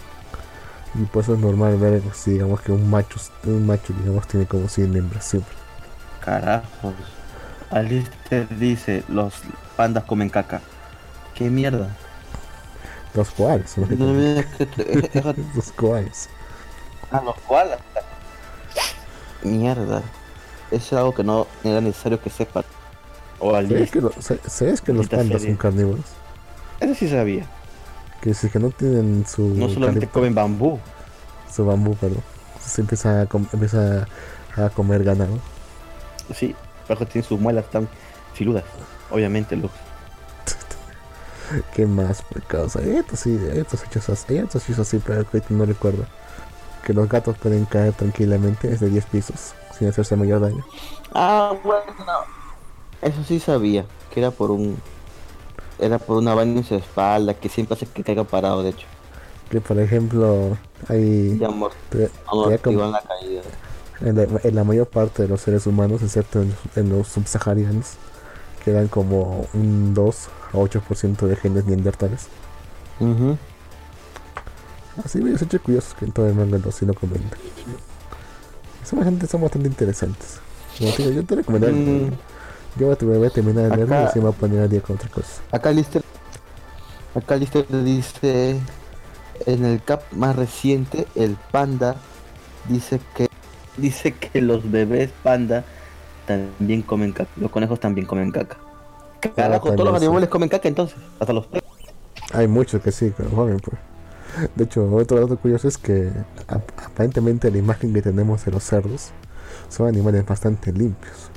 [0.96, 4.48] Y por eso es normal ver, si digamos que un macho, un macho digamos, tiene
[4.48, 5.56] como 100 hembras siempre.
[6.20, 6.96] Carajos.
[7.72, 9.34] Alistair dice, los
[9.76, 10.62] pandas comen caca.
[11.34, 11.90] ¿Qué mierda?
[13.14, 13.86] Los koalas, No
[15.56, 16.30] Los koalas.
[17.12, 17.80] Ah, los koalas.
[19.44, 20.02] Mierda.
[20.72, 22.64] Eso es algo que no era necesario que sepa.
[23.40, 24.12] O ¿Sabes que, lo-
[24.48, 25.48] ¿sabes que los pandas serie.
[25.56, 26.06] son carnívoros?
[26.80, 27.46] Eso sí sabía.
[28.22, 30.80] Que si es que no tienen su No solamente comen bambú.
[31.54, 32.24] su bambú, perdón.
[32.66, 34.08] Se empieza a, com- empieza
[34.58, 35.38] a comer ganado.
[36.34, 36.56] Sí,
[36.88, 37.88] pero tienen sus muelas tan
[38.34, 38.64] filudas.
[39.12, 39.74] Obviamente, Lux.
[41.74, 42.80] ¿Qué más por causa?
[42.80, 46.06] Hay otros sí, otros hechos así, otros hechos así, pero que no recuerdo.
[46.84, 50.66] Que los gatos pueden caer tranquilamente desde 10 pisos sin hacerse mayor daño.
[51.14, 51.84] Ah, bueno.
[53.02, 53.86] Eso sí sabía.
[54.14, 54.78] Que era por un.
[55.78, 57.34] Era por una vaina en su espalda.
[57.36, 58.88] Que siempre hace que caiga parado, de hecho.
[59.50, 60.58] Que por ejemplo,
[60.88, 61.72] hay Ya amor.
[61.90, 63.42] te- te da como- la caída.
[64.02, 67.94] En, la, en la mayor parte de los seres humanos, excepto en, en los subsaharianos,
[68.64, 72.28] quedan como un 2 a 8% de genes neandertales.
[73.00, 73.38] Ujú.
[75.04, 77.38] Así varios hechos curiosos que en todo el manga no sí lo comentan.
[78.84, 80.40] Son bastante, son bastante interesantes.
[80.78, 81.76] Como te digo, yo te recomendaría.
[81.76, 82.12] Mm,
[82.78, 84.70] Yo voy a, voy a terminar de leerlo y así me voy a poner al
[84.70, 85.42] día con otra cosa.
[85.52, 86.04] acá Lister.
[87.14, 88.60] Acá Lister dice.
[89.46, 91.98] En el cap más reciente, el panda
[92.70, 93.28] dice que.
[93.78, 95.66] Dice que los bebés panda
[96.26, 97.32] también comen caca.
[97.36, 98.64] Los conejos también comen caca.
[99.36, 100.04] Carajo, todos los sí.
[100.04, 101.00] animales comen caca entonces.
[101.20, 101.66] Hasta los perros.
[102.34, 103.80] Hay muchos que sí, que lo joven, pues.
[104.56, 106.12] De hecho, otro dato curioso es que
[106.48, 109.12] ap- aparentemente la imagen que tenemos de los cerdos
[109.70, 111.32] son animales bastante limpios.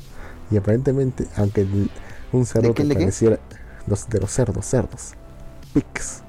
[0.51, 1.91] Y aparentemente, aunque el-
[2.33, 3.41] un cerdo ¿De qué, que pareciera
[3.87, 5.15] los de los cerdos, cerdos,
[5.75, 6.23] pigs,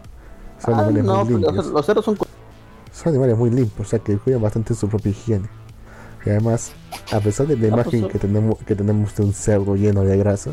[0.60, 1.56] son Ah, animales no, muy pero limpios.
[1.56, 2.18] los, los cerdos son.
[2.92, 5.50] Son animales muy limpios, o sea que cuidan bastante su propia higiene.
[6.26, 6.74] Y además,
[7.12, 10.04] a pesar de la Ah, pues imagen que tenemos, que tenemos de un cerdo lleno
[10.04, 10.52] de grasa,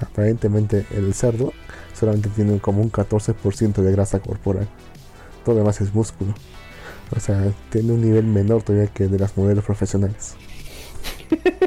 [0.00, 1.52] aparentemente el cerdo
[1.94, 4.68] solamente tiene como un 14% de grasa corporal.
[5.44, 6.34] Todo lo demás es músculo.
[7.16, 10.34] O sea, tiene un nivel menor todavía que de las modelos profesionales.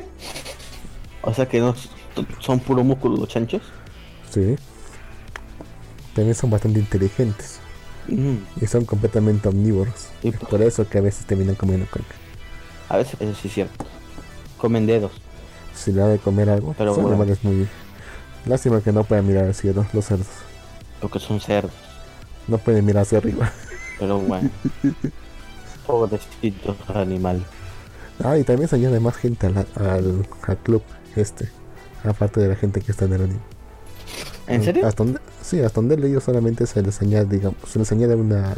[1.21, 1.75] O sea que no
[2.39, 3.61] son puro músculo los chanchos.
[4.31, 4.55] Sí.
[6.15, 7.59] También son bastante inteligentes
[8.07, 10.07] Mm, y son completamente omnívoros.
[10.23, 12.15] Y Es pues- por eso que a veces terminan comiendo caca.
[12.89, 13.85] A veces eso sí es cierto.
[14.57, 15.11] Comen dedos.
[15.75, 17.17] Si le da de comer algo, Pero son bueno.
[17.17, 17.67] animales muy...
[18.45, 20.27] Lástima que no puedan mirar al cielo los cerdos.
[20.99, 21.71] Porque son cerdos.
[22.47, 23.51] No pueden mirar hacia arriba.
[23.99, 24.49] Pero bueno.
[25.87, 27.43] Pobrecitos animales.
[28.23, 30.83] Ah, y también se añade más gente al, al, al club
[31.15, 31.49] este.
[32.03, 33.39] Aparte de la gente que está en el anime.
[34.47, 34.87] ¿En serio?
[34.87, 38.55] Hasta donde, sí, hasta donde leído solamente se les añade, digamos, se les añade una,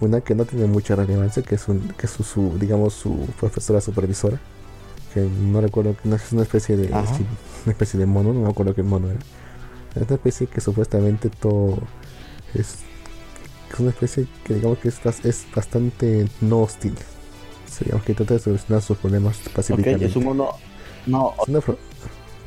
[0.00, 3.26] una que no tiene mucha relevancia, que es un, que es su, su, digamos, su
[3.40, 4.38] profesora supervisora.
[5.14, 7.10] Que no recuerdo, no es una especie de Ajá.
[7.64, 9.18] una especie de mono, no me acuerdo qué mono era.
[9.94, 11.78] Es una especie que supuestamente todo
[12.54, 12.76] es,
[13.72, 16.94] es una especie que digamos que es, es bastante no hostil.
[17.80, 20.06] Digamos que trata de solucionar sus problemas pacíficamente.
[20.06, 20.48] es un mono.
[21.06, 21.78] No, Es una, pro-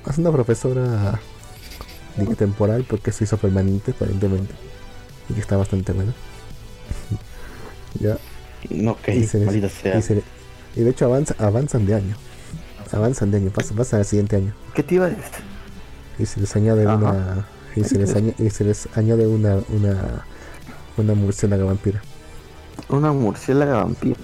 [0.09, 1.19] es una profesora
[2.17, 4.53] digo, temporal porque se hizo permanente aparentemente
[5.29, 6.13] y que está bastante buena.
[7.99, 8.17] Ya,
[8.69, 9.97] no, ok, y, se les- sea.
[9.97, 10.23] y, se-
[10.75, 12.15] y de hecho avanza, avanzan de año.
[12.91, 14.53] Avanzan de año, pasan, pasan al siguiente año.
[14.73, 15.23] ¿Qué te iba a decir?
[16.17, 16.95] Y se les añade Ajá.
[16.95, 17.47] una.
[17.75, 20.25] Y se les, añade, y se les añade una, una,
[20.97, 22.01] una murciélaga vampira.
[22.89, 24.17] Una murciélaga vampiro.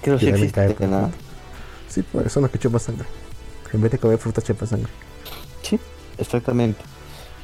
[0.00, 1.10] Creo que Que sí caer ¿no?
[1.88, 3.04] Sí, pues son los que chupan sangre.
[3.72, 4.90] En vez de comer fruta, chupan sangre.
[5.62, 5.78] Sí,
[6.18, 6.80] exactamente.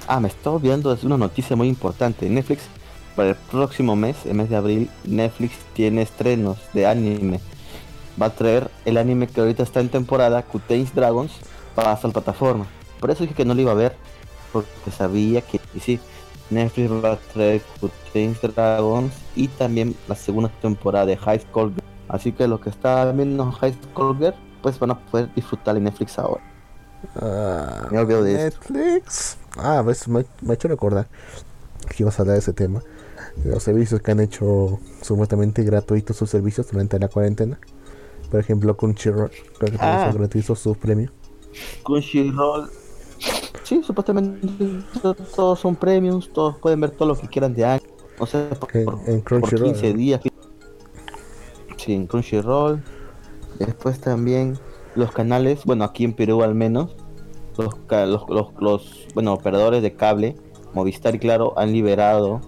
[0.06, 2.28] Ah, me estaba olvidando de una noticia muy importante.
[2.30, 2.62] Netflix,
[3.18, 7.40] para el próximo mes, el mes de abril, Netflix tiene estrenos de anime.
[8.20, 11.32] Va a traer el anime que ahorita está en temporada, Cuten's Dragons,
[11.74, 12.66] para esta plataforma.
[13.00, 13.96] Por eso dije que no lo iba a ver,
[14.52, 15.98] porque sabía que, y sí,
[16.48, 21.84] Netflix va a traer Cuten's Dragons y también la segunda temporada de High School Girl.
[22.08, 25.80] Así que los que están viendo High School Girl, pues van a poder disfrutar de
[25.80, 26.44] Netflix ahora.
[27.20, 28.60] Ah, Me olvido de esto.
[28.72, 29.38] Netflix.
[29.56, 31.08] Ah, ves, me, me ha hecho recordar
[31.88, 32.80] que ibas a hablar de ese tema.
[33.44, 37.58] Los servicios que han hecho supuestamente gratuitos sus servicios durante la cuarentena.
[38.30, 40.06] Por ejemplo, Crunchyroll, creo que también Ah.
[40.10, 41.12] hizo gratuito sus premios.
[41.82, 42.68] Crunchyroll.
[43.62, 44.46] Sí, supuestamente
[45.02, 47.82] to- todos son premiums, todos pueden ver todo lo que quieran de año.
[48.18, 49.64] O sea, por, En- por Crunchyroll.
[49.72, 50.20] 15 días.
[51.76, 52.82] Sí, en Crunchyroll.
[53.58, 54.58] Después también
[54.94, 56.96] los canales, bueno, aquí en Perú al menos,
[57.56, 60.36] los, ca- los, los, los, bueno, operadores de cable,
[60.74, 62.40] Movistar y Claro, han liberado,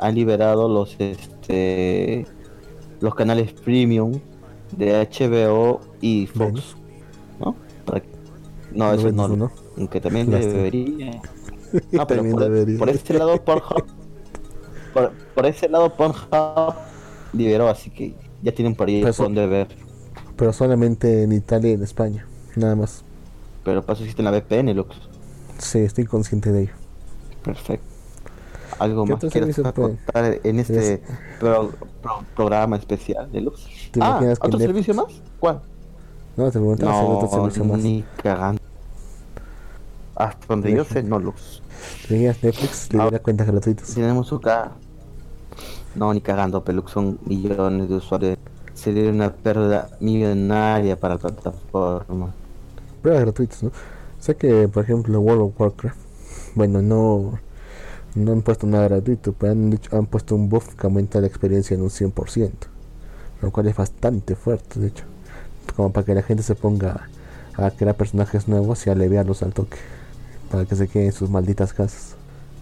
[0.00, 2.26] han liberado los, este,
[3.00, 4.20] los canales premium
[4.76, 6.76] de HBO y Fox.
[7.38, 7.54] ¿no?
[7.84, 8.02] Para
[8.72, 9.52] no, No eso no, uno.
[9.76, 10.52] aunque también Lástima.
[10.54, 11.20] debería.
[11.92, 12.78] No, pero También por, debería.
[12.78, 13.84] por este lado Pornhub,
[14.92, 16.74] por, por ese lado Pornhub
[17.32, 19.68] liberó, así que ya tienen por ahí donde ver.
[20.36, 22.26] Pero solamente en Italia y en España.
[22.56, 23.04] Nada más.
[23.64, 24.96] Pero para eso existe la VPN, Lux.
[25.58, 26.72] Sí, estoy consciente de ello.
[27.44, 27.84] Perfecto.
[28.80, 31.02] ¿Algo ¿Qué más puede- contar en este
[31.38, 31.70] pro-
[32.02, 33.66] pro- programa especial de Lux?
[33.92, 35.06] ¿Te Ah, ¿otro servicio más?
[35.38, 35.60] ¿Cuál?
[36.36, 37.78] No, te preguntaba si había otro No, servicio más.
[37.82, 38.60] ni cagando.
[40.14, 41.62] Hasta donde yo sé, no Lux.
[42.08, 43.18] ¿Te imaginas Netflix le Ah.
[43.22, 43.94] cuentas gratuitas?
[43.94, 44.72] Tenemos cara.
[45.94, 48.38] No, ni cagando, Pelux son millones de usuarios.
[48.74, 52.32] Sería una pérdida millonaria para la plataforma.
[53.02, 53.72] Pruebas gratuitas, ¿no?
[54.18, 55.98] Sé que, por ejemplo, World of Warcraft,
[56.54, 57.38] bueno, no,
[58.14, 61.26] no han puesto nada gratuito, pero han, dicho- han puesto un buff que aumenta la
[61.26, 62.68] experiencia en un 100%,
[63.42, 65.04] lo cual es bastante fuerte, de hecho,
[65.76, 67.08] como para que la gente se ponga
[67.56, 69.78] a crear personajes nuevos y aliviarlos al toque,
[70.50, 72.16] para que se queden en sus malditas casas.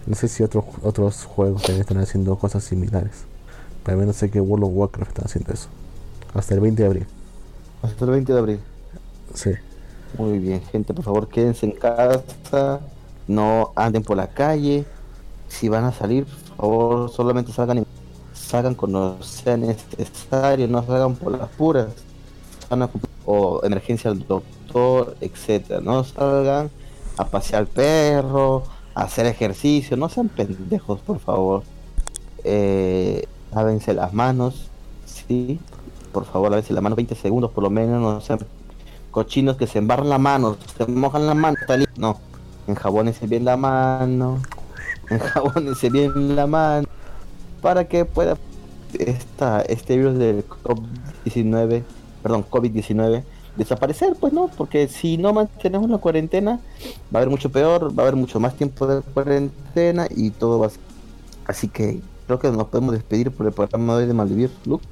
[0.07, 3.25] No sé si otros otros juegos también están haciendo cosas similares,
[3.83, 5.69] pero al menos sé que World of Warcraft está haciendo eso,
[6.33, 7.07] hasta el 20 de abril.
[7.81, 8.65] Hasta el 20 de abril.
[9.33, 9.51] Sí.
[10.11, 12.91] Muy bien, gente, por favor, quédense en casa.
[13.27, 14.91] No anden por la calle.
[15.49, 17.87] Si van a salir, por favor, solamente salgan, en-
[18.33, 20.67] salgan cuando sea necesario.
[20.67, 21.87] No salgan por las puras.
[23.25, 25.81] O emergencia al doctor, etcétera.
[25.81, 26.69] No salgan
[27.17, 28.63] a pasear al perro,
[28.95, 29.97] a hacer ejercicio.
[29.97, 31.63] No sean pendejos, por favor.
[32.43, 34.69] Eh, lávense las manos,
[35.05, 35.59] sí.
[36.13, 38.01] Por favor, lávense las manos 20 segundos por lo menos.
[38.01, 38.39] No sean
[39.11, 41.57] cochinos que se embarran la mano, se mojan la mano,
[41.97, 42.17] no,
[42.67, 44.37] enjabónense bien la mano,
[45.15, 46.87] enjabónense bien la mano,
[47.61, 48.37] para que pueda
[48.97, 51.83] esta, este virus del COVID-19,
[52.23, 53.23] perdón, COVID-19
[53.55, 56.59] desaparecer, pues no, porque si no mantenemos la cuarentena,
[57.13, 60.59] va a haber mucho peor, va a haber mucho más tiempo de cuarentena y todo
[60.59, 60.79] va a ser-
[61.45, 64.51] Así que creo que nos podemos despedir por el programa de hoy de Malvivir.
[64.65, 64.85] Luke,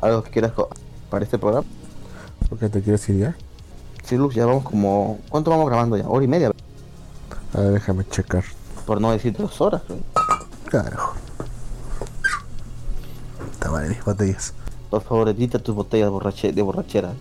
[0.00, 0.52] ¿algo que quieras
[1.10, 1.66] para este programa?
[2.48, 3.36] ¿Por qué te quieres ir ya?
[4.04, 5.18] Sí, Luz, ya vamos como...
[5.28, 6.06] ¿Cuánto vamos grabando ya?
[6.08, 6.50] Hora y media,
[7.54, 8.44] A ver, déjame checar.
[8.86, 9.82] Por no decir dos horas.
[9.88, 10.00] güey.
[10.70, 11.14] Carajo.
[13.52, 14.54] Está vale, mis botellas.
[14.90, 17.12] Por favor, edita tus botellas borrache- de borrachera.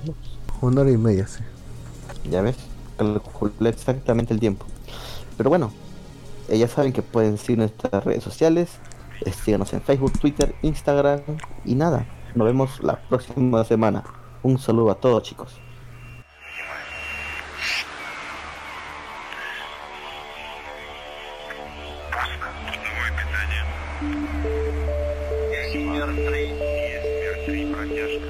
[0.62, 1.44] Una hora y media, sí.
[2.30, 2.58] Ya ves,
[2.98, 4.66] calculé exactamente el tiempo.
[5.38, 5.72] Pero bueno,
[6.50, 8.70] eh, ya saben que pueden seguir nuestras redes sociales.
[9.26, 11.22] eh, Síganos en Facebook, Twitter, Instagram
[11.66, 12.06] y nada.
[12.36, 14.04] Nos vemos la próxima semana.
[14.44, 15.60] Un saludo a todos, chicos.
[25.72, 28.26] Геймер 3, есть мир 3, протяжка.